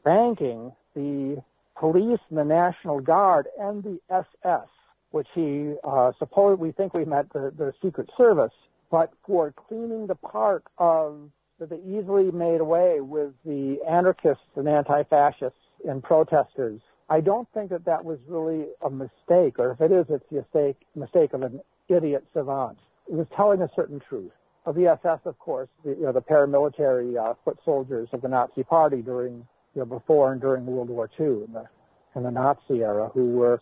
[0.06, 1.44] thanking the
[1.78, 4.70] police and the National Guard and the SS
[5.14, 8.52] which he uh, supposed we think we met the, the Secret Service,
[8.94, 14.70] but for cleaning the park of that they easily made away with the anarchists and
[14.70, 15.58] anti-fascists
[15.90, 16.80] and protesters.
[17.10, 20.42] I don't think that that was really a mistake, or if it is, it's the
[20.42, 21.60] mistake, mistake of an
[21.90, 22.78] idiot savant.
[23.10, 24.32] It was telling a certain truth.
[24.68, 28.28] Of the SS, of course, the, you know, the paramilitary uh, foot soldiers of the
[28.28, 29.38] Nazi Party during,
[29.74, 31.66] you know, before and during World War II in the,
[32.16, 33.60] in the Nazi era, who were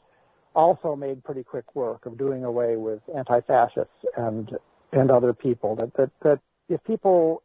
[0.53, 4.52] also made pretty quick work of doing away with anti-fascists and
[4.91, 5.76] and other people.
[5.76, 6.39] That that that
[6.69, 7.43] if people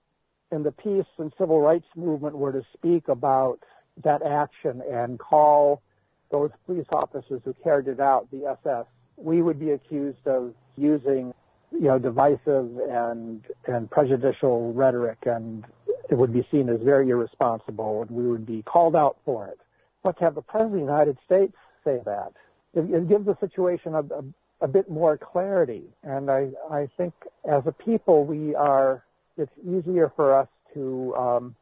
[0.53, 3.59] in the peace and civil rights movement were to speak about
[4.05, 5.83] that action and call
[6.31, 8.87] those police officers who carried it out the SS,
[9.17, 11.33] we would be accused of using
[11.73, 15.65] you know divisive and and prejudicial rhetoric and
[16.09, 19.59] it would be seen as very irresponsible and we would be called out for it.
[20.05, 21.55] But to have the President of the United States
[21.85, 22.33] say that
[22.75, 24.23] it, it gives the situation a, a,
[24.61, 25.85] a bit more clarity.
[26.03, 27.15] And I, I think
[27.45, 29.05] as a people, we are,
[29.37, 31.57] it's easier for us to, um,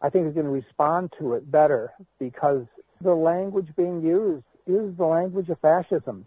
[0.00, 2.66] I think we can respond to it better because
[3.00, 6.26] the language being used is the language of fascism.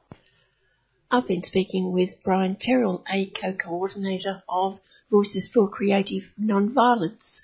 [1.09, 7.39] I've been speaking with Brian Terrell, a co-coordinator of Voices for Creative Nonviolence.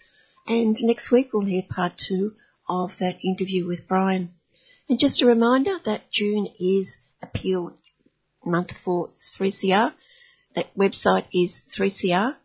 [0.45, 2.33] And next week we'll hear part two
[2.67, 4.31] of that interview with Brian.
[4.89, 7.73] And just a reminder that June is appeal
[8.45, 9.93] month for 3CR.
[10.55, 12.35] That website is 3cr.org.au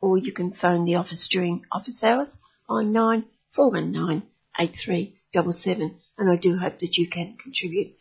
[0.00, 2.36] or you can phone the office during office hours
[2.68, 4.22] on 9419
[4.58, 7.94] 8377 and I do hope that you can contribute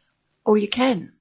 [0.45, 1.13] or you can.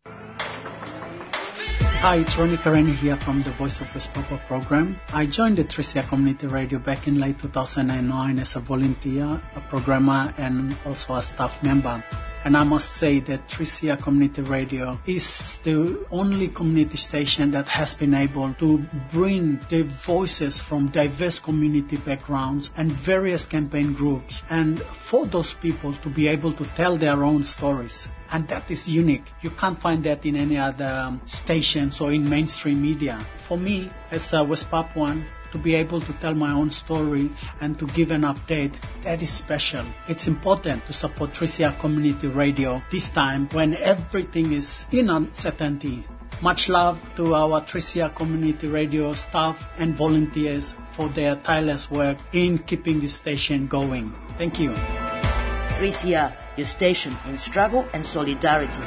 [2.03, 4.99] Hi, it's Ronnie Kareni here from the Voice of West Papua program.
[5.11, 10.35] I joined the 3CR Community Radio back in late 2009 as a volunteer, a programmer,
[10.37, 12.03] and also a staff member.
[12.45, 17.95] And I must say that 3CR Community Radio is the only community station that has
[17.95, 24.83] been able to bring the voices from diverse community backgrounds and various campaign groups and
[25.09, 28.09] for those people to be able to tell their own stories.
[28.33, 29.27] And that is unique.
[29.41, 33.25] You can't find that in any other stations or in mainstream media.
[33.47, 37.31] For me, as a West Papuan, to be able to tell my own story
[37.61, 38.75] and to give an update,
[39.05, 39.87] that is special.
[40.09, 46.05] It's important to support 3CR Community Radio this time when everything is in uncertainty.
[46.43, 52.59] Much love to our 3CR Community Radio staff and volunteers for their tireless work in
[52.59, 54.13] keeping the station going.
[54.39, 54.71] Thank you.
[54.71, 58.83] 3CR, your station in struggle and solidarity.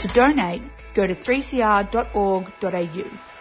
[0.00, 0.62] To donate,
[0.94, 3.31] go to 3cr.org.au.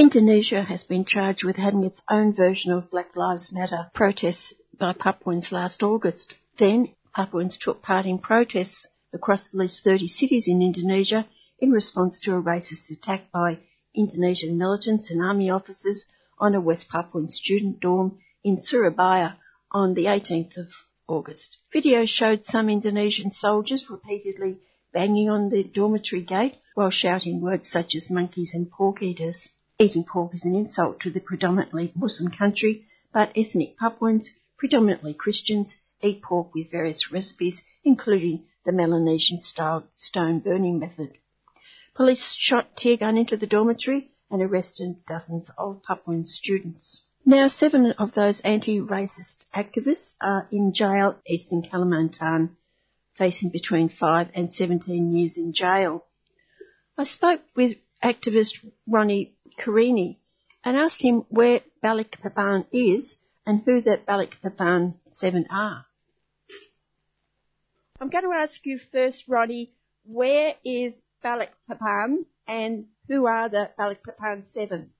[0.00, 4.92] Indonesia has been charged with having its own version of Black Lives Matter protests by
[4.92, 6.34] Papuans last August.
[6.56, 11.26] Then, Papuans took part in protests across at least 30 cities in Indonesia
[11.58, 13.58] in response to a racist attack by
[13.92, 16.06] Indonesian militants and army officers
[16.38, 19.36] on a West Papuan student dorm in Surabaya
[19.72, 20.68] on the 18th of
[21.08, 21.56] August.
[21.72, 24.58] Video showed some Indonesian soldiers repeatedly
[24.92, 29.48] banging on the dormitory gate while shouting words such as monkeys and pork eaters.
[29.80, 35.76] Eating pork is an insult to the predominantly Muslim country, but ethnic Papuans, predominantly Christians,
[36.02, 41.16] eat pork with various recipes, including the Melanesian style stone burning method.
[41.94, 47.04] Police shot tear gun into the dormitory and arrested dozens of Papuan students.
[47.24, 52.56] Now, seven of those anti-racist activists are in jail eastern Kalimantan,
[53.16, 56.04] facing between five and 17 years in jail.
[56.96, 60.16] I spoke with activist Ronnie Kareni
[60.64, 63.16] and asked him where Balikpapan is
[63.46, 65.86] and who the Balikpapan Seven are.
[68.00, 69.72] I'm going to ask you first, Ronnie,
[70.04, 70.94] where is
[71.24, 74.90] Balikpapan and who are the Balikpapan Seven?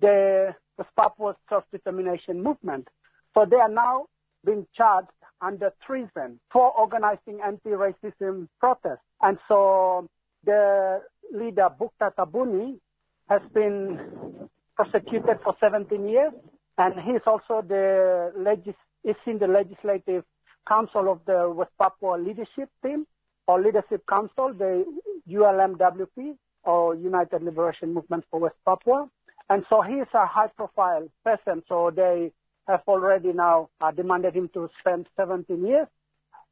[0.00, 2.88] The, the Papua Self-Determination Movement.
[3.34, 4.06] So they are now
[4.44, 5.08] being charged
[5.40, 9.04] under treason for organizing anti-racism protests.
[9.20, 10.08] And so
[10.44, 11.02] the
[11.32, 12.80] leader Buchtar Tabuni
[13.28, 16.32] has been prosecuted for 17 years,
[16.78, 18.74] and he's also the legis-
[19.04, 20.24] is in the legislative
[20.66, 23.06] council of the West Papua leadership team
[23.46, 24.84] or leadership council, the
[25.28, 29.08] ULMWP or United Liberation Movement for West Papua.
[29.50, 31.62] And so he is a high profile person.
[31.68, 32.32] So they
[32.66, 35.88] have already now uh, demanded him to spend 17 years.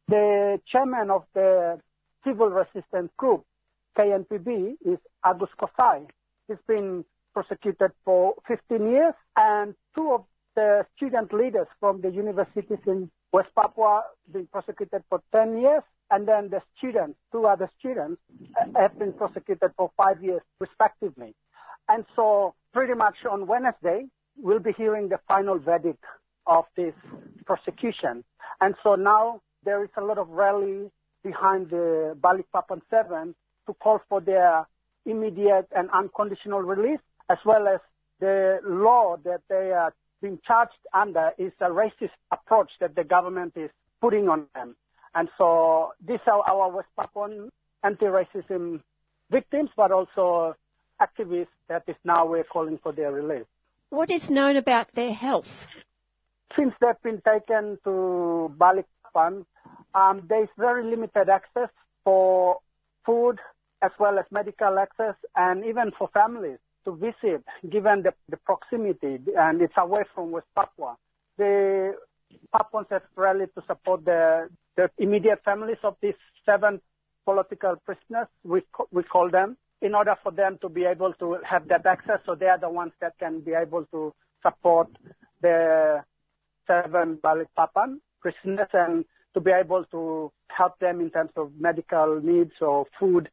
[0.09, 1.79] The chairman of the
[2.25, 3.45] civil resistance group,
[3.99, 6.07] KNPB, is Agus Kossay.
[6.49, 7.05] He's been
[7.35, 10.25] prosecuted for 15 years, and two of
[10.55, 16.27] the student leaders from the universities in West Papua been prosecuted for 10 years, and
[16.27, 18.21] then the students, two other students,
[18.59, 21.35] uh, have been prosecuted for five years respectively.
[21.89, 24.07] And so pretty much on Wednesday,
[24.39, 26.03] we'll be hearing the final verdict
[26.47, 26.95] of this
[27.45, 28.25] prosecution.
[28.61, 30.91] And so now there is a lot of rally
[31.23, 33.35] behind the Balikpapan 7
[33.67, 34.67] to call for their
[35.07, 37.01] immediate and unconditional release,
[37.31, 37.81] as well as
[38.21, 43.53] the law that they are being charged under is a racist approach that the government
[43.57, 43.71] is
[44.01, 44.77] putting on them.
[45.15, 47.51] And so these are our West Papuan
[47.83, 48.81] anti-racism
[49.31, 50.55] victims, but also
[51.01, 53.47] activists that is now we're calling for their release.
[53.91, 55.49] What is known about their health?
[56.57, 59.45] Since they've been taken to Balikpapan,
[59.95, 61.69] um, there's very limited access
[62.05, 62.59] for
[63.05, 63.39] food
[63.87, 69.19] as well as medical access and even for families to visit given the, the proximity
[69.39, 70.97] and it's away from West Papua.
[71.39, 71.95] The
[72.53, 76.81] Papuans have rallied to support the, the immediate families of these seven
[77.25, 81.69] political prisoners, we, we call them, in order for them to be able to have
[81.69, 82.21] that access.
[82.27, 84.89] So they are the ones that can be able to support
[85.43, 86.03] the
[86.67, 89.05] seven Balikpapan prisoners and
[89.35, 93.29] to be able to help them in terms of medical needs or food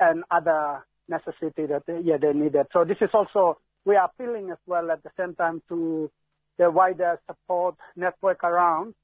[0.00, 2.66] and other necessity that yeah, they needed.
[2.72, 6.10] So this is also, we are appealing as well at the same time to
[6.58, 8.94] the wider support network around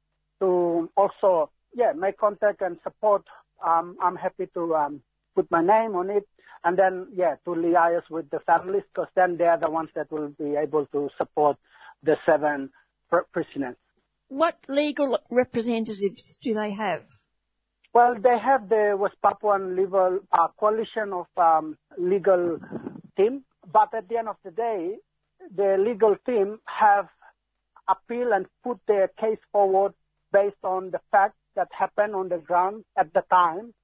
[0.40, 3.22] to also, yeah, make contact and support.
[3.64, 5.02] Um, I'm happy to um,
[5.34, 6.26] put my name on it
[6.64, 10.10] and then, yeah, to liaise with the families because then they are the ones that
[10.10, 11.56] will be able to support
[12.02, 12.70] the seven
[13.08, 13.76] pr- prisoners.
[14.28, 17.02] What legal representatives do they have?
[17.94, 22.58] Well, they have the West Papuan legal uh, coalition of um, legal
[23.18, 24.96] team, but at the end of the day,
[25.54, 27.08] the legal team have
[27.86, 29.92] appeal and put their case forward
[30.32, 33.74] based on the facts that happened on the ground at the time.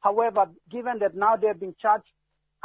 [0.00, 2.10] However, given that now they're being charged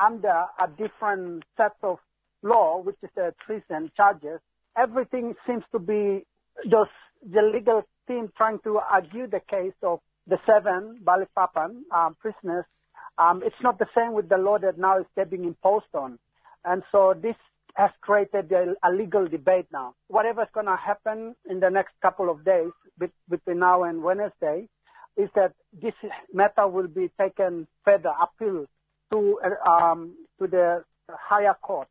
[0.03, 1.99] under a different set of
[2.41, 4.40] law, which is the treason charges,
[4.76, 6.26] everything seems to be
[6.64, 6.90] just
[7.22, 9.99] the legal team trying to argue the case of
[10.30, 12.65] the seven Balikpapan um, prisoners.
[13.18, 16.19] Um, it's not the same with the law that now is being imposed on.
[16.64, 17.35] And so this
[17.76, 19.95] has created a, a legal debate now.
[20.07, 22.72] Whatever is going to happen in the next couple of days
[23.30, 24.68] between now and Wednesday
[25.18, 25.93] is that this
[26.34, 28.65] matter will be taken further appeal
[29.11, 31.88] to um, to the higher court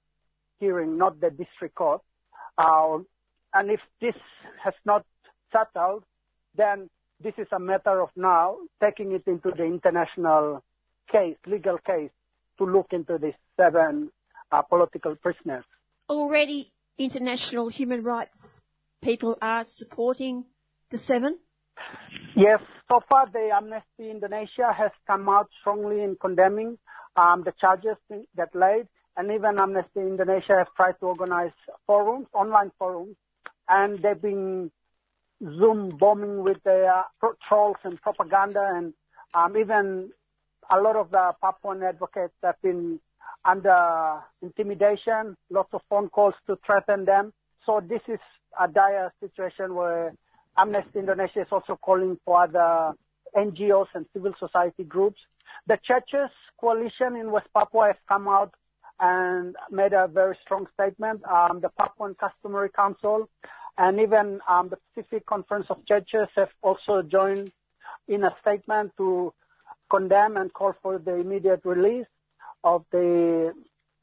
[0.61, 2.01] hearing, not the district court.
[2.57, 2.99] Uh,
[3.55, 4.15] and if this
[4.63, 5.05] has not
[5.53, 6.05] settled,
[6.57, 6.89] then
[7.23, 10.63] this is a matter of now taking it into the international
[11.11, 12.11] case, legal case,
[12.59, 14.11] to look into these seven
[14.53, 15.65] uh, political prisoners.
[16.09, 18.61] Already, international human rights
[19.03, 20.45] people are supporting
[20.91, 21.39] the seven?
[22.37, 26.79] Yes, so far the Amnesty Indonesia has come out strongly in condemning
[27.17, 27.97] um, the charges
[28.37, 31.53] that laid, and even Amnesty Indonesia has tried to organize
[31.87, 33.17] forums, online forums,
[33.69, 34.71] and they've been
[35.43, 38.93] Zoom bombing with the uh, trolls and propaganda, and
[39.35, 40.11] um, even
[40.71, 43.01] a lot of the Papuan advocates have been
[43.45, 47.33] under intimidation, lots of phone calls to threaten them.
[47.65, 48.19] So this is
[48.61, 50.13] a dire situation where
[50.57, 52.95] Amnesty Indonesia is also calling for other
[53.37, 55.21] NGOs and civil society groups.
[55.67, 58.55] The churches coalition in West Papua has come out
[59.01, 61.23] and made a very strong statement.
[61.25, 63.29] Um, the Papuan Customary Council
[63.79, 67.53] and even um, the Pacific Conference of Churches have also joined
[68.09, 69.33] in a statement to
[69.89, 72.07] condemn and call for the immediate release
[72.65, 73.55] of the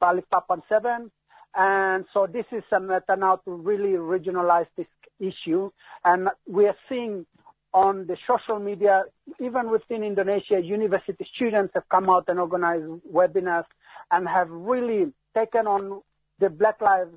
[0.02, 1.12] Balikpapan 7.
[1.58, 4.88] And so this is a matter now to really regionalize this
[5.20, 5.72] issue.
[6.04, 7.26] And we are seeing
[7.74, 9.04] on the social media,
[9.42, 13.66] even within Indonesia, university students have come out and organized webinars
[14.12, 16.02] and have really taken on
[16.40, 17.12] the Black Lives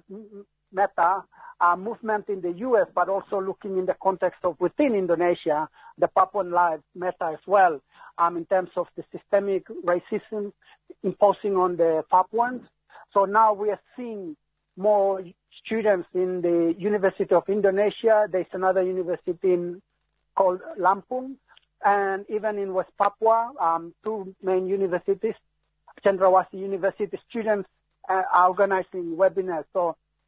[1.61, 5.69] Uh, movement in the U.S., but also looking in the context of within Indonesia,
[5.99, 7.81] the Papuan Lives Matter as well,
[8.17, 10.53] um, in terms of the systemic racism
[11.03, 12.63] imposing on the Papuans.
[13.13, 14.37] So now we are seeing
[14.77, 15.21] more
[15.67, 18.29] students in the University of Indonesia.
[18.31, 19.83] There's another university in,
[20.37, 21.35] called Lampung,
[21.85, 25.35] and even in West Papua, um, two main universities,
[26.05, 27.69] Cendrawasih University students
[28.09, 29.65] uh, are organizing webinars.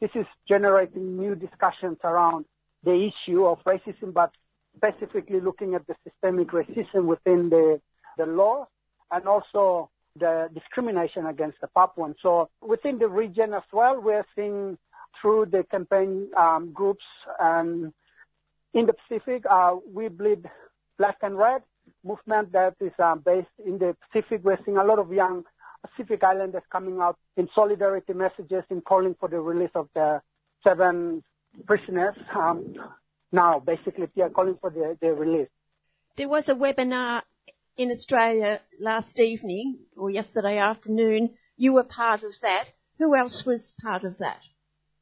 [0.00, 2.46] This is generating new discussions around
[2.84, 4.30] the issue of racism, but
[4.76, 7.80] specifically looking at the systemic racism within the,
[8.16, 8.66] the law
[9.10, 12.14] and also the discrimination against the Papuan.
[12.22, 14.78] So within the region as well, we're seeing
[15.20, 17.04] through the campaign um, groups
[17.38, 17.92] and
[18.72, 20.48] in the Pacific, uh, we bleed
[20.96, 21.62] black and red
[22.04, 24.42] movement that is uh, based in the Pacific.
[24.44, 25.44] We're seeing a lot of young
[25.86, 30.20] Pacific Islanders coming out in solidarity messages in calling for the release of the
[30.62, 31.22] seven
[31.66, 32.16] prisoners.
[32.34, 32.74] Um,
[33.32, 35.48] now, basically, they are calling for their, their release.
[36.16, 37.22] There was a webinar
[37.76, 41.30] in Australia last evening or yesterday afternoon.
[41.56, 42.72] You were part of that.
[42.98, 44.42] Who else was part of that?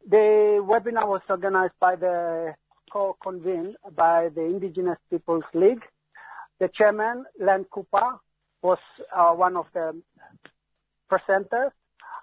[0.09, 2.55] The webinar was organized by the
[2.93, 5.83] co-convened by the Indigenous Peoples League.
[6.61, 8.19] The chairman, Len Cooper,
[8.63, 8.79] was
[9.15, 10.01] uh, one of the
[11.11, 11.71] presenters.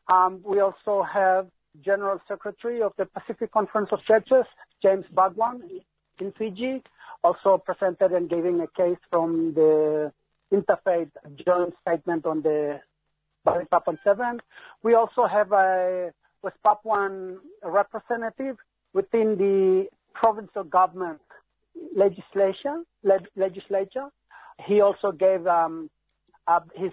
[0.07, 1.47] Um, we also have
[1.83, 4.45] General Secretary of the Pacific Conference of Churches,
[4.81, 5.61] James Bhagwan
[6.19, 6.81] in Fiji,
[7.23, 10.11] also presented and giving a case from the
[10.53, 11.09] interfaith
[11.45, 12.79] joint statement on the
[13.45, 14.39] Balikpapan 7.
[14.83, 18.57] We also have a West Papuan representative
[18.93, 21.19] within the provincial government
[21.95, 22.83] legislature.
[23.03, 24.07] Le- legislature.
[24.65, 25.89] He also gave um,
[26.47, 26.91] uh, his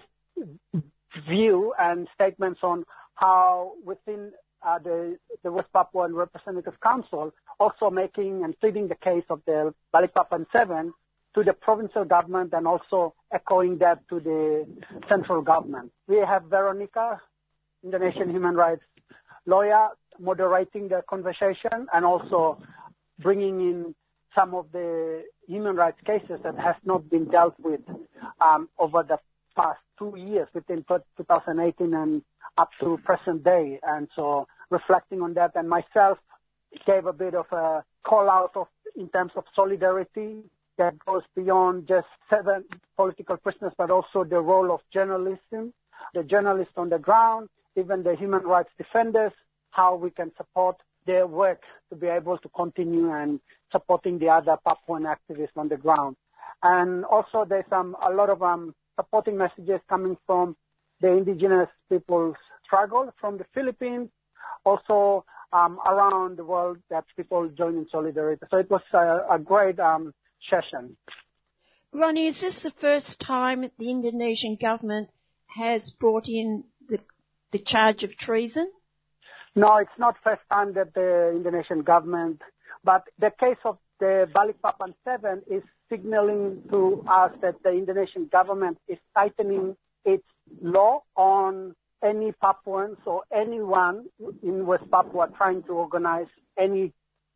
[1.27, 2.83] view and statements on
[3.15, 4.31] how within
[4.65, 9.73] uh, the, the West Papuan Representative Council also making and pleading the case of the
[9.93, 10.93] Balikpapan 7
[11.35, 14.65] to the provincial government and also echoing that to the
[15.09, 15.91] central government.
[16.07, 17.21] We have Veronica,
[17.83, 18.83] Indonesian human rights
[19.45, 22.61] lawyer, moderating the conversation and also
[23.19, 23.95] bringing in
[24.35, 27.81] some of the human rights cases that has not been dealt with
[28.41, 29.17] um, over the
[29.55, 32.21] past two years within 2018 and
[32.57, 33.79] up to present day.
[33.83, 36.17] And so reflecting on that and myself
[36.85, 40.43] gave a bit of a call out of in terms of solidarity
[40.77, 42.63] that goes beyond just seven
[42.95, 45.73] political prisoners, but also the role of journalism,
[46.13, 49.31] the journalists on the ground, even the human rights defenders,
[49.71, 53.39] how we can support their work to be able to continue and
[53.71, 56.15] supporting the other Papuan activists on the ground.
[56.61, 60.55] And also there's um, a lot of um, supporting messages coming from
[61.01, 64.09] the indigenous people's struggle from the Philippines,
[64.65, 68.41] also um, around the world that people join in solidarity.
[68.49, 70.13] So it was a, a great um,
[70.49, 70.97] session.
[71.91, 75.09] Ronnie, is this the first time the Indonesian government
[75.47, 76.99] has brought in the,
[77.51, 78.71] the charge of treason?
[79.55, 82.41] No, it's not first time that the Indonesian government,
[82.83, 88.77] but the case of the Balikpapan 7 is signaling to us that the Indonesian government
[88.89, 90.25] is tightening its
[90.61, 91.73] law on
[92.03, 94.07] any Papuans or anyone
[94.43, 96.27] in West Papua trying to organize
[96.59, 96.91] any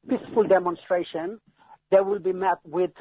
[0.10, 1.40] peaceful demonstration,
[1.90, 2.92] they will be met with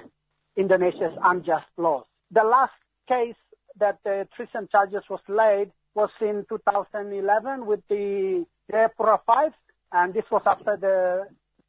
[0.56, 2.04] Indonesia's unjust laws.
[2.30, 2.78] The last
[3.08, 3.34] case
[3.80, 9.52] that the treason charges was laid was in 2011 with the Jayapura Five,
[9.90, 11.26] and this was after the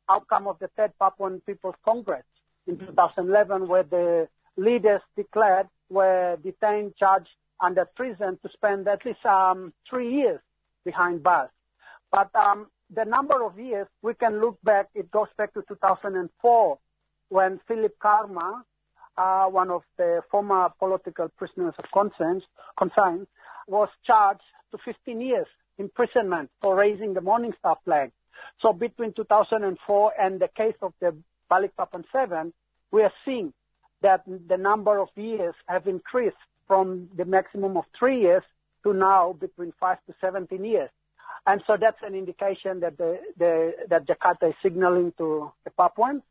[0.09, 2.23] outcome of the Third Papuan People's Congress
[2.67, 4.27] in 2011, where the
[4.57, 7.29] leaders declared were detained, charged
[7.61, 10.39] under treason to spend at least um, three years
[10.85, 11.49] behind bars.
[12.11, 16.77] But um, the number of years, we can look back, it goes back to 2004
[17.29, 18.63] when Filep Karma,
[19.17, 22.43] uh, one of the former political prisoners of conscience,
[22.77, 23.27] conscience,
[23.67, 25.47] was charged to 15 years
[25.77, 28.11] imprisonment for raising the Morning Star flag.
[28.61, 31.15] So between 2004 and the case of the
[31.51, 32.53] Balikpapan 7,
[32.91, 33.53] we are seeing
[34.01, 36.37] that the number of years have increased
[36.67, 38.43] from the maximum of three years
[38.83, 40.89] to now between five to 17 years.
[41.45, 46.21] And so that's an indication that the, the that Jakarta is signaling to the Papuans.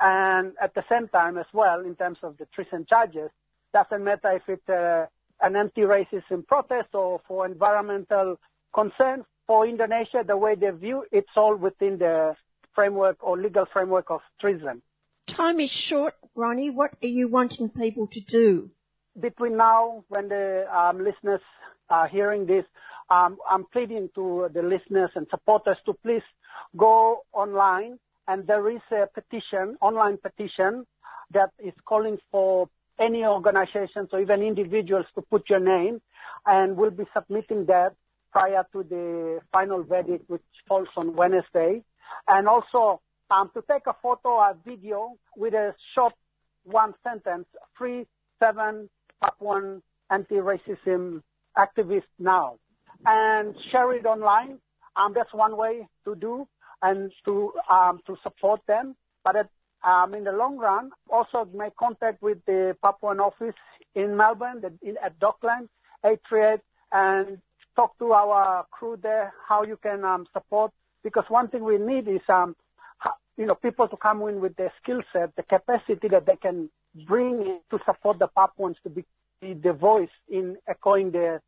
[0.00, 3.30] And at the same time as well, in terms of the treason charges,
[3.72, 5.06] doesn't matter if it's uh,
[5.40, 8.38] an anti-racism protest or for environmental
[8.72, 9.24] concerns.
[9.46, 12.34] For Indonesia, the way they view it's all within the
[12.74, 14.82] framework or legal framework of treason.
[15.26, 16.70] Time is short, Ronnie.
[16.70, 18.70] What are you wanting people to do?
[19.18, 21.40] Between now, when the um, listeners
[21.88, 22.64] are hearing this,
[23.10, 26.22] um, I'm pleading to the listeners and supporters to please
[26.76, 30.86] go online and there is a petition, online petition
[31.32, 32.68] that is calling for
[32.98, 36.00] any organizations or even individuals to put your name
[36.46, 37.94] and we'll be submitting that
[38.34, 41.82] prior to the final verdict which falls on Wednesday.
[42.26, 43.00] And also
[43.30, 46.14] um, to take a photo or video with a short
[46.64, 47.46] one sentence,
[47.78, 48.06] free
[48.40, 48.90] seven
[49.22, 49.80] Papuan
[50.10, 51.22] anti-racism
[51.56, 52.56] activists now
[53.06, 54.58] and share it online.
[54.96, 56.46] Um, that's one way to do
[56.82, 58.96] and to um, to support them.
[59.22, 59.36] But
[59.84, 63.54] um, in the long run, also make contact with the Papuan office
[63.94, 65.68] in Melbourne, the, in, at Dockland,
[66.04, 66.60] 838,
[66.92, 67.38] and
[67.76, 70.72] talk to our crew there how you can um, support.
[71.02, 72.56] Because one thing we need is, um,
[73.36, 76.70] you know, people to come in with their skill set, the capacity that they can
[77.06, 79.04] bring to support the Papuans to be
[79.40, 81.42] the voice in echoing their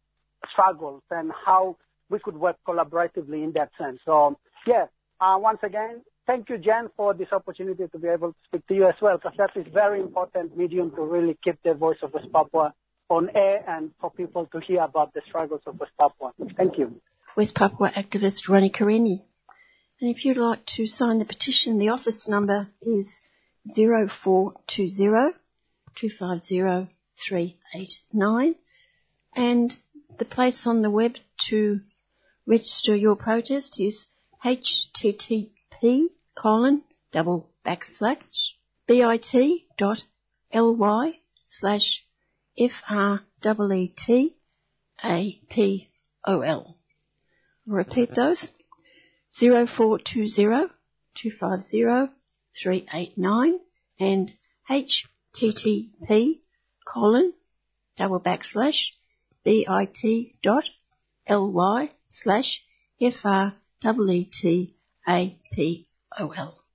[0.52, 1.76] struggles and how
[2.10, 3.98] we could work collaboratively in that sense.
[4.04, 4.36] So,
[4.66, 4.86] yeah,
[5.20, 8.74] uh, once again, thank you, Jen, for this opportunity to be able to speak to
[8.74, 12.12] you as well, because that is very important medium to really keep the voice of
[12.12, 12.74] West Papua
[13.08, 16.32] on air and for people to hear about the struggles of West Papua.
[16.56, 17.00] Thank you.
[17.36, 19.22] West Papua activist Ronnie Kareni.
[20.00, 23.08] And if you'd like to sign the petition, the office number is
[23.74, 25.34] 0420
[25.96, 28.54] 250 389.
[29.34, 29.76] And
[30.18, 31.16] the place on the web
[31.48, 31.80] to
[32.46, 34.06] register your protest is
[34.44, 36.06] http
[36.36, 38.52] colon double backslash
[38.86, 39.02] bit
[39.76, 40.04] dot
[40.54, 41.18] ly
[41.48, 42.05] slash
[42.58, 43.20] f r
[43.74, 44.34] e e t
[45.04, 45.90] a p
[46.26, 46.76] o l.
[47.66, 48.50] Repeat those.
[49.38, 50.70] 0420
[51.14, 52.12] 250
[52.54, 53.60] 389
[54.00, 54.32] and
[54.70, 56.40] http
[56.86, 57.32] colon
[57.96, 58.92] double backslash
[59.44, 59.66] bit
[60.42, 60.64] dot
[61.28, 62.62] ly slash
[63.00, 64.74] f r e e t
[65.06, 65.88] a p
[66.18, 66.65] o l.